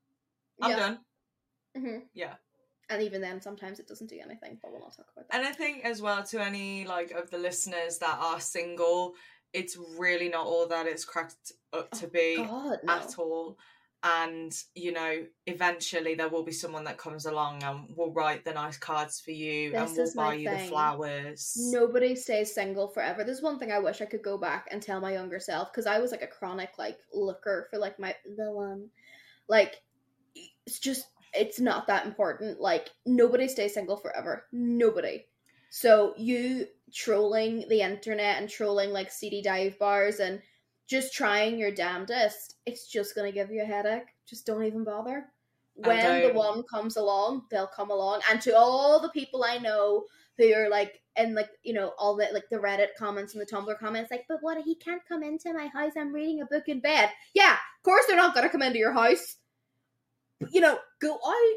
I'm 0.62 0.70
Yeah. 0.70 0.76
done. 0.76 0.99
Mhm. 1.76 2.03
Yeah. 2.14 2.34
And 2.91 3.03
even 3.03 3.20
then, 3.20 3.43
sometimes 3.43 3.78
it 3.78 3.86
doesn't 3.86 4.09
do 4.09 4.18
anything. 4.18 4.59
But 4.62 4.72
we'll 4.72 4.80
not 4.80 4.97
talk 4.97 5.07
about 5.14 5.28
that. 5.28 5.39
And 5.39 5.47
I 5.47 5.53
think 5.53 5.84
as 5.84 6.01
well 6.01 6.22
to 6.24 6.43
any 6.43 6.86
like 6.86 7.11
of 7.11 7.30
the 7.30 7.36
listeners 7.36 7.99
that 7.99 8.18
are 8.18 8.41
single, 8.41 9.12
it's 9.53 9.78
really 9.99 10.28
not 10.28 10.46
all 10.46 10.66
that 10.68 10.86
it's 10.86 11.05
cracked 11.05 11.53
up 11.72 11.90
to 11.92 12.07
oh, 12.07 12.11
be 12.11 12.36
God, 12.36 12.78
no. 12.84 12.92
at 12.92 13.18
all. 13.18 13.59
and 14.05 14.53
you 14.74 14.92
know 14.92 15.24
eventually 15.46 16.14
there 16.14 16.28
will 16.28 16.44
be 16.44 16.53
someone 16.53 16.84
that 16.84 16.99
comes 16.99 17.26
along 17.26 17.62
and 17.64 17.88
will 17.96 18.12
write 18.12 18.44
the 18.44 18.53
nice 18.53 18.76
cards 18.76 19.20
for 19.20 19.32
you 19.32 19.72
This 19.72 19.90
and 19.90 19.99
will 19.99 20.12
buy 20.14 20.34
you 20.34 20.51
the 20.51 20.59
flowers 20.59 21.57
Nobody 21.72 22.14
stays 22.14 22.55
single 22.55 22.88
forever. 22.88 23.24
There's 23.24 23.42
one 23.42 23.59
thing 23.59 23.72
I 23.72 23.80
wish 23.80 24.01
I 24.01 24.07
could 24.07 24.22
go 24.22 24.38
back 24.38 24.68
and 24.70 24.80
tell 24.80 25.01
my 25.01 25.12
younger 25.12 25.40
self 25.40 25.72
because 25.72 25.86
I 25.86 25.99
was 25.99 26.12
like 26.12 26.22
a 26.22 26.28
chronic 26.28 26.70
like 26.78 26.99
looker 27.12 27.66
for 27.70 27.78
like 27.78 27.99
my 27.99 28.14
the 28.36 28.53
one. 28.53 28.88
Like 29.49 29.76
it's 30.66 30.78
just 30.78 31.07
it's 31.34 31.61
not 31.61 31.86
that 31.88 32.07
important. 32.07 32.61
Like 32.61 32.90
nobody 33.05 33.49
stays 33.49 33.74
single 33.74 33.96
forever. 33.96 34.44
Nobody. 34.53 35.26
So 35.70 36.14
you 36.16 36.66
trolling 36.93 37.64
the 37.68 37.80
internet 37.80 38.41
and 38.41 38.49
trolling 38.49 38.91
like 38.91 39.11
seedy 39.11 39.43
dive 39.43 39.78
bars 39.78 40.20
and 40.20 40.41
just 40.89 41.12
trying 41.12 41.59
your 41.59 41.70
damnedest, 41.70 42.57
it's 42.66 42.86
just 42.91 43.14
gonna 43.14 43.32
give 43.32 43.51
you 43.51 43.62
a 43.62 43.66
headache. 43.66 44.09
Just 44.26 44.47
don't 44.47 44.64
even 44.64 44.84
bother. 44.84 45.26
When 45.74 46.22
the 46.22 46.32
one 46.32 46.64
comes 46.64 46.97
along, 46.97 47.43
they'll 47.51 47.68
come 47.68 47.91
along. 47.91 48.22
And 48.30 48.41
to 48.41 48.57
all 48.57 49.01
the 49.01 49.11
people 49.11 49.45
I 49.45 49.59
know 49.59 50.07
who 50.36 50.53
are 50.55 50.68
like 50.68 51.01
and 51.16 51.34
like 51.34 51.51
you 51.62 51.74
know 51.74 51.93
all 51.99 52.16
the 52.16 52.28
like 52.32 52.49
the 52.51 52.57
Reddit 52.57 52.95
comments 52.99 53.34
and 53.34 53.43
the 53.43 53.47
Tumblr 53.47 53.78
comments 53.78 54.11
like, 54.11 54.24
but 54.28 54.39
what 54.41 54.62
he 54.62 54.74
can't 54.76 55.03
come 55.07 55.22
into 55.22 55.53
my 55.53 55.66
house? 55.66 55.93
I'm 55.97 56.12
reading 56.12 56.41
a 56.41 56.47
book 56.47 56.64
in 56.68 56.80
bed. 56.80 57.11
Yeah, 57.34 57.53
of 57.53 57.84
course 57.84 58.05
they're 58.07 58.16
not 58.16 58.34
gonna 58.34 58.49
come 58.49 58.62
into 58.62 58.78
your 58.78 58.93
house. 58.93 59.36
You 60.51 60.61
know, 60.61 60.78
go 61.01 61.14
out. 61.14 61.57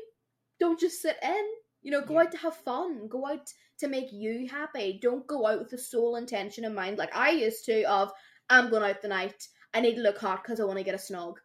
Don't 0.59 0.79
just 0.79 1.01
sit 1.01 1.17
in. 1.23 1.45
You 1.83 1.91
know, 1.91 2.01
go 2.01 2.15
Yeah. 2.15 2.21
out 2.21 2.31
to 2.31 2.37
have 2.37 2.55
fun. 2.57 3.07
Go 3.07 3.27
out 3.27 3.51
to 3.79 3.87
make 3.87 4.11
you 4.11 4.47
happy. 4.49 4.99
Don't 5.01 5.25
go 5.27 5.47
out 5.47 5.59
with 5.59 5.69
the 5.69 5.77
sole 5.77 6.15
intention 6.15 6.65
in 6.65 6.75
mind, 6.75 6.97
like 6.97 7.15
I 7.15 7.31
used 7.31 7.65
to, 7.65 7.83
of 7.83 8.11
I'm 8.49 8.69
going 8.69 8.83
out 8.83 9.01
the 9.01 9.07
night. 9.07 9.47
I 9.73 9.81
need 9.81 9.95
to 9.95 10.01
look 10.01 10.17
hot 10.19 10.43
because 10.43 10.59
I 10.59 10.65
want 10.65 10.77
to 10.79 10.83
get 10.83 10.95
a 10.95 10.97
snog. 10.97 11.35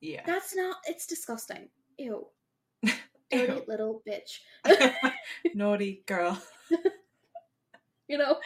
yeah 0.00 0.22
That's 0.26 0.54
not. 0.54 0.76
It's 0.86 1.06
disgusting. 1.06 1.68
Ew. 1.98 2.26
Dirty 3.30 3.52
Ew. 3.54 3.64
little 3.66 4.02
bitch. 4.06 4.40
naughty 5.54 6.02
girl 6.06 6.40
You 8.08 8.18
know. 8.18 8.36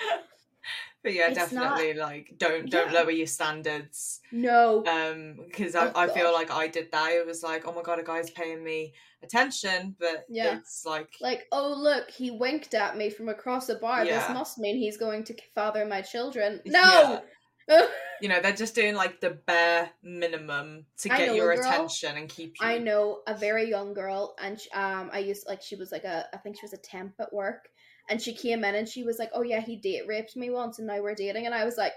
But 1.06 1.14
yeah 1.14 1.28
It's 1.28 1.52
not- 1.52 1.76
definitely 1.78 1.94
like 1.94 2.34
don't 2.36 2.68
don't 2.68 2.92
Yeah. 2.92 2.98
lower 3.00 3.12
your 3.12 3.28
standards 3.28 4.20
No. 4.32 4.84
um 4.86 5.36
because 5.46 5.76
I, 5.76 5.86
Oh, 5.86 5.92
I 5.94 6.08
feel 6.08 6.32
like 6.32 6.50
i 6.50 6.66
did 6.66 6.90
that 6.90 7.10
it 7.12 7.24
was 7.24 7.42
like 7.44 7.62
oh 7.66 7.72
my 7.72 7.82
god 7.82 8.00
a 8.00 8.02
guy's 8.02 8.30
paying 8.30 8.62
me 8.64 8.92
attention 9.22 9.94
but 10.00 10.24
Yeah. 10.28 10.58
it's 10.58 10.84
like 10.84 11.10
like, 11.20 11.46
oh 11.52 11.72
look, 11.78 12.10
he 12.10 12.30
winked 12.32 12.74
at 12.74 12.96
me 12.96 13.10
from 13.10 13.28
across 13.28 13.66
the 13.68 13.76
bar. 13.76 14.04
Yeah. 14.04 14.18
This 14.18 14.28
must 14.34 14.58
mean 14.58 14.76
he's 14.76 14.96
going 14.96 15.22
to 15.24 15.34
father 15.54 15.84
my 15.86 16.02
children. 16.02 16.60
No. 16.66 17.22
you 18.20 18.28
know 18.28 18.40
they're 18.40 18.52
just 18.64 18.74
doing 18.74 18.94
like 18.94 19.20
the 19.20 19.30
bare 19.30 19.90
minimum 20.02 20.84
to 20.98 21.08
get 21.08 21.34
your 21.34 21.50
attention 21.52 22.16
and 22.16 22.28
keep 22.28 22.54
you 22.60 22.66
I 22.66 22.78
know 22.78 23.22
a 23.26 23.36
very 23.36 23.68
young 23.68 23.92
girl, 23.94 24.36
and 24.40 24.60
sh 24.60 24.68
um, 24.72 25.10
I 25.12 25.18
used 25.20 25.46
like 25.48 25.62
she 25.62 25.74
was 25.76 25.90
like 25.90 26.04
a, 26.04 26.26
I 26.32 26.36
think 26.38 26.56
she 26.56 26.64
was 26.64 26.72
a 26.74 26.78
temp 26.92 27.14
at 27.20 27.32
work, 27.32 27.68
and 28.08 28.20
she 28.22 28.34
came 28.34 28.64
in 28.64 28.74
and 28.74 28.88
she 28.88 29.02
was 29.04 29.18
like, 29.18 29.30
"Oh 29.34 29.42
yeah, 29.42 29.60
he 29.60 29.76
date 29.76 30.06
raped 30.06 30.36
me 30.36 30.50
once, 30.50 30.78
and 30.78 30.86
now 30.86 31.00
we're 31.00 31.14
dating," 31.14 31.46
and 31.46 31.54
I 31.54 31.64
was 31.64 31.76
like, 31.76 31.92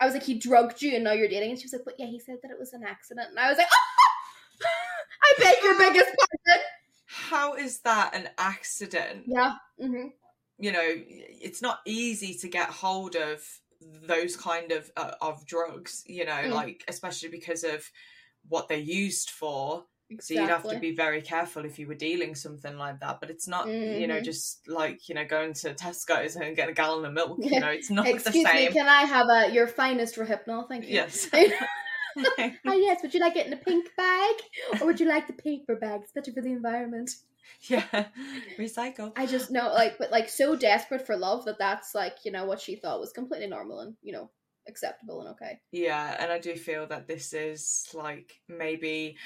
I 0.00 0.06
was 0.06 0.14
like, 0.14 0.22
he 0.22 0.38
drugged 0.38 0.80
you, 0.82 0.94
and 0.94 1.04
now 1.04 1.12
you're 1.12 1.28
dating, 1.28 1.50
and 1.50 1.58
she 1.58 1.66
was 1.66 1.72
like, 1.72 1.84
"But 1.84 1.94
yeah, 1.98 2.06
he 2.06 2.18
said 2.18 2.38
that 2.42 2.50
it 2.50 2.58
was 2.58 2.72
an 2.72 2.82
accident," 2.84 3.30
and 3.30 3.38
I 3.38 3.48
was 3.50 3.58
like, 3.58 3.68
I 5.22 5.34
beg 5.38 5.62
your 5.62 5.78
biggest 5.78 6.14
pardon. 6.16 6.62
how 7.06 7.54
is 7.54 7.80
that 7.80 8.14
an 8.14 8.28
accident 8.38 9.24
Yeah. 9.26 9.54
hmm 9.78 10.08
you 10.58 10.72
know 10.72 10.80
it's 10.84 11.62
not 11.62 11.80
easy 11.86 12.34
to 12.34 12.48
get 12.48 12.68
hold 12.68 13.16
of 13.16 13.42
those 13.80 14.36
kind 14.36 14.72
of 14.72 14.90
uh, 14.96 15.12
of 15.22 15.46
drugs 15.46 16.02
you 16.06 16.24
know 16.24 16.42
Mm. 16.44 16.52
like 16.54 16.84
especially 16.88 17.28
because 17.28 17.64
of 17.64 17.90
what 18.48 18.68
they're 18.68 18.78
used 18.78 19.30
for 19.30 19.86
Exactly. 20.10 20.36
so 20.36 20.40
you'd 20.42 20.50
have 20.50 20.68
to 20.68 20.78
be 20.80 20.94
very 20.94 21.22
careful 21.22 21.64
if 21.64 21.78
you 21.78 21.86
were 21.86 21.94
dealing 21.94 22.34
something 22.34 22.76
like 22.76 22.98
that 23.00 23.20
but 23.20 23.30
it's 23.30 23.46
not 23.46 23.66
you 23.66 24.06
know 24.08 24.18
Mhm. 24.18 24.24
just 24.24 24.66
like 24.68 25.08
you 25.08 25.14
know 25.14 25.24
going 25.24 25.52
to 25.52 25.72
tesco's 25.74 26.34
and 26.36 26.56
get 26.56 26.68
a 26.68 26.72
gallon 26.72 27.04
of 27.04 27.12
milk 27.12 27.38
you 27.44 27.60
know 27.60 27.68
it's 27.68 27.90
not 27.90 28.06
Excuse 28.06 28.44
the 28.44 28.54
me, 28.54 28.66
can 28.68 28.88
I 28.88 29.02
have 29.02 29.28
a 29.30 29.52
your 29.52 29.66
finest 29.68 30.16
Rohypnol? 30.16 30.68
Thank 30.68 30.88
you. 30.88 30.96
yes 30.96 31.28
Ah 32.66 32.74
yes, 32.74 33.02
would 33.02 33.14
you 33.14 33.20
like 33.20 33.36
it 33.36 33.46
in 33.46 33.52
a 33.52 33.56
pink 33.56 33.86
bag 33.96 34.34
or 34.80 34.86
would 34.88 34.98
you 35.00 35.06
like 35.06 35.26
the 35.26 35.32
paper 35.32 35.76
bag? 35.76 36.00
It's 36.02 36.12
better 36.12 36.32
for 36.32 36.42
the 36.42 36.52
environment. 36.52 37.10
yeah 37.68 38.06
recycle 38.58 39.12
I 39.16 39.26
just 39.26 39.50
know, 39.50 39.72
like, 39.72 39.98
but 39.98 40.10
like 40.10 40.28
so 40.28 40.56
desperate 40.56 41.06
for 41.06 41.16
love 41.16 41.44
that 41.44 41.58
that's 41.58 41.94
like, 41.94 42.16
you 42.24 42.32
know, 42.32 42.44
what 42.46 42.60
she 42.60 42.76
thought 42.76 43.00
was 43.00 43.12
completely 43.12 43.46
normal 43.48 43.80
and 43.80 43.94
you 44.02 44.12
know 44.12 44.30
acceptable 44.68 45.20
and 45.20 45.30
okay. 45.30 45.60
Yeah, 45.72 46.16
and 46.18 46.30
I 46.32 46.38
do 46.38 46.54
feel 46.56 46.86
that 46.88 47.06
this 47.06 47.32
is 47.32 47.86
like 47.94 48.40
maybe 48.48 49.16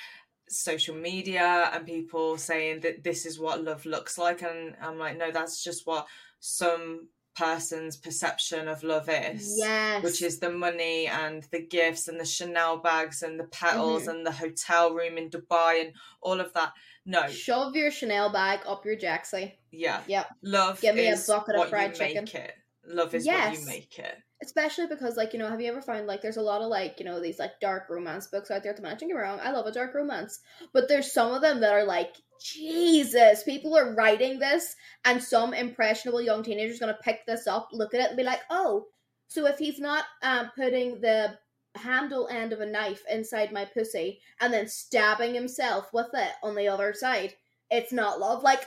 social 0.49 0.95
media 0.95 1.71
and 1.73 1.87
people 1.87 2.37
saying 2.37 2.81
that 2.81 3.03
this 3.03 3.25
is 3.27 3.39
what 3.39 3.63
love 3.65 3.87
looks 3.87 4.19
like 4.19 4.43
and 4.43 4.75
I'm 4.81 4.99
like 4.99 5.17
no 5.17 5.31
that's 5.31 5.63
just 5.65 5.87
what 5.87 6.07
some 6.41 7.09
person's 7.35 7.97
perception 7.97 8.69
of 8.69 8.85
love 8.85 9.09
is 9.09 9.57
Yes, 9.59 10.05
which 10.05 10.23
is 10.23 10.39
the 10.39 10.51
money 10.51 11.07
and 11.09 11.43
the 11.51 11.61
gifts 11.67 12.07
and 12.07 12.21
the 12.21 12.25
Chanel 12.25 12.77
bags 12.79 13.23
and 13.23 13.41
the 13.41 13.45
petals 13.45 14.05
Mhm. 14.05 14.09
and 14.11 14.27
the 14.27 14.31
hotel 14.33 14.93
room 14.95 15.19
in 15.19 15.31
Dubai 15.31 15.81
and 15.87 15.93
all 16.21 16.39
of 16.41 16.53
that. 16.53 16.73
No. 17.05 17.27
Shove 17.29 17.75
your 17.75 17.91
Chanel 17.91 18.31
bag 18.31 18.61
up 18.67 18.85
your 18.85 18.97
jacksie. 18.97 19.55
yeah. 19.73 20.03
Yeah 20.07 20.25
love 20.43 20.81
Give 20.81 20.95
me 20.95 21.09
a 21.09 21.17
bucket 21.17 21.57
of 21.57 21.69
fried 21.71 21.95
chicken. 21.97 22.29
it. 22.33 22.55
Love 22.87 23.15
is 23.15 23.27
what 23.27 23.59
you 23.59 23.67
make 23.67 23.99
it 23.99 24.17
Especially 24.43 24.87
because, 24.87 25.17
like, 25.17 25.33
you 25.33 25.39
know, 25.39 25.49
have 25.49 25.61
you 25.61 25.69
ever 25.69 25.81
found 25.81 26.07
like 26.07 26.21
there's 26.21 26.37
a 26.37 26.43
lot 26.43 26.61
of 26.61 26.69
like, 26.69 26.97
you 26.99 27.05
know, 27.05 27.21
these 27.21 27.39
like 27.39 27.61
dark 27.61 27.89
romance 27.89 28.27
books 28.27 28.51
out 28.51 28.63
there 28.63 28.71
at 28.71 28.77
the 28.77 28.83
minute? 28.83 28.99
Don't 28.99 29.09
get 29.09 29.15
me 29.15 29.21
wrong, 29.21 29.41
I 29.43 29.53
love 29.53 29.67
a 29.67 29.73
dark 29.73 29.95
romance, 29.95 30.41
but 30.73 30.89
there's 30.89 31.13
some 31.13 31.33
of 31.33 31.41
them 31.41 31.61
that 31.61 31.73
are 31.73 31.85
like, 31.85 32.15
Jesus, 32.43 33.45
people 33.45 33.77
are 33.77 33.95
writing 33.95 34.39
this, 34.39 34.75
and 35.05 35.23
some 35.23 35.55
impressionable 35.55 36.21
young 36.21 36.43
teenager's 36.43 36.81
gonna 36.81 36.99
pick 37.01 37.25
this 37.27 37.47
up, 37.47 37.69
look 37.73 37.95
at 37.95 38.01
it, 38.01 38.09
and 38.09 38.17
be 38.17 38.23
like, 38.23 38.41
oh, 38.51 38.87
so 39.29 39.47
if 39.47 39.59
he's 39.59 39.79
not 39.79 40.05
um, 40.23 40.51
putting 40.57 41.01
the 41.01 41.39
handle 41.77 42.29
end 42.29 42.53
of 42.53 42.61
a 42.61 42.67
knife 42.67 43.03
inside 43.11 43.53
my 43.53 43.65
pussy 43.65 44.21
and 44.41 44.53
then 44.53 44.69
stabbing 44.69 45.35
himself 45.35 45.93
with 45.93 46.09
it 46.15 46.33
on 46.43 46.55
the 46.55 46.69
other 46.69 46.93
side, 46.93 47.35
it's 47.71 47.93
not 47.93 48.21
love. 48.21 48.43
Like, 48.43 48.61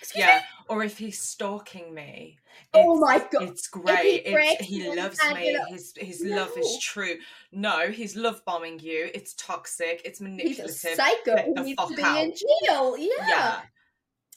excuse 0.00 0.24
yeah 0.24 0.38
me. 0.38 0.42
Or 0.68 0.82
if 0.84 0.98
he's 0.98 1.20
stalking 1.20 1.92
me 1.94 2.38
Oh 2.74 2.96
my 2.98 3.18
God. 3.18 3.42
it's 3.44 3.66
great 3.68 4.22
it's, 4.26 4.64
he 4.64 4.94
loves 4.94 5.18
me 5.34 5.56
his 5.68 5.92
his 5.96 6.22
love 6.24 6.50
is 6.58 6.78
true 6.82 7.16
no 7.50 7.90
he's 7.90 8.14
love 8.16 8.42
bombing 8.44 8.78
you 8.80 9.08
it's 9.14 9.34
toxic 9.34 10.02
it's 10.04 10.20
manipulative. 10.20 10.66
He's 10.66 10.84
a 10.84 10.94
psycho. 10.96 11.36
Get 11.36 11.54
the 11.54 11.62
needs 11.62 11.80
fuck 11.80 11.88
to 11.90 11.96
be 11.96 12.02
out. 12.02 12.24
in 12.24 12.32
jail. 12.34 12.96
Yeah. 12.98 13.08
yeah 13.28 13.60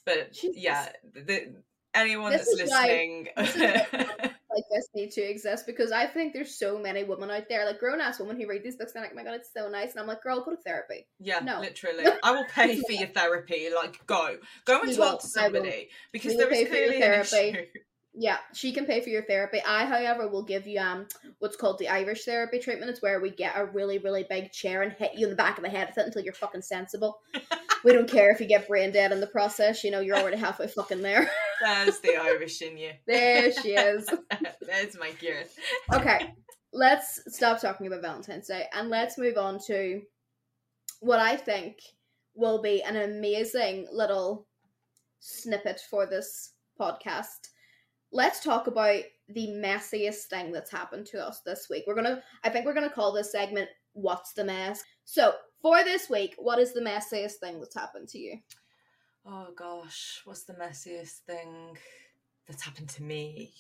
but 0.06 0.32
Jesus. 0.34 0.56
yeah 0.58 0.90
the, 1.14 1.56
anyone 1.94 2.32
This 2.32 2.54
that's 2.58 2.70
why- 2.72 3.28
listening 3.36 4.32
Like 4.56 4.64
this 4.72 4.88
need 4.96 5.12
to 5.12 5.22
exist 5.22 5.66
because 5.68 5.92
I 5.92 6.08
think 6.08 6.34
there's 6.34 6.58
so 6.58 6.80
many 6.80 7.04
women 7.04 7.30
out 7.30 7.50
there, 7.50 7.66
like 7.66 7.80
grown 7.80 8.00
ass 8.00 8.20
women 8.20 8.40
who 8.40 8.48
read 8.48 8.64
these 8.64 8.78
books 8.78 8.94
and 8.96 9.04
like, 9.04 9.12
oh 9.12 9.16
my 9.16 9.24
god, 9.24 9.34
it's 9.36 9.52
so 9.54 9.68
nice. 9.70 9.92
And 9.92 10.00
I'm 10.00 10.08
like, 10.08 10.24
girl, 10.24 10.44
go 10.46 10.52
to 10.52 10.58
therapy. 10.58 11.06
yeah 11.20 11.40
No. 11.40 11.60
literally 11.60 12.06
i 12.24 12.32
will 12.32 12.46
pay 12.46 12.80
for 12.82 12.92
your 12.94 13.08
therapy 13.10 13.68
like 13.76 14.06
go 14.08 14.38
go 14.66 14.80
and 14.80 14.90
We 14.90 14.96
talk 14.96 15.12
will. 15.14 15.18
to 15.20 15.28
somebody 15.28 15.90
because 16.14 16.38
there 16.38 16.50
is 16.50 16.58
pay 16.60 16.66
for 16.66 16.76
your 16.76 16.88
clearly 16.88 16.96
an 17.04 17.26
therapy. 17.26 17.50
issue 17.60 17.66
Yeah, 18.18 18.38
she 18.54 18.72
can 18.72 18.86
pay 18.86 19.02
for 19.02 19.10
your 19.10 19.26
therapy. 19.26 19.60
I, 19.68 19.84
however, 19.86 20.30
will 20.30 20.44
give 20.44 20.66
you 20.68 20.80
um 20.80 21.06
what's 21.40 21.58
called 21.58 21.80
the 21.80 21.90
Irish 21.90 22.24
therapy 22.24 22.60
treatment. 22.60 22.90
It's 22.90 23.02
where 23.02 23.20
we 23.20 23.30
get 23.30 23.58
a 23.58 23.66
really, 23.66 23.98
really 23.98 24.26
big 24.30 24.54
chair 24.54 24.84
and 24.84 24.94
hit 24.94 25.16
you 25.16 25.26
in 25.26 25.32
the 25.32 25.36
back 25.36 25.58
of 25.58 25.66
the 25.66 25.70
head 25.70 25.90
with 25.90 25.98
it 25.98 26.06
until 26.08 26.22
you're 26.24 26.34
fucking 26.34 26.62
sensible. 26.62 27.20
we 27.84 27.92
don't 27.92 28.10
care 28.10 28.32
if 28.32 28.40
you 28.40 28.48
get 28.48 28.70
brain 28.70 28.92
dead 28.94 29.12
in 29.12 29.20
the 29.20 29.28
process. 29.28 29.84
You 29.84 29.92
know, 29.92 30.00
you're 30.00 30.16
already 30.18 30.38
halfway 30.38 30.68
fucking 30.68 31.02
there. 31.02 31.30
there's 31.62 32.00
the 32.00 32.16
irish 32.16 32.62
in 32.62 32.78
you 32.78 32.92
there 33.08 33.52
she 33.52 33.74
is. 33.74 34.08
there's 34.62 34.98
my 35.00 35.12
gear 35.20 35.44
okay, 35.94 36.34
let's 36.74 37.22
stop 37.28 37.62
talking 37.62 37.88
about 37.88 38.02
Valentine's 38.02 38.48
Day 38.48 38.66
and 38.74 38.90
let's 38.90 39.18
move 39.18 39.38
on 39.38 39.60
to 39.68 40.02
what 41.00 41.20
I 41.20 41.36
think 41.36 41.80
will 42.36 42.62
be 42.62 42.84
an 42.84 42.96
amazing 42.96 43.88
little 43.92 44.48
snippet 45.20 45.82
for 45.90 46.06
this 46.06 46.54
podcast. 46.80 47.50
Let's 48.12 48.44
talk 48.44 48.68
about 48.68 49.02
the 49.30 49.48
messiest 49.50 50.26
thing 50.26 50.52
that's 50.52 50.72
happened 50.72 51.06
to 51.08 51.26
us 51.26 51.42
this 51.46 51.68
week. 51.70 51.84
We're 51.88 51.96
gonna, 51.96 52.22
I 52.44 52.50
think 52.50 52.66
we're 52.66 52.74
gonna 52.74 52.90
call 52.90 53.12
this 53.12 53.32
segment 53.32 53.70
"What's 53.94 54.34
the 54.34 54.44
Mess." 54.44 54.84
So 55.04 55.34
for 55.62 55.84
this 55.84 56.10
week, 56.10 56.36
what 56.38 56.60
is 56.60 56.74
the 56.74 56.82
messiest 56.82 57.36
thing 57.42 57.60
that's 57.60 57.76
happened 57.76 58.08
to 58.10 58.20
you? 58.20 58.38
Oh 59.28 59.48
gosh, 59.56 60.22
what's 60.26 60.44
the 60.44 60.54
messiest 60.54 61.22
thing 61.26 61.76
that's 62.48 62.62
happened 62.62 62.90
to 62.90 63.02
me 63.02 63.52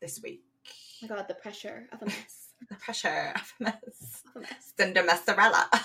this 0.00 0.20
week? 0.20 0.42
Oh 0.66 0.70
my 1.02 1.08
God, 1.16 1.26
the 1.28 1.34
pressure 1.34 1.88
of 1.92 2.02
a 2.02 2.06
mess. 2.10 2.48
The 2.68 2.74
pressure 2.74 3.32
of 3.36 3.52
a 3.60 3.64
mess. 3.64 4.22
Of 4.26 4.36
a 4.36 4.40
mess. 4.40 4.72
Cinder 4.76 5.04
Mozzarella. 5.04 5.70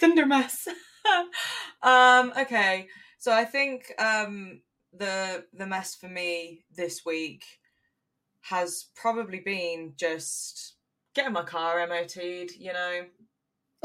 Cinder 0.00 0.24
mess. 0.24 0.66
um, 1.82 2.32
okay. 2.38 2.88
So 3.18 3.30
I 3.32 3.44
think 3.44 3.92
um 3.98 4.62
the 4.96 5.44
the 5.52 5.66
mess 5.66 5.94
for 5.94 6.08
me 6.08 6.64
this 6.74 7.04
week 7.04 7.44
has 8.40 8.86
probably 8.94 9.40
been 9.40 9.92
just 9.98 10.76
getting 11.14 11.34
my 11.34 11.42
car 11.42 11.86
MOT'd, 11.86 12.52
you 12.58 12.72
know. 12.72 13.02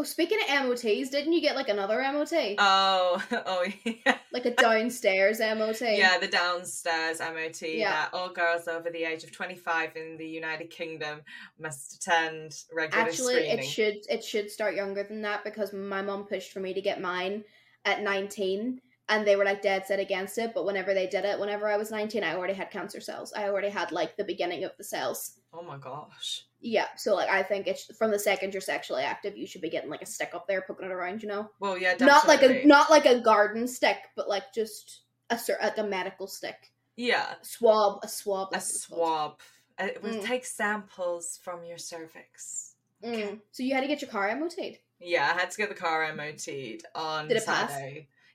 Oh, 0.01 0.03
speaking 0.03 0.39
of 0.49 0.65
MOTs, 0.65 1.09
didn't 1.11 1.31
you 1.33 1.41
get 1.41 1.55
like 1.55 1.69
another 1.69 2.01
MOT? 2.11 2.33
Oh, 2.57 3.23
oh 3.45 3.65
yeah. 3.85 4.17
like 4.33 4.45
a 4.47 4.55
downstairs 4.55 5.39
MOT? 5.39 5.79
Yeah, 5.81 6.17
the 6.17 6.27
downstairs 6.27 7.19
MOT 7.19 7.61
Yeah. 7.61 7.91
that 7.91 8.09
all 8.11 8.33
girls 8.33 8.67
over 8.67 8.89
the 8.89 9.03
age 9.03 9.23
of 9.23 9.31
25 9.31 9.95
in 9.95 10.17
the 10.17 10.25
United 10.27 10.71
Kingdom 10.71 11.21
must 11.59 11.97
attend 11.97 12.63
regular 12.73 13.03
Actually, 13.03 13.35
screening. 13.35 13.59
it 13.59 13.63
should 13.63 13.97
it 14.09 14.23
should 14.23 14.49
start 14.49 14.73
younger 14.73 15.03
than 15.03 15.21
that 15.21 15.43
because 15.43 15.71
my 15.71 16.01
mom 16.01 16.23
pushed 16.23 16.51
for 16.51 16.61
me 16.61 16.73
to 16.73 16.81
get 16.81 16.99
mine 16.99 17.43
at 17.85 18.01
19 18.01 18.81
and 19.09 19.27
they 19.27 19.35
were 19.35 19.45
like 19.45 19.61
dead 19.61 19.85
set 19.85 19.99
against 19.99 20.39
it 20.39 20.51
but 20.55 20.65
whenever 20.65 20.93
they 20.95 21.07
did 21.07 21.25
it 21.25 21.39
whenever 21.39 21.67
i 21.67 21.75
was 21.75 21.89
19 21.89 22.23
i 22.23 22.35
already 22.35 22.53
had 22.53 22.69
cancer 22.69 23.01
cells 23.01 23.33
i 23.35 23.45
already 23.47 23.69
had 23.69 23.91
like 23.91 24.15
the 24.17 24.23
beginning 24.23 24.63
of 24.63 24.71
the 24.77 24.83
cells 24.83 25.39
Oh 25.53 25.61
my 25.61 25.77
gosh. 25.77 26.45
yeah 26.61 26.87
so 26.95 27.13
like 27.15 27.29
i 27.29 27.43
think 27.43 27.67
it's 27.67 27.85
from 27.97 28.11
the 28.11 28.19
second 28.19 28.53
you're 28.53 28.61
sexually 28.61 29.03
active 29.03 29.35
you 29.35 29.45
should 29.45 29.61
be 29.61 29.69
getting 29.69 29.89
like 29.89 30.01
a 30.01 30.05
stick 30.05 30.31
up 30.33 30.47
there 30.47 30.61
poking 30.61 30.85
it 30.85 30.91
around 30.91 31.21
you 31.21 31.27
know 31.27 31.49
Well, 31.59 31.77
yeah, 31.77 31.95
not 31.99 32.27
like 32.27 32.41
a 32.43 32.65
not 32.65 32.89
like 32.89 33.05
a 33.05 33.19
garden 33.19 33.67
stick 33.67 33.97
but 34.15 34.29
like 34.29 34.53
just 34.53 35.01
a 35.29 35.37
like 35.61 35.77
a 35.77 35.83
medical 35.83 36.27
stick 36.27 36.71
Yeah, 36.95 37.33
swab 37.41 37.99
a 38.03 38.07
swab 38.07 38.49
a 38.49 38.55
that's 38.55 38.69
what 38.69 38.75
it's 38.75 38.85
called. 38.87 39.31
swab. 39.77 39.89
It 39.89 40.03
will 40.03 40.11
Mm. 40.21 40.25
take 40.25 40.45
samples 40.45 41.39
from 41.43 41.63
your 41.65 41.77
cervix. 41.77 42.75
Mm. 43.03 43.39
so 43.51 43.63
you 43.63 43.73
had 43.73 43.81
to 43.81 43.87
get 43.87 44.01
your 44.01 44.11
car 44.11 44.33
MOT'd 44.35 44.77
Yeah, 44.99 45.31
I 45.35 45.39
had 45.39 45.49
to 45.51 45.57
get 45.57 45.69
the 45.69 45.75
car 45.75 46.13
MOT'd 46.15 46.85
on 46.95 47.27
Did 47.27 47.37
it 47.37 47.45
pass? 47.45 47.71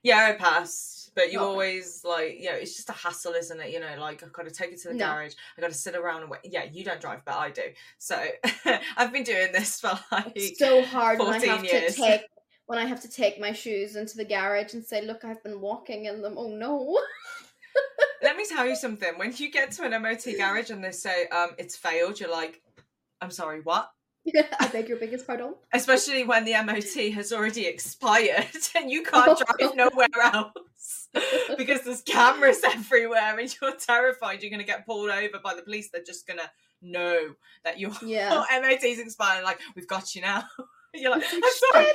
Yeah, 0.03 0.29
it 0.29 0.39
passed. 0.39 1.06
But 1.17 1.31
you 1.33 1.39
always 1.39 2.03
like, 2.05 2.37
you 2.39 2.45
know, 2.51 2.55
it's 2.55 2.75
just 2.75 2.89
a 2.89 2.93
hassle, 2.93 3.33
isn't 3.33 3.59
it? 3.59 3.71
You 3.71 3.79
know, 3.79 3.95
like 3.99 4.21
I've 4.21 4.31
got 4.31 4.45
to 4.45 4.51
take 4.51 4.71
it 4.71 4.79
to 4.83 4.89
the 4.89 4.93
No. 4.93 5.07
garage. 5.07 5.33
i've 5.57 5.61
got 5.61 5.71
to 5.71 5.77
sit 5.77 5.95
around 5.95 6.21
and 6.21 6.29
wait. 6.29 6.41
Yeah, 6.43 6.65
you 6.71 6.83
don't 6.83 7.01
drive, 7.01 7.25
but 7.25 7.35
I 7.35 7.49
do. 7.49 7.63
So 7.97 8.23
I've 8.97 9.11
been 9.11 9.23
doing 9.23 9.51
this 9.51 9.79
for 9.81 9.99
like 10.11 10.31
It's 10.35 10.59
so 10.59 10.83
hard 10.83 11.17
when 11.17 11.29
I 11.33 11.39
have 11.47 11.65
years. 11.65 11.95
to 11.95 12.01
take 12.01 12.21
when 12.67 12.77
I 12.77 12.85
have 12.85 13.01
to 13.01 13.09
take 13.09 13.39
my 13.39 13.51
shoes 13.51 13.95
into 13.95 14.15
the 14.15 14.25
garage 14.25 14.75
and 14.75 14.85
say, 14.85 15.01
"Look, 15.01 15.25
I've 15.25 15.43
been 15.43 15.59
walking 15.59 16.05
in 16.05 16.21
them." 16.21 16.35
Oh 16.37 16.49
no! 16.49 16.99
Let 18.21 18.37
me 18.37 18.45
tell 18.45 18.67
you 18.67 18.75
something. 18.75 19.17
When 19.17 19.33
you 19.35 19.49
get 19.51 19.71
to 19.71 19.83
an 19.85 19.99
MOT 19.99 20.25
garage 20.37 20.69
and 20.69 20.83
they 20.83 20.91
say 20.91 21.27
um 21.29 21.49
it's 21.57 21.75
failed, 21.75 22.19
you're 22.19 22.31
like, 22.31 22.61
I'm 23.21 23.31
sorry, 23.31 23.61
what? 23.61 23.89
I 24.59 24.67
beg 24.67 24.89
your 24.89 24.97
biggest 24.97 25.25
pardon. 25.25 25.55
Especially 25.73 26.23
when 26.23 26.45
the 26.45 26.53
MOT 26.63 27.13
has 27.13 27.31
already 27.31 27.65
expired 27.65 28.47
and 28.75 28.91
you 28.91 29.03
can't 29.03 29.37
drive 29.37 29.75
nowhere 29.75 30.07
else 30.33 31.07
because 31.57 31.81
there's 31.83 32.01
cameras 32.01 32.61
everywhere 32.65 33.39
and 33.39 33.55
you're 33.61 33.75
terrified 33.75 34.41
you're 34.41 34.49
going 34.49 34.59
to 34.59 34.65
get 34.65 34.85
pulled 34.85 35.09
over 35.09 35.39
by 35.43 35.55
the 35.55 35.61
police. 35.61 35.89
They're 35.89 36.03
just 36.03 36.27
going 36.27 36.39
to 36.39 36.49
know 36.81 37.33
that 37.63 37.79
your 37.79 37.91
Yeah. 38.03 38.43
MOT's 38.61 38.99
expired. 38.99 39.43
Like, 39.43 39.59
we've 39.75 39.87
got 39.87 40.13
you 40.15 40.21
now. 40.21 40.43
you're 40.93 41.11
like, 41.11 41.23
I'm 41.31 41.41
sorry. 41.71 41.87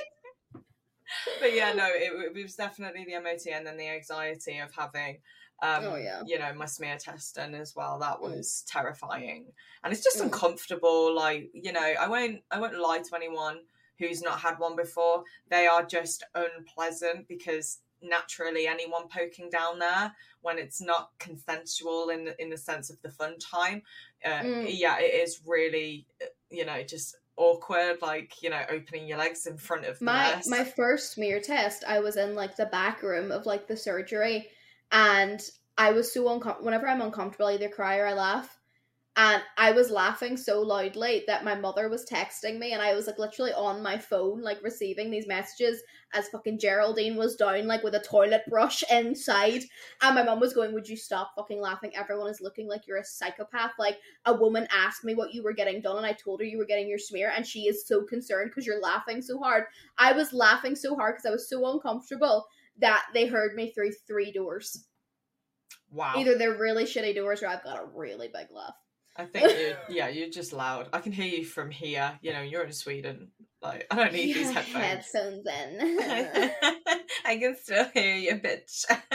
But 1.40 1.54
yeah, 1.54 1.72
no, 1.74 1.86
it, 1.88 2.34
it 2.36 2.42
was 2.42 2.54
definitely 2.54 3.04
the 3.04 3.20
MOT 3.20 3.46
and 3.52 3.66
then 3.66 3.76
the 3.76 3.88
anxiety 3.88 4.58
of 4.58 4.72
having. 4.72 5.18
Um, 5.62 5.84
Oh, 5.84 5.96
yeah. 5.96 6.22
you 6.26 6.38
know 6.40 6.52
my 6.54 6.66
smear 6.66 6.98
test 6.98 7.36
done 7.36 7.54
as 7.54 7.74
well 7.76 7.96
that 8.00 8.18
Mm. 8.18 8.36
was 8.36 8.64
terrifying 8.66 9.52
and 9.84 9.92
it's 9.92 10.02
just 10.02 10.18
Mm. 10.18 10.24
uncomfortable 10.24 11.14
like 11.14 11.50
you 11.54 11.70
know 11.72 11.80
i 11.80 12.08
won't 12.08 12.42
i 12.50 12.58
won't 12.58 12.76
lie 12.76 12.98
to 12.98 13.14
anyone 13.14 13.60
who's 13.98 14.22
not 14.22 14.40
had 14.40 14.58
one 14.58 14.74
before 14.74 15.22
they 15.48 15.68
are 15.68 15.84
just 15.84 16.24
unpleasant 16.34 17.28
because 17.28 17.78
naturally 18.00 18.66
anyone 18.66 19.06
poking 19.08 19.48
down 19.50 19.78
there 19.78 20.12
when 20.40 20.58
it's 20.58 20.80
not 20.80 21.10
consensual 21.20 22.08
in 22.10 22.34
in 22.40 22.50
the 22.50 22.56
sense 22.56 22.90
of 22.90 23.00
the 23.02 23.10
fun 23.10 23.38
time 23.38 23.82
uh, 24.24 24.42
Mm. 24.42 24.66
yeah 24.68 24.98
it 24.98 25.14
is 25.14 25.42
really 25.46 26.06
uh, 26.20 26.26
you 26.50 26.64
know 26.64 26.82
just 26.82 27.14
awkward 27.36 28.02
like 28.02 28.42
you 28.42 28.50
know 28.50 28.62
opening 28.68 29.06
your 29.06 29.18
legs 29.18 29.46
in 29.46 29.56
front 29.56 29.84
of 29.86 30.00
My 30.00 30.34
nurse. 30.34 30.48
my 30.48 30.64
first 30.64 31.12
smear 31.12 31.40
test, 31.40 31.84
I 31.86 32.00
was 32.00 32.16
in 32.16 32.34
like 32.34 32.56
the 32.56 32.66
back 32.66 33.02
room 33.02 33.30
of 33.32 33.46
like 33.46 33.66
the 33.68 33.76
surgery, 33.76 34.50
and 34.92 35.42
I 35.78 35.92
was 35.92 36.12
so 36.12 36.28
uncomfortable. 36.32 36.66
Whenever 36.66 36.86
I'm 36.86 37.02
uncomfortable, 37.02 37.46
I 37.46 37.54
either 37.54 37.68
cry 37.68 37.98
or 37.98 38.06
I 38.06 38.12
laugh. 38.12 38.58
And 39.14 39.42
I 39.58 39.72
was 39.72 39.90
laughing 39.90 40.38
so 40.38 40.62
loudly 40.62 41.24
that 41.26 41.44
my 41.44 41.54
mother 41.54 41.90
was 41.90 42.06
texting 42.06 42.58
me, 42.58 42.72
and 42.72 42.80
I 42.80 42.94
was 42.94 43.06
like 43.06 43.18
literally 43.18 43.52
on 43.52 43.82
my 43.82 43.98
phone, 43.98 44.40
like 44.40 44.62
receiving 44.62 45.10
these 45.10 45.26
messages 45.26 45.82
as 46.14 46.28
fucking 46.28 46.58
Geraldine 46.58 47.16
was 47.16 47.36
down, 47.36 47.66
like 47.66 47.82
with 47.82 47.94
a 47.94 48.00
toilet 48.00 48.40
brush 48.48 48.82
inside. 48.90 49.64
And 50.00 50.14
my 50.14 50.22
mom 50.22 50.40
was 50.40 50.54
going, 50.54 50.72
Would 50.72 50.88
you 50.88 50.96
stop 50.96 51.32
fucking 51.36 51.60
laughing? 51.60 51.94
Everyone 51.94 52.30
is 52.30 52.40
looking 52.40 52.68
like 52.68 52.86
you're 52.86 52.98
a 52.98 53.04
psychopath. 53.04 53.72
Like, 53.78 53.98
a 54.24 54.32
woman 54.32 54.66
asked 54.74 55.04
me 55.04 55.14
what 55.14 55.34
you 55.34 55.42
were 55.42 55.52
getting 55.52 55.82
done, 55.82 55.98
and 55.98 56.06
I 56.06 56.12
told 56.12 56.40
her 56.40 56.46
you 56.46 56.56
were 56.56 56.64
getting 56.64 56.88
your 56.88 56.98
smear, 56.98 57.32
and 57.36 57.46
she 57.46 57.68
is 57.68 57.86
so 57.86 58.04
concerned 58.04 58.50
because 58.50 58.66
you're 58.66 58.80
laughing 58.80 59.20
so 59.20 59.38
hard. 59.38 59.64
I 59.98 60.12
was 60.12 60.32
laughing 60.32 60.74
so 60.74 60.94
hard 60.96 61.16
because 61.16 61.26
I 61.26 61.32
was 61.32 61.50
so 61.50 61.70
uncomfortable 61.70 62.46
that 62.78 63.04
they 63.14 63.26
heard 63.26 63.54
me 63.54 63.72
through 63.72 63.92
three 64.06 64.32
doors. 64.32 64.86
wow 65.90 66.14
Either 66.16 66.36
they're 66.38 66.58
really 66.58 66.84
shitty 66.84 67.14
doors 67.14 67.42
or 67.42 67.48
I've 67.48 67.64
got 67.64 67.78
a 67.78 67.86
really 67.94 68.28
big 68.28 68.46
laugh. 68.50 68.74
I 69.16 69.26
think 69.26 69.50
you, 69.58 69.76
yeah, 69.94 70.08
you're 70.08 70.30
just 70.30 70.52
loud. 70.54 70.88
I 70.92 71.00
can 71.00 71.12
hear 71.12 71.26
you 71.26 71.44
from 71.44 71.70
here. 71.70 72.18
You 72.22 72.32
know, 72.32 72.40
you're 72.40 72.64
in 72.64 72.72
Sweden. 72.72 73.30
Like, 73.60 73.86
I 73.90 73.96
don't 73.96 74.12
need 74.12 74.34
these 74.34 74.50
headphones. 74.50 74.84
headphones 75.12 75.46
in. 75.46 76.50
I 77.26 77.36
can 77.38 77.54
still 77.62 77.86
hear 77.92 78.16
you, 78.16 78.34
bitch. 78.36 78.84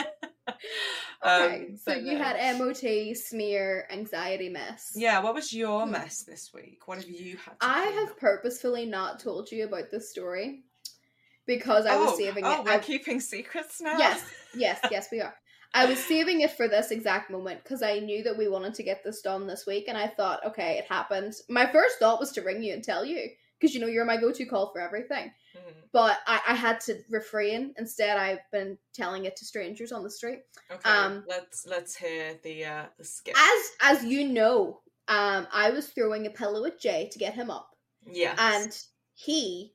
okay, 1.26 1.66
Um, 1.66 1.78
so 1.84 1.93
you 1.95 2.14
no. 2.18 2.24
had 2.24 2.58
MOT, 2.60 3.16
smear, 3.18 3.88
anxiety 3.91 4.49
mess. 4.49 4.91
Yeah, 4.95 5.20
what 5.22 5.34
was 5.34 5.51
your 5.51 5.86
Hmm. 5.86 5.91
mess 5.93 6.24
this 6.24 6.51
week? 6.53 6.80
What 6.88 6.99
have 6.99 7.10
you 7.10 7.38
had? 7.38 7.60
To 7.60 7.66
I 7.66 7.82
have 7.86 8.18
purposefully 8.18 8.86
not 8.86 9.20
told 9.20 9.51
you 9.51 9.66
about 9.66 9.89
this 9.91 10.12
story 10.12 10.64
because 11.48 11.86
I 11.86 11.95
was 11.95 12.12
oh, 12.14 12.18
saving 12.18 12.45
oh, 12.45 12.60
it. 12.60 12.66
we're 12.66 12.72
I- 12.74 12.80
keeping 12.80 13.20
secrets 13.20 13.82
now. 13.82 13.98
Yes, 13.98 14.24
yes, 14.56 14.80
yes, 14.91 15.08
we 15.12 15.22
are. 15.22 15.34
I 15.74 15.86
was 15.86 16.00
saving 16.00 16.41
it 16.41 16.52
for 16.52 16.68
this 16.68 16.91
exact 16.91 17.30
moment 17.30 17.62
because 17.64 17.84
I 17.84 18.00
knew 18.00 18.24
that 18.24 18.38
we 18.38 18.48
wanted 18.48 18.74
to 18.76 18.84
get 18.84 19.04
this 19.04 19.22
done 19.22 19.48
this 19.48 19.66
week, 19.66 19.86
and 19.88 19.98
I 19.98 20.08
thought, 20.08 20.45
okay, 20.45 20.78
it 20.78 20.86
happened. 20.86 21.34
My 21.50 21.66
first 21.66 22.00
thought 22.00 22.20
was 22.20 22.32
to 22.34 22.41
ring 22.41 22.64
you 22.64 22.74
and 22.74 22.84
tell 22.84 23.04
you 23.04 23.30
because 23.60 23.74
you 23.74 23.82
know 23.82 23.88
you're 23.88 24.06
my 24.06 24.18
go-to 24.18 24.45
call 24.45 24.72
for 24.72 24.80
everything. 24.80 25.32
Mhm. 25.56 25.74
But 25.91 26.20
I, 26.28 26.41
I 26.50 26.54
had 26.54 26.80
to 26.82 27.00
refrain. 27.10 27.74
Instead, 27.78 28.18
I've 28.18 28.39
been 28.52 28.78
telling 28.93 29.26
it 29.26 29.36
to 29.38 29.45
strangers 29.45 29.91
on 29.91 30.04
the 30.04 30.10
street. 30.10 30.39
Okay, 30.72 30.89
Um, 30.89 31.24
let's 31.28 31.66
let's 31.66 31.95
hear 31.95 32.39
the 32.43 32.66
uh 32.66 32.86
the 32.98 33.04
skip. 33.04 33.36
As 33.38 33.72
as 34.00 34.06
you 34.06 34.28
know, 34.28 34.82
um, 35.08 35.48
I 35.52 35.70
was 35.72 35.89
throwing 35.89 36.28
a 36.28 36.30
pillow 36.30 36.66
at 36.66 36.80
Jay 36.80 37.10
to 37.12 37.20
get 37.20 37.34
him 37.34 37.50
up, 37.50 37.70
yes. 38.06 38.36
and 38.39 38.78
he, 39.14 39.74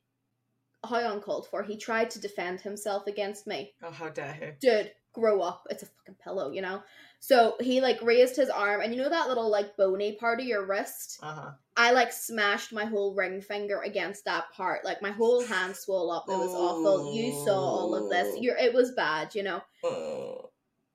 how 0.84 1.12
uncalled 1.12 1.46
for, 1.48 1.62
he 1.62 1.76
tried 1.76 2.10
to 2.10 2.20
defend 2.20 2.60
himself 2.60 3.06
against 3.06 3.46
me. 3.46 3.72
oh, 3.82 3.90
how 3.90 4.08
dare 4.08 4.34
he? 4.34 4.46
dude, 4.60 4.92
grow 5.12 5.40
up. 5.40 5.66
It's 5.70 5.82
a 5.82 5.86
fucking 5.86 6.16
pillow, 6.22 6.50
you 6.50 6.62
know? 6.62 6.82
So 7.20 7.54
he 7.60 7.80
like 7.80 8.02
raised 8.02 8.34
his 8.34 8.50
arm 8.50 8.80
and 8.80 8.92
you 8.92 9.00
know 9.00 9.08
that 9.08 9.28
little 9.28 9.48
like 9.48 9.76
bony 9.76 10.16
part 10.16 10.40
of 10.40 10.46
your 10.46 10.66
wrist? 10.66 11.20
Uh 11.22 11.34
huh. 11.34 11.50
I 11.76 11.92
like 11.92 12.12
smashed 12.12 12.72
my 12.72 12.84
whole 12.84 13.14
ring 13.14 13.40
finger 13.40 13.80
against 13.80 14.24
that 14.24 14.50
part. 14.52 14.84
Like 14.84 15.00
my 15.02 15.12
whole 15.12 15.44
hand 15.44 15.76
swelled 15.76 16.10
up. 16.10 16.24
It 16.28 16.32
was 16.32 16.50
awful. 16.50 17.14
You 17.14 17.32
saw 17.44 17.54
all 17.54 17.94
of 17.94 18.10
this. 18.10 18.28
Oh. 18.32 18.40
You're 18.40 18.56
it 18.56 18.74
was 18.74 18.92
bad, 18.92 19.34
you 19.36 19.44
know. 19.44 19.62
Oh. 19.84 20.50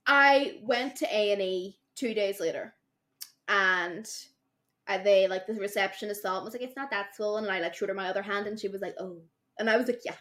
I 0.05 0.59
went 0.63 0.97
to 0.97 1.05
A 1.15 1.31
and 1.31 1.41
E 1.41 1.79
two 1.95 2.13
days 2.13 2.39
later, 2.39 2.73
and 3.47 4.05
they 5.03 5.27
like 5.27 5.47
the 5.47 5.53
receptionist 5.53 6.21
saw 6.21 6.35
it 6.35 6.37
and 6.37 6.45
was 6.45 6.53
like, 6.53 6.63
"It's 6.63 6.75
not 6.77 6.91
that 6.91 7.15
swollen," 7.15 7.45
and 7.45 7.53
I 7.53 7.59
like 7.59 7.73
showed 7.73 7.89
her 7.89 7.95
my 7.95 8.09
other 8.09 8.21
hand, 8.21 8.47
and 8.47 8.59
she 8.59 8.67
was 8.67 8.81
like, 8.81 8.95
"Oh," 8.99 9.21
and 9.59 9.69
I 9.69 9.77
was 9.77 9.87
like, 9.87 10.01
"Yeah, 10.05 10.15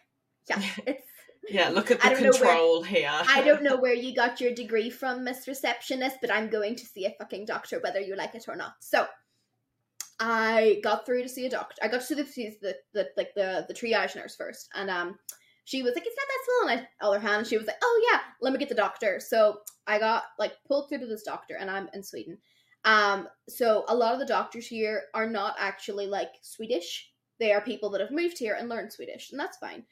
yeah, 0.48 0.62
it's 0.86 1.02
Yeah, 1.48 1.68
look 1.68 1.90
at 1.90 2.00
the 2.00 2.08
don't 2.10 2.22
where- 2.22 2.32
control 2.32 2.82
here. 2.82 3.10
I 3.10 3.42
don't 3.42 3.62
know 3.62 3.76
where 3.84 3.94
you 3.94 4.14
got 4.14 4.40
your 4.40 4.52
degree 4.54 4.90
from, 4.90 5.24
Miss 5.24 5.46
Receptionist, 5.46 6.16
but 6.20 6.32
I'm 6.32 6.48
going 6.50 6.74
to 6.76 6.84
see 6.86 7.04
a 7.06 7.14
fucking 7.18 7.46
doctor 7.46 7.78
whether 7.80 8.00
you 8.00 8.16
like 8.16 8.34
it 8.34 8.46
or 8.48 8.56
not. 8.56 8.74
So 8.80 9.06
I 10.18 10.80
got 10.82 11.04
through 11.04 11.22
to 11.22 11.28
see 11.28 11.46
a 11.46 11.50
doctor. 11.50 11.76
I 11.82 11.88
got 11.88 12.00
to 12.00 12.06
see 12.06 12.14
the 12.14 12.24
the, 12.62 12.74
the 12.94 13.08
like 13.16 13.34
the 13.34 13.64
the 13.68 13.74
triage 13.74 14.16
nurse 14.16 14.34
first, 14.34 14.68
and 14.74 14.88
um, 14.90 15.18
she 15.64 15.82
was 15.82 15.94
like, 15.94 16.04
"It's 16.06 16.16
not 16.16 16.26
that 16.28 16.44
swollen." 16.44 16.78
I 16.84 16.88
held 17.00 17.14
her 17.16 17.20
hand, 17.28 17.38
and 17.40 17.46
she 17.46 17.58
was 17.58 17.66
like, 17.66 17.76
"Oh 17.82 18.08
yeah, 18.10 18.20
let 18.40 18.52
me 18.52 18.58
get 18.58 18.68
the 18.70 18.74
doctor." 18.74 19.20
So 19.20 19.58
I 19.86 19.98
got 19.98 20.24
like 20.38 20.52
pulled 20.66 20.88
through 20.88 21.00
to 21.00 21.06
this 21.06 21.22
doctor, 21.22 21.56
and 21.56 21.70
I'm 21.70 21.88
in 21.92 22.02
Sweden. 22.02 22.38
Um, 22.84 23.28
so 23.48 23.84
a 23.88 23.94
lot 23.94 24.14
of 24.14 24.20
the 24.20 24.26
doctors 24.26 24.66
here 24.66 25.02
are 25.12 25.28
not 25.28 25.54
actually 25.58 26.06
like 26.06 26.30
Swedish. 26.42 27.10
They 27.38 27.52
are 27.52 27.60
people 27.60 27.90
that 27.90 28.00
have 28.00 28.10
moved 28.10 28.38
here 28.38 28.56
and 28.58 28.68
learned 28.68 28.92
Swedish, 28.92 29.30
and 29.30 29.40
that's 29.40 29.58
fine. 29.58 29.84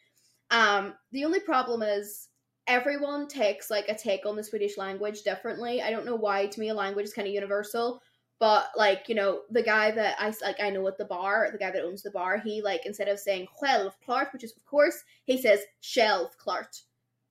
Um, 0.51 0.95
the 1.13 1.25
only 1.25 1.41
problem 1.41 1.83
is 1.83 2.29
everyone 2.67 3.29
takes 3.29 3.71
like 3.71 3.89
a 3.89 3.95
take 3.95 4.27
on 4.27 4.37
the 4.37 4.45
Swedish 4.45 4.79
language 4.79 5.23
differently. 5.23 5.83
I 5.83 5.91
don't 5.91 6.07
know 6.07 6.17
why. 6.17 6.47
To 6.47 6.61
me, 6.61 6.69
a 6.69 6.75
language 6.75 7.05
is 7.05 7.15
kind 7.15 7.29
of 7.29 7.35
universal. 7.35 8.01
But 8.41 8.71
like 8.77 9.09
you 9.09 9.15
know, 9.15 9.43
the 9.51 9.63
guy 9.63 9.91
that 9.93 10.17
I 10.19 10.33
like 10.43 10.61
I 10.61 10.71
know 10.71 10.87
at 10.89 10.99
the 10.99 11.05
bar, 11.05 11.49
the 11.53 11.59
guy 11.59 11.71
that 11.71 11.85
owns 11.85 12.03
the 12.03 12.11
bar, 12.11 12.39
he 12.39 12.61
like 12.63 12.85
instead 12.85 13.09
of 13.09 13.19
saying 13.19 13.47
självklart, 13.59 14.33
which 14.33 14.45
is 14.45 14.57
of 14.57 14.65
course, 14.65 15.03
he 15.25 15.41
says 15.41 15.61
självklart, 15.83 16.83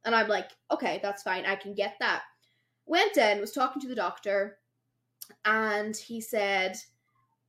and 0.05 0.15
I'm 0.15 0.29
like, 0.29 0.49
okay, 0.71 0.99
that's 1.03 1.23
fine, 1.23 1.45
I 1.45 1.55
can 1.55 1.73
get 1.73 1.95
that. 1.99 2.23
Went 2.85 3.17
in, 3.17 3.41
was 3.41 3.51
talking 3.51 3.81
to 3.81 3.87
the 3.87 3.95
doctor, 3.95 4.59
and 5.45 5.95
he 5.95 6.21
said, 6.21 6.77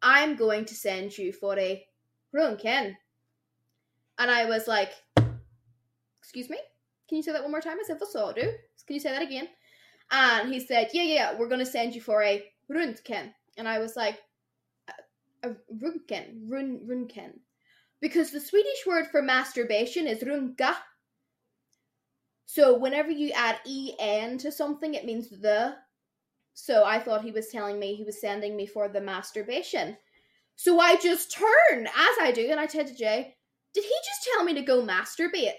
I'm 0.03 0.37
going 0.37 0.65
to 0.67 0.75
send 0.75 1.17
you 1.17 1.33
for 1.33 1.59
a 1.59 1.87
Runken. 2.35 2.95
And 4.19 4.31
I 4.31 4.45
was 4.47 4.67
like, 4.67 4.91
excuse 6.19 6.49
me? 6.51 6.59
Can 7.09 7.17
you 7.17 7.23
say 7.23 7.33
that 7.33 7.43
one 7.43 7.51
more 7.51 7.61
time? 7.61 7.79
I 7.79 7.85
said, 7.87 7.99
do? 7.99 8.43
Can 8.87 8.95
you 8.95 9.01
say 9.01 9.11
that 9.11 9.23
again? 9.23 9.49
And 10.11 10.53
he 10.53 10.61
said, 10.61 10.91
yeah, 10.93 11.03
yeah, 11.03 11.39
we're 11.39 11.49
going 11.49 11.61
to 11.61 11.67
send 11.67 11.95
you 11.95 12.01
for 12.01 12.23
a 12.23 12.45
Rundken. 12.71 13.33
And 13.57 13.69
I 13.69 13.79
was 13.79 13.97
like, 13.97 14.21
a, 15.43 15.51
a 15.51 15.55
Run, 16.49 16.81
Runken. 16.89 17.33
Because 18.01 18.31
the 18.31 18.41
Swedish 18.41 18.87
word 18.87 19.07
for 19.07 19.23
masturbation 19.23 20.07
is 20.07 20.23
runka. 20.23 20.75
So 22.47 22.77
whenever 22.79 23.11
you 23.11 23.31
add 23.31 23.59
en 23.67 24.39
to 24.39 24.53
something, 24.53 24.95
it 24.95 25.07
means 25.07 25.31
the. 25.31 25.75
So 26.53 26.85
I 26.85 27.01
thought 27.01 27.25
he 27.25 27.33
was 27.33 27.49
telling 27.49 27.81
me 27.81 27.95
he 27.95 28.05
was 28.05 28.21
sending 28.21 28.57
me 28.57 28.67
for 28.67 28.89
the 28.89 29.01
masturbation. 29.01 29.97
So 30.57 30.81
I 30.81 30.97
just 30.97 31.33
turn, 31.33 31.87
as 31.87 32.17
I 32.21 32.33
do, 32.35 32.49
and 32.51 32.61
I 32.61 32.67
said 32.67 32.87
to 32.87 32.95
Jay, 32.95 33.37
Did 33.75 33.85
he 33.85 33.91
just 33.91 34.29
tell 34.33 34.45
me 34.45 34.55
to 34.55 34.63
go 34.63 34.83
masturbate? 34.83 35.55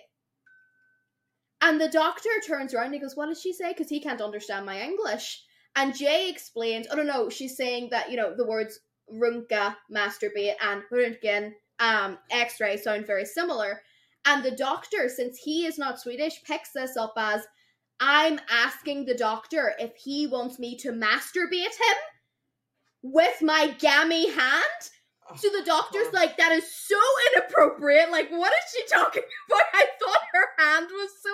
And 1.62 1.80
the 1.80 1.90
doctor 1.90 2.30
turns 2.46 2.74
around 2.74 2.86
and 2.86 2.94
he 2.96 3.00
goes, 3.00 3.16
What 3.16 3.28
did 3.28 3.38
she 3.38 3.54
say? 3.54 3.72
Because 3.72 3.90
he 3.90 4.00
can't 4.00 4.22
understand 4.22 4.66
my 4.66 4.82
English. 4.82 5.44
And 5.76 5.96
Jay 5.96 6.30
explains, 6.30 6.88
Oh, 6.90 6.96
no, 6.96 7.04
no, 7.04 7.30
she's 7.30 7.58
saying 7.58 7.90
that, 7.92 8.10
you 8.10 8.18
know, 8.18 8.36
the 8.36 8.46
words 8.46 8.80
runka, 9.14 9.76
masturbate, 9.92 10.56
and 10.62 10.84
röntgen, 10.92 11.52
um, 11.80 12.18
x 12.32 12.60
ray 12.60 12.78
sound 12.78 13.06
very 13.06 13.26
similar. 13.26 13.82
And 14.26 14.44
the 14.44 14.52
doctor, 14.52 15.10
since 15.10 15.38
he 15.38 15.66
is 15.66 15.78
not 15.78 16.00
Swedish, 16.00 16.44
picks 16.44 16.72
this 16.72 16.98
up 16.98 17.14
as 17.18 17.46
I'm 18.00 18.40
asking 18.50 19.06
the 19.06 19.16
doctor 19.16 19.74
if 19.80 19.96
he 19.96 20.28
wants 20.28 20.60
me 20.60 20.78
to 20.78 20.92
masturbate 20.92 21.54
him 21.54 21.98
with 23.14 23.42
my 23.42 23.76
gammy 23.80 24.30
hand. 24.30 24.82
Oh, 25.30 25.36
So 25.36 25.50
the 25.50 25.64
doctor's 25.66 26.14
like, 26.14 26.38
that 26.38 26.52
is 26.52 26.66
so 26.72 26.98
inappropriate. 27.34 28.12
Like, 28.12 28.30
what 28.30 28.52
is 28.54 28.72
she 28.72 28.86
talking 28.88 29.24
about? 29.50 29.66
I 29.74 29.86
thought 30.00 30.20
her 30.34 30.64
hand 30.64 30.88
was 30.92 31.10
sore. 31.22 31.34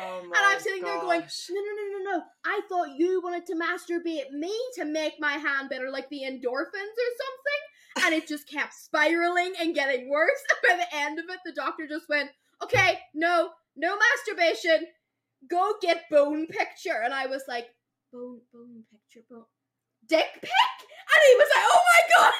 Oh 0.00 0.20
And 0.22 0.32
I'm 0.34 0.60
sitting 0.60 0.82
there 0.82 1.00
going, 1.00 1.20
no, 1.20 1.26
no, 1.60 1.60
no, 1.60 1.98
no, 1.98 2.18
no. 2.18 2.22
I 2.44 2.60
thought 2.68 2.96
you 2.96 3.20
wanted 3.22 3.46
to 3.46 3.54
masturbate 3.54 4.30
me 4.32 4.56
to 4.74 4.84
make 4.84 5.14
my 5.18 5.32
hand 5.32 5.70
better, 5.70 5.90
like 5.90 6.08
the 6.08 6.22
endorphins 6.22 6.96
or 6.96 7.10
something. 7.24 8.04
And 8.06 8.14
it 8.14 8.28
just 8.28 8.48
kept 8.48 8.74
spiraling 8.84 9.54
and 9.60 9.74
getting 9.74 10.08
worse. 10.08 10.40
And 10.50 10.78
by 10.78 10.84
the 10.84 10.96
end 10.96 11.18
of 11.18 11.24
it, 11.28 11.40
the 11.44 11.52
doctor 11.52 11.88
just 11.88 12.08
went, 12.08 12.30
okay, 12.62 13.00
no, 13.14 13.50
no 13.76 13.96
masturbation. 13.96 14.86
Go 15.48 15.74
get 15.80 16.04
bone 16.10 16.46
picture. 16.46 17.00
And 17.04 17.12
I 17.14 17.26
was 17.26 17.42
like, 17.48 17.66
bone, 18.12 18.40
bone 18.52 18.84
picture, 18.90 19.24
bone. 19.30 19.44
Dick 20.08 20.26
pic? 20.40 20.87
He 21.26 21.34
was 21.36 21.48
like, 21.54 21.66
oh 21.66 21.82
my 21.92 22.02
god. 22.16 22.32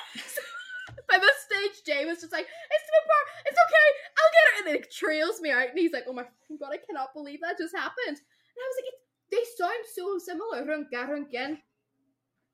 by 1.08 1.18
this 1.18 1.38
stage, 1.48 1.84
Jay 1.86 2.04
was 2.04 2.20
just 2.20 2.32
like, 2.32 2.46
it's 2.46 2.84
too 2.84 3.02
far, 3.06 3.22
it's 3.46 3.58
okay, 3.66 3.88
I'll 4.18 4.32
get 4.34 4.44
her. 4.44 4.54
And 4.58 4.66
then 4.68 4.74
it 4.82 4.90
trails 4.92 5.40
me 5.40 5.50
out, 5.50 5.68
and 5.70 5.78
he's 5.78 5.92
like, 5.92 6.04
oh 6.08 6.12
my 6.12 6.24
god, 6.60 6.70
I 6.72 6.78
cannot 6.86 7.14
believe 7.14 7.40
that 7.42 7.56
just 7.58 7.74
happened. 7.74 8.18
And 8.18 8.58
I 8.60 8.66
was 8.68 8.76
like, 8.84 8.94
they 9.30 9.44
sound 9.56 9.84
so 9.94 10.18
similar. 10.18 10.64
Runken. 10.64 11.58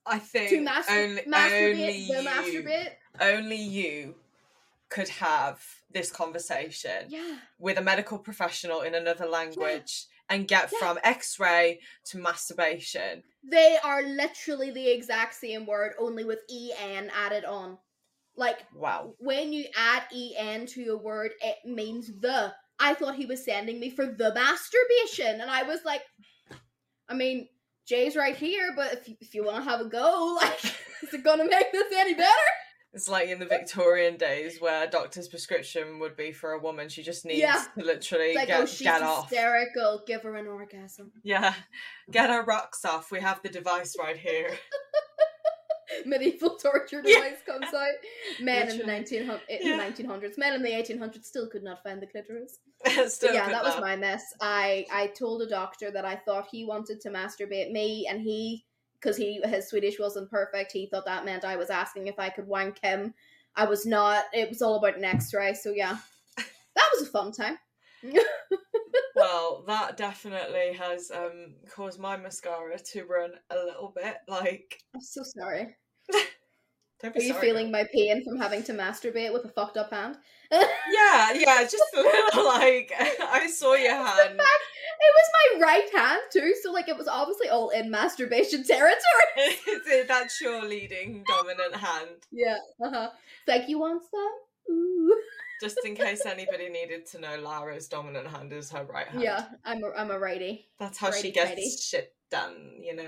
I 0.06 0.18
think 0.18 0.50
To 0.50 0.60
mas- 0.60 0.86
only, 0.90 1.22
masturbate, 1.22 1.72
only 1.72 1.96
you, 1.96 2.14
masturbate. 2.18 2.90
only 3.20 3.56
you 3.56 4.14
could 4.90 5.08
have 5.08 5.64
this 5.90 6.10
conversation 6.10 7.06
Yeah. 7.08 7.36
with 7.58 7.78
a 7.78 7.82
medical 7.82 8.18
professional 8.18 8.82
in 8.82 8.94
another 8.94 9.26
language 9.26 10.06
and 10.28 10.48
get 10.48 10.70
Yeah. 10.72 10.78
from 10.78 10.98
X-ray 11.04 11.80
to 12.06 12.18
masturbation. 12.18 13.22
They 13.42 13.78
are 13.82 14.02
literally 14.02 14.70
the 14.70 14.88
exact 14.90 15.34
same 15.34 15.66
word, 15.66 15.92
only 15.98 16.24
with 16.24 16.40
en 16.50 17.10
added 17.10 17.44
on. 17.44 17.78
Like 18.36 18.58
Wow. 18.74 19.14
when 19.18 19.52
you 19.52 19.66
add 19.76 20.04
en 20.12 20.66
to 20.66 20.88
a 20.92 20.96
word, 20.96 21.32
it 21.42 21.56
means 21.64 22.10
the. 22.20 22.54
I 22.80 22.94
thought 22.94 23.14
he 23.14 23.26
was 23.26 23.44
sending 23.44 23.78
me 23.78 23.90
for 23.90 24.06
the 24.06 24.34
masturbation, 24.34 25.40
and 25.40 25.50
I 25.50 25.62
was 25.62 25.84
like, 25.84 26.02
I 27.08 27.14
mean, 27.14 27.48
Jay's 27.86 28.16
right 28.16 28.34
here, 28.34 28.72
but 28.74 28.92
if 28.94 29.08
you, 29.08 29.16
if 29.20 29.34
you 29.34 29.44
want 29.44 29.62
to 29.62 29.70
have 29.70 29.80
a 29.80 29.84
go, 29.84 30.36
like, 30.40 30.64
is 31.02 31.12
it 31.14 31.22
gonna 31.22 31.44
make 31.44 31.70
this 31.70 31.92
any 31.94 32.14
better? 32.14 32.30
It's 32.94 33.08
like 33.08 33.28
in 33.28 33.40
the 33.40 33.46
Victorian 33.46 34.16
days 34.16 34.60
where 34.60 34.84
a 34.84 34.86
doctor's 34.90 35.26
prescription 35.28 35.98
would 35.98 36.16
be 36.16 36.30
for 36.30 36.52
a 36.52 36.58
woman. 36.60 36.88
She 36.88 37.02
just 37.02 37.24
needs 37.24 37.40
Yeah. 37.40 37.64
to 37.76 37.84
literally 37.84 38.34
like, 38.34 38.46
get, 38.46 38.60
oh, 38.60 38.66
she's 38.66 38.82
get 38.82 39.02
off. 39.02 39.28
hysterical. 39.28 40.02
Give 40.06 40.22
her 40.22 40.36
an 40.36 40.46
orgasm. 40.46 41.10
Yeah. 41.24 41.54
Get 42.10 42.30
her 42.30 42.42
rocks 42.44 42.84
off. 42.84 43.10
We 43.10 43.20
have 43.20 43.42
the 43.42 43.48
device 43.48 43.96
right 43.98 44.16
here. 44.16 44.50
Medieval 46.06 46.56
torture 46.56 47.02
Yeah. 47.04 47.20
device 47.20 47.42
comes 47.44 47.72
out. 47.72 47.94
Men 48.40 48.68
in 48.70 48.78
the 48.78 48.84
Literally. 48.84 49.04
1900s, 49.04 49.40
Yeah. 49.60 49.78
1900s, 49.78 50.38
men 50.38 50.54
in 50.54 50.62
the 50.62 50.70
1800s 50.72 51.24
still 51.24 51.48
could 51.48 51.62
not 51.62 51.82
find 51.82 52.00
the 52.02 52.06
clitoris. 52.06 52.58
Still 53.06 53.32
yeah, 53.34 53.48
that 53.48 53.62
was 53.64 53.78
my 53.80 53.96
mess. 53.96 54.22
I 54.40 54.86
I 54.90 55.06
told 55.08 55.40
a 55.42 55.48
doctor 55.48 55.90
that 55.90 56.04
I 56.04 56.16
thought 56.16 56.48
he 56.50 56.64
wanted 56.64 57.00
to 57.02 57.10
masturbate 57.10 57.70
me, 57.70 58.06
and 58.08 58.20
he, 58.20 58.66
because 59.04 59.16
he 59.16 59.40
his 59.44 59.68
Swedish 59.68 59.98
wasn't 59.98 60.30
perfect, 60.30 60.72
he 60.72 60.86
thought 60.86 61.04
that 61.04 61.24
meant 61.24 61.44
I 61.44 61.56
was 61.56 61.70
asking 61.70 62.06
if 62.06 62.18
I 62.18 62.30
could 62.30 62.46
wank 62.46 62.78
him. 62.82 63.12
I 63.54 63.66
was 63.66 63.84
not. 63.84 64.24
It 64.32 64.48
was 64.48 64.62
all 64.62 64.76
about 64.76 64.96
an 64.96 65.04
X-ray. 65.04 65.54
So 65.54 65.70
yeah, 65.70 65.98
that 66.36 66.90
was 66.94 67.06
a 67.06 67.10
fun 67.10 67.32
time. 67.32 67.58
Well, 69.16 69.62
that 69.68 69.96
definitely 69.96 70.72
has 70.72 71.10
um 71.12 71.54
caused 71.70 72.00
my 72.00 72.16
mascara 72.16 72.78
to 72.92 73.04
run 73.04 73.30
a 73.50 73.54
little 73.54 73.92
bit. 73.94 74.16
Like, 74.28 74.80
I'm 74.94 75.00
so 75.00 75.22
sorry. 75.22 75.76
Are 77.04 77.20
you 77.20 77.34
feeling 77.34 77.70
my 77.70 77.84
pain 77.92 78.24
from 78.24 78.38
having 78.38 78.62
to 78.64 78.72
masturbate 78.72 79.32
with 79.32 79.44
a 79.44 79.48
fucked 79.48 79.76
up 79.76 79.90
hand? 79.90 80.16
Yeah, 80.50 81.32
yeah, 81.34 81.62
just 81.62 81.82
a 81.96 82.00
little 82.00 82.44
like 82.44 82.92
I 82.98 83.48
saw 83.50 83.74
your 83.74 83.94
hand. 83.94 84.40
It 85.00 85.14
was 85.16 85.58
my 85.60 85.66
right 85.66 85.88
hand 85.94 86.22
too, 86.32 86.54
so 86.62 86.72
like 86.72 86.88
it 86.88 86.96
was 86.96 87.08
obviously 87.08 87.48
all 87.48 87.70
in 87.70 87.90
masturbation 87.90 88.64
territory. 88.66 88.96
That's 90.08 90.40
your 90.40 90.62
leading 90.64 91.24
dominant 91.26 91.76
hand. 91.76 92.08
Yeah. 92.32 92.56
Uh 92.84 92.90
huh. 92.90 93.10
It's 93.46 93.48
like 93.48 93.68
you 93.68 93.78
want 93.78 94.02
some? 94.10 94.74
Ooh. 94.74 95.16
Just 95.60 95.78
in 95.84 95.94
case 95.94 96.26
anybody 96.26 96.68
needed 96.68 97.06
to 97.12 97.20
know, 97.20 97.36
Lara's 97.36 97.86
dominant 97.88 98.26
hand 98.26 98.52
is 98.52 98.70
her 98.72 98.84
right 98.84 99.06
hand. 99.06 99.22
Yeah, 99.22 99.46
I'm 99.64 99.82
a 99.84 99.90
I'm 99.96 100.10
a 100.10 100.18
righty. 100.18 100.66
That's 100.78 100.98
how 100.98 101.10
she 101.12 101.30
gets 101.30 101.50
tighty. 101.50 101.70
shit 101.80 102.14
done, 102.30 102.72
you 102.82 102.96
know. 102.96 103.06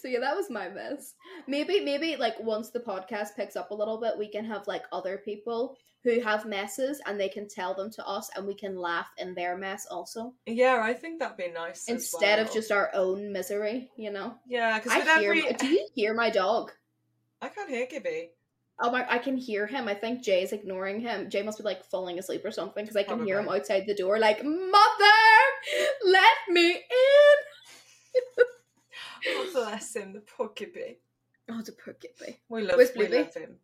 So 0.00 0.08
yeah, 0.08 0.20
that 0.20 0.36
was 0.36 0.50
my 0.50 0.68
mess. 0.68 1.14
Maybe 1.46 1.80
maybe 1.80 2.16
like 2.16 2.38
once 2.40 2.70
the 2.70 2.80
podcast 2.80 3.36
picks 3.36 3.56
up 3.56 3.70
a 3.70 3.74
little 3.74 4.00
bit, 4.00 4.18
we 4.18 4.30
can 4.30 4.44
have 4.44 4.66
like 4.66 4.84
other 4.92 5.18
people 5.18 5.76
who 6.04 6.20
have 6.20 6.46
messes 6.46 7.00
and 7.06 7.18
they 7.18 7.28
can 7.28 7.48
tell 7.48 7.74
them 7.74 7.90
to 7.90 8.06
us 8.06 8.30
and 8.36 8.46
we 8.46 8.54
can 8.54 8.76
laugh 8.76 9.08
in 9.18 9.34
their 9.34 9.56
mess 9.56 9.86
also. 9.90 10.32
yeah, 10.46 10.80
I 10.82 10.94
think 10.94 11.18
that'd 11.18 11.36
be 11.36 11.50
nice. 11.50 11.88
as 11.88 11.96
Instead 11.96 12.38
of 12.38 12.52
just 12.52 12.70
our 12.70 12.90
own 12.94 13.32
misery, 13.32 13.90
you 13.96 14.10
know. 14.10 14.34
Yeah, 14.46 14.78
because 14.78 14.92
I 14.92 15.20
hear 15.20 15.32
every 15.32 15.52
do 15.54 15.66
you 15.66 15.88
hear 15.94 16.14
my 16.14 16.30
dog? 16.30 16.72
I 17.42 17.48
can't 17.48 17.68
hear 17.68 17.86
Gibby. 17.86 18.30
Oh 18.80 18.92
my 18.92 19.04
I 19.10 19.18
can 19.18 19.36
hear 19.36 19.66
him. 19.66 19.88
I 19.88 19.94
think 19.94 20.22
Jay's 20.22 20.52
ignoring 20.52 21.00
him. 21.00 21.30
Jay 21.30 21.42
must 21.42 21.58
be 21.58 21.64
like 21.64 21.84
falling 21.84 22.18
asleep 22.18 22.44
or 22.44 22.52
something 22.52 22.84
because 22.84 22.96
I 22.96 23.02
can 23.02 23.24
hear 23.24 23.40
him 23.40 23.48
outside 23.48 23.84
the 23.86 23.94
door 23.94 24.18
like, 24.18 24.44
Mother, 24.44 25.20
let 26.04 26.38
me 26.48 26.70
in. 26.70 26.84
Oh, 29.26 29.48
bless 29.52 29.94
him, 29.96 30.12
the 30.12 30.22
Gibby. 30.54 30.98
Oh, 31.50 31.62
the 31.62 31.74
Gibby. 32.00 32.40
We 32.48 32.62
love, 32.62 32.76
Where's 32.76 32.90
we 32.94 33.08
love 33.08 33.34
him. 33.34 33.56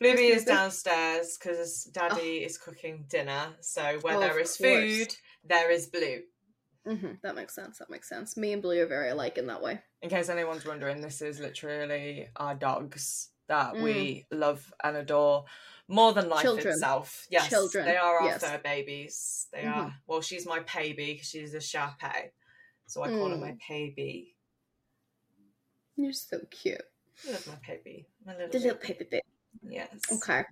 Bluebee 0.00 0.28
is 0.32 0.44
downstairs 0.44 1.38
because 1.38 1.84
Daddy 1.84 2.44
is 2.44 2.58
cooking 2.58 3.04
dinner. 3.08 3.54
So 3.60 3.98
where 4.00 4.16
Oh, 4.16 4.20
there 4.20 4.38
is 4.40 4.56
course. 4.56 4.96
food, 4.98 5.16
there 5.44 5.70
is 5.70 5.86
Blue. 5.86 6.22
hmm 6.84 7.12
That 7.22 7.36
makes 7.36 7.54
sense. 7.54 7.78
That 7.78 7.90
makes 7.90 8.08
sense. 8.08 8.36
Me 8.36 8.52
and 8.52 8.60
Blue 8.62 8.82
are 8.82 8.86
very 8.86 9.10
alike 9.10 9.38
in 9.38 9.46
that 9.46 9.62
way. 9.62 9.80
In 10.02 10.10
case 10.10 10.28
anyone's 10.28 10.66
wondering, 10.66 11.00
this 11.00 11.22
is 11.22 11.38
literally 11.38 12.28
our 12.36 12.54
dogs 12.56 13.28
that 13.48 13.74
Mm. 13.74 13.82
we 13.82 14.26
love 14.30 14.72
and 14.82 14.96
adore 14.96 15.44
more 15.88 16.12
than 16.12 16.28
life 16.28 16.42
Children. 16.42 16.74
itself. 16.74 17.26
Yes, 17.30 17.48
Children, 17.48 17.84
they 17.84 17.96
are 17.96 18.18
our 18.18 18.28
yes. 18.30 18.40
fur 18.42 18.58
babies. 18.58 19.46
They 19.52 19.62
Mhm. 19.64 19.72
are. 19.76 19.94
Well, 20.06 20.20
she's 20.20 20.46
my 20.46 20.60
baby 20.60 21.12
because 21.14 21.28
she's 21.28 21.54
a 21.54 21.60
Shar 21.60 21.94
Pei, 22.00 22.32
so 22.86 23.02
I 23.02 23.08
call 23.10 23.30
her 23.30 23.36
Mm. 23.36 23.40
my 23.40 23.56
baby. 23.68 24.31
You're 25.96 26.12
so 26.12 26.38
cute. 26.50 26.80
Love 27.30 27.46
my 27.46 27.54
baby. 27.66 28.06
My 28.26 28.32
little 28.32 28.48
The 28.48 28.58
little 28.58 28.78
baby. 28.80 29.04
baby. 29.10 29.22
Yes. 29.68 29.88
Okay. 30.12 30.44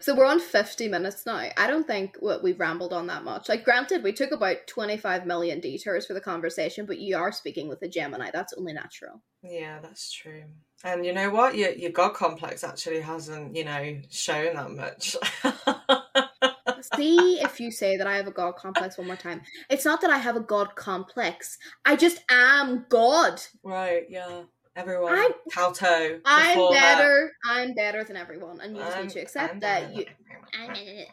So 0.00 0.14
we're 0.14 0.24
on 0.24 0.40
50 0.40 0.88
minutes 0.88 1.26
now. 1.26 1.50
I 1.58 1.66
don't 1.66 1.86
think 1.86 2.16
what 2.20 2.42
we've 2.42 2.58
rambled 2.58 2.94
on 2.94 3.08
that 3.08 3.24
much. 3.24 3.48
Like, 3.50 3.62
granted, 3.62 4.02
we 4.02 4.12
took 4.12 4.30
about 4.32 4.66
25 4.68 5.26
million 5.26 5.60
detours 5.60 6.06
for 6.06 6.14
the 6.14 6.20
conversation, 6.20 6.86
but 6.86 6.98
you 6.98 7.14
are 7.16 7.30
speaking 7.30 7.68
with 7.68 7.82
a 7.82 7.88
Gemini. 7.88 8.30
That's 8.32 8.54
only 8.54 8.72
natural. 8.72 9.20
Yeah, 9.42 9.80
that's 9.82 10.10
true. 10.10 10.44
And 10.82 11.04
you 11.04 11.12
know 11.12 11.28
what? 11.28 11.56
Your 11.56 11.72
your 11.72 11.90
god 11.90 12.14
complex 12.14 12.64
actually 12.64 13.00
hasn't, 13.00 13.54
you 13.54 13.64
know, 13.64 13.98
shown 14.08 14.54
that 14.54 14.70
much. 14.70 15.16
See 16.96 17.40
if 17.42 17.58
you 17.60 17.70
say 17.70 17.96
that 17.96 18.06
I 18.06 18.16
have 18.16 18.26
a 18.28 18.30
God 18.32 18.56
complex 18.56 18.96
one 18.96 19.06
more 19.08 19.16
time. 19.16 19.42
It's 19.68 19.84
not 19.84 20.00
that 20.02 20.10
I 20.10 20.18
have 20.18 20.36
a 20.36 20.40
God 20.40 20.74
complex. 20.76 21.58
I 21.84 21.96
just 21.96 22.22
am 22.30 22.86
God. 22.88 23.40
right, 23.62 24.04
yeah. 24.08 24.42
Everyone, 24.76 25.14
I'm- 25.18 25.30
kowtow. 25.52 26.20
I'm 26.24 26.56
her. 26.58 26.70
better. 26.70 27.32
I'm 27.48 27.74
better 27.74 28.04
than 28.04 28.16
everyone, 28.16 28.60
and 28.60 28.76
you 28.76 28.82
just 28.82 28.98
need 29.00 29.10
to 29.10 29.20
accept 29.20 29.54
I'm 29.54 29.60
that. 29.60 29.94
You. 29.96 30.04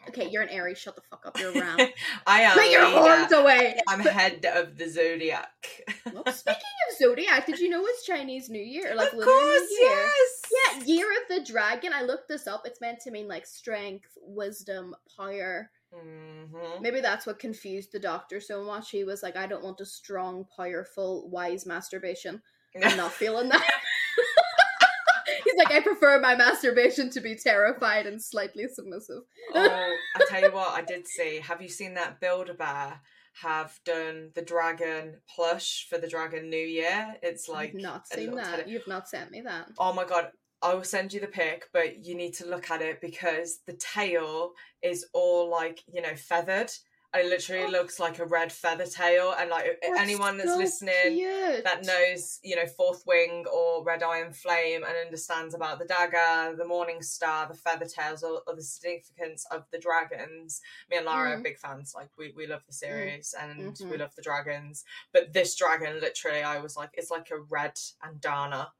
Okay, 0.08 0.28
you're 0.30 0.42
an 0.42 0.48
Aries. 0.48 0.78
Shut 0.78 0.94
the 0.94 1.02
fuck 1.02 1.26
up. 1.26 1.38
You're 1.38 1.52
round. 1.60 1.82
I 2.26 2.42
am. 2.42 2.56
Put 2.56 2.70
your 2.70 2.86
horns 2.86 3.32
away. 3.32 3.76
I'm 3.88 4.00
head 4.00 4.46
of 4.46 4.78
the 4.78 4.88
zodiac. 4.88 5.50
Well, 6.12 6.24
speaking 6.32 6.62
of 6.90 6.96
zodiac, 6.98 7.44
did 7.44 7.58
you 7.58 7.68
know 7.68 7.82
it's 7.84 8.04
Chinese 8.06 8.48
New 8.48 8.62
Year? 8.62 8.94
Like 8.94 9.12
of 9.12 9.20
course, 9.24 9.70
Year. 9.70 9.90
yes. 9.90 10.42
Yeah, 10.52 10.84
Year 10.84 11.06
of 11.10 11.28
the 11.36 11.44
Dragon. 11.52 11.92
I 11.92 12.02
looked 12.02 12.28
this 12.28 12.46
up. 12.46 12.62
It's 12.64 12.80
meant 12.80 13.00
to 13.00 13.10
mean 13.10 13.26
like 13.28 13.44
strength, 13.46 14.08
wisdom, 14.22 14.94
power. 15.16 15.70
Mhm. 15.94 16.80
Maybe 16.80 17.00
that's 17.00 17.26
what 17.26 17.38
confused 17.38 17.92
the 17.92 17.98
doctor 18.00 18.40
so 18.40 18.64
much. 18.64 18.90
He 18.90 19.04
was 19.04 19.22
like, 19.22 19.36
I 19.36 19.46
don't 19.46 19.64
want 19.64 19.80
a 19.80 19.86
strong, 19.86 20.46
powerful, 20.56 21.28
wise 21.28 21.66
masturbation. 21.66 22.40
I'm 22.82 22.96
not 22.96 23.12
feeling 23.12 23.48
that. 23.50 23.62
He's 25.44 25.54
like, 25.56 25.70
I 25.72 25.80
prefer 25.80 26.20
my 26.20 26.34
masturbation 26.34 27.10
to 27.10 27.20
be 27.20 27.36
terrified 27.36 28.06
and 28.06 28.22
slightly 28.22 28.66
submissive. 28.72 29.22
oh, 29.54 29.96
I 30.16 30.24
tell 30.28 30.42
you 30.42 30.52
what, 30.52 30.70
I 30.70 30.82
did 30.82 31.06
see. 31.06 31.38
Have 31.40 31.60
you 31.62 31.68
seen 31.68 31.94
that 31.94 32.20
Build 32.20 32.48
a 32.50 32.54
Bear 32.54 33.00
have 33.42 33.78
done 33.84 34.30
the 34.34 34.42
dragon 34.42 35.16
plush 35.34 35.86
for 35.88 35.98
the 35.98 36.08
Dragon 36.08 36.48
New 36.50 36.56
Year? 36.56 37.16
It's 37.22 37.48
like 37.48 37.70
I've 37.74 37.80
not 37.82 38.06
seen 38.08 38.34
that. 38.34 38.56
teddy- 38.58 38.70
You've 38.70 38.88
not 38.88 39.08
sent 39.08 39.30
me 39.30 39.40
that. 39.42 39.68
Oh 39.78 39.92
my 39.92 40.04
god, 40.04 40.28
I 40.62 40.74
will 40.74 40.84
send 40.84 41.12
you 41.12 41.20
the 41.20 41.26
pic, 41.26 41.66
but 41.72 42.04
you 42.04 42.14
need 42.14 42.34
to 42.34 42.46
look 42.46 42.70
at 42.70 42.80
it 42.82 43.00
because 43.00 43.60
the 43.66 43.74
tail 43.74 44.52
is 44.82 45.06
all 45.12 45.50
like, 45.50 45.82
you 45.92 46.00
know, 46.02 46.14
feathered. 46.16 46.70
It 47.14 47.26
literally 47.26 47.64
Oh. 47.64 47.68
looks 47.70 48.00
like 48.00 48.18
a 48.18 48.26
red 48.26 48.52
feather 48.52 48.86
tail. 48.86 49.32
And 49.38 49.48
like 49.48 49.78
anyone 49.96 50.36
that's 50.36 50.50
so 50.52 50.58
listening 50.58 51.12
cute. 51.18 51.62
that 51.62 51.84
knows, 51.84 52.40
you 52.42 52.56
know, 52.56 52.66
Fourth 52.66 53.06
Wing 53.06 53.46
or 53.46 53.84
Red 53.84 54.02
Iron 54.02 54.32
Flame 54.32 54.82
and 54.82 54.96
understands 54.96 55.54
about 55.54 55.78
the 55.78 55.84
dagger, 55.84 56.56
the 56.56 56.64
Morning 56.64 57.02
Star, 57.02 57.46
the 57.46 57.54
feather 57.54 57.86
tails, 57.86 58.24
or, 58.24 58.42
or 58.48 58.56
the 58.56 58.62
significance 58.62 59.46
of 59.52 59.64
the 59.70 59.78
dragons. 59.78 60.60
Me 60.90 60.96
and 60.96 61.06
Lara 61.06 61.34
are 61.34 61.38
Mm. 61.38 61.44
big 61.44 61.58
fans. 61.58 61.94
Like 61.94 62.10
we, 62.18 62.32
we 62.36 62.48
love 62.48 62.66
the 62.66 62.72
series 62.72 63.32
and 63.40 63.58
we 63.60 63.96
Mhm. 63.96 64.00
love 64.00 64.14
the 64.16 64.22
dragons. 64.22 64.84
But 65.12 65.32
this 65.32 65.54
dragon, 65.54 66.00
literally, 66.00 66.42
I 66.42 66.58
was 66.58 66.76
like, 66.76 66.90
it's 66.94 67.10
like 67.12 67.30
a 67.30 67.38
red 67.38 67.78
andana. 68.02 68.72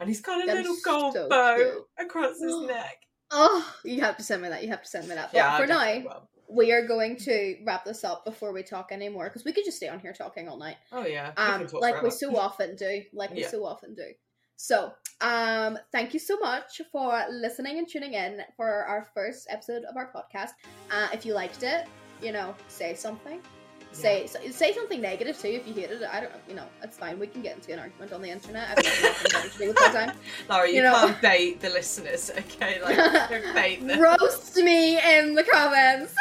And 0.00 0.08
he's 0.08 0.20
got 0.20 0.42
a 0.42 0.46
That 0.46 0.56
little 0.56 0.76
gold 0.84 1.12
so 1.14 1.28
bow 1.28 1.54
cute. 1.56 1.88
across 1.98 2.40
his 2.40 2.58
neck. 2.66 3.04
Oh, 3.30 3.76
you 3.84 4.00
have 4.00 4.16
to 4.16 4.22
send 4.22 4.42
me 4.42 4.48
that. 4.48 4.62
You 4.62 4.70
have 4.70 4.82
to 4.82 4.88
send 4.88 5.06
me 5.08 5.14
that. 5.14 5.30
But 5.32 5.36
yeah, 5.38 5.56
for 5.56 5.66
now. 5.66 6.26
We 6.50 6.72
are 6.72 6.86
going 6.86 7.16
to 7.16 7.56
wrap 7.66 7.84
this 7.84 8.04
up 8.04 8.24
before 8.24 8.52
we 8.52 8.62
talk 8.62 8.90
anymore 8.92 9.28
because 9.28 9.44
we 9.44 9.52
could 9.52 9.64
just 9.64 9.76
stay 9.76 9.88
on 9.88 9.98
here 9.98 10.12
talking 10.12 10.48
all 10.48 10.58
night. 10.58 10.76
Oh 10.92 11.06
yeah, 11.06 11.32
Um, 11.36 11.66
like 11.74 12.02
we 12.02 12.10
so 12.10 12.36
often 12.36 12.76
do. 12.76 13.02
Like 13.12 13.30
we 13.30 13.42
Yeah. 13.42 13.48
so 13.50 13.64
often 13.64 13.94
do. 13.94 14.12
So, 14.56 14.92
um, 15.20 15.78
thank 15.92 16.14
you 16.14 16.20
so 16.20 16.36
much 16.38 16.80
for 16.90 17.24
listening 17.30 17.78
and 17.78 17.88
tuning 17.88 18.14
in 18.14 18.42
for 18.56 18.68
our 18.68 19.06
first 19.14 19.46
episode 19.50 19.84
of 19.84 19.96
our 19.96 20.12
podcast. 20.12 20.50
Uh, 20.90 21.08
if 21.12 21.24
you 21.24 21.32
liked 21.32 21.62
it, 21.62 21.86
you 22.20 22.32
know, 22.32 22.54
say 22.66 22.94
something. 22.94 23.40
Say 23.98 24.26
say 24.26 24.50
say 24.50 24.72
something 24.74 25.00
negative 25.00 25.38
too 25.38 25.48
if 25.48 25.66
you 25.66 25.74
hated 25.74 26.02
it. 26.02 26.08
I 26.12 26.20
don't, 26.20 26.32
you 26.48 26.54
know, 26.54 26.66
it's 26.82 26.96
fine. 26.96 27.18
We 27.18 27.26
can 27.26 27.42
get 27.42 27.56
into 27.56 27.72
an 27.72 27.78
argument 27.80 28.12
on 28.12 28.22
the 28.22 28.30
internet. 28.30 28.68
I've 28.70 28.76
got 28.76 29.42
to 29.52 29.58
do 29.58 29.68
with 29.68 29.76
my 29.80 29.88
time. 29.88 30.16
Lara, 30.48 30.68
you, 30.68 30.76
you 30.76 30.82
know- 30.82 30.94
can't 30.94 31.20
bait 31.22 31.60
the 31.60 31.70
listeners, 31.70 32.30
okay? 32.38 32.80
Like 32.82 32.96
don't 33.30 33.54
bait 33.54 33.86
them. 33.86 34.00
Roast 34.00 34.56
me 34.56 34.98
in 34.98 35.34
the 35.34 35.42
comments. 35.44 36.14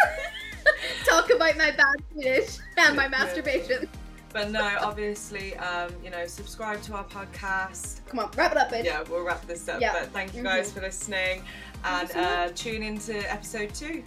Talk 1.06 1.30
about 1.30 1.56
my 1.58 1.72
bad 1.72 1.96
finish 2.16 2.58
and 2.78 2.96
my 2.96 3.08
masturbation. 3.08 3.88
But 4.34 4.52
no, 4.52 4.78
obviously, 4.82 5.56
um, 5.58 5.92
you 6.04 6.10
know, 6.10 6.28
subscribe 6.28 6.82
to 6.84 6.94
our 6.96 7.06
podcast. 7.06 8.02
Come 8.08 8.20
on, 8.20 8.30
wrap 8.36 8.52
it 8.52 8.58
up, 8.58 8.72
bitch. 8.72 8.84
Yeah, 8.84 9.04
we'll 9.10 9.24
wrap 9.24 9.46
this 9.48 9.68
up. 9.70 9.80
Yeah. 9.80 9.94
But 9.94 10.10
thank 10.12 10.36
you 10.36 10.44
guys 10.44 10.70
Mhm. 10.70 10.74
for 10.74 10.82
listening, 10.82 11.44
and 11.86 12.10
so 12.10 12.20
uh, 12.20 12.50
tune 12.54 12.84
into 12.84 13.16
episode 13.32 13.74
two. 13.74 14.04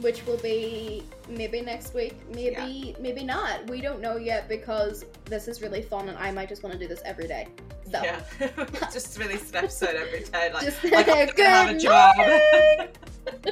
Which 0.00 0.24
will 0.26 0.38
be 0.38 1.02
maybe 1.28 1.60
next 1.60 1.94
week, 1.94 2.14
maybe 2.34 2.96
maybe 3.00 3.22
not. 3.24 3.68
We 3.68 3.80
don't 3.80 4.00
know 4.00 4.16
yet 4.16 4.48
because 4.48 5.04
this 5.26 5.46
is 5.48 5.60
really 5.62 5.82
fun 5.82 6.08
and 6.08 6.16
I 6.18 6.30
might 6.30 6.48
just 6.48 6.62
want 6.62 6.72
to 6.72 6.78
do 6.78 6.88
this 6.88 7.02
every 7.04 7.28
day. 7.28 7.48
So 7.90 8.02
Yeah, 8.02 8.20
just 8.92 9.18
release 9.18 9.50
an 9.50 9.56
episode 9.56 9.96
every 9.96 10.20
day. 10.24 10.50
Like, 10.52 10.64
Just- 10.64 10.84
like 10.84 11.08
I'm 11.08 11.28
gonna 11.36 11.48
have 11.50 11.68
a 11.70 11.78
job. 11.88 12.14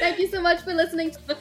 thank 0.00 0.18
you 0.18 0.28
so 0.28 0.40
much 0.40 0.60
for 0.62 0.72
listening 0.74 1.10
to 1.10 1.36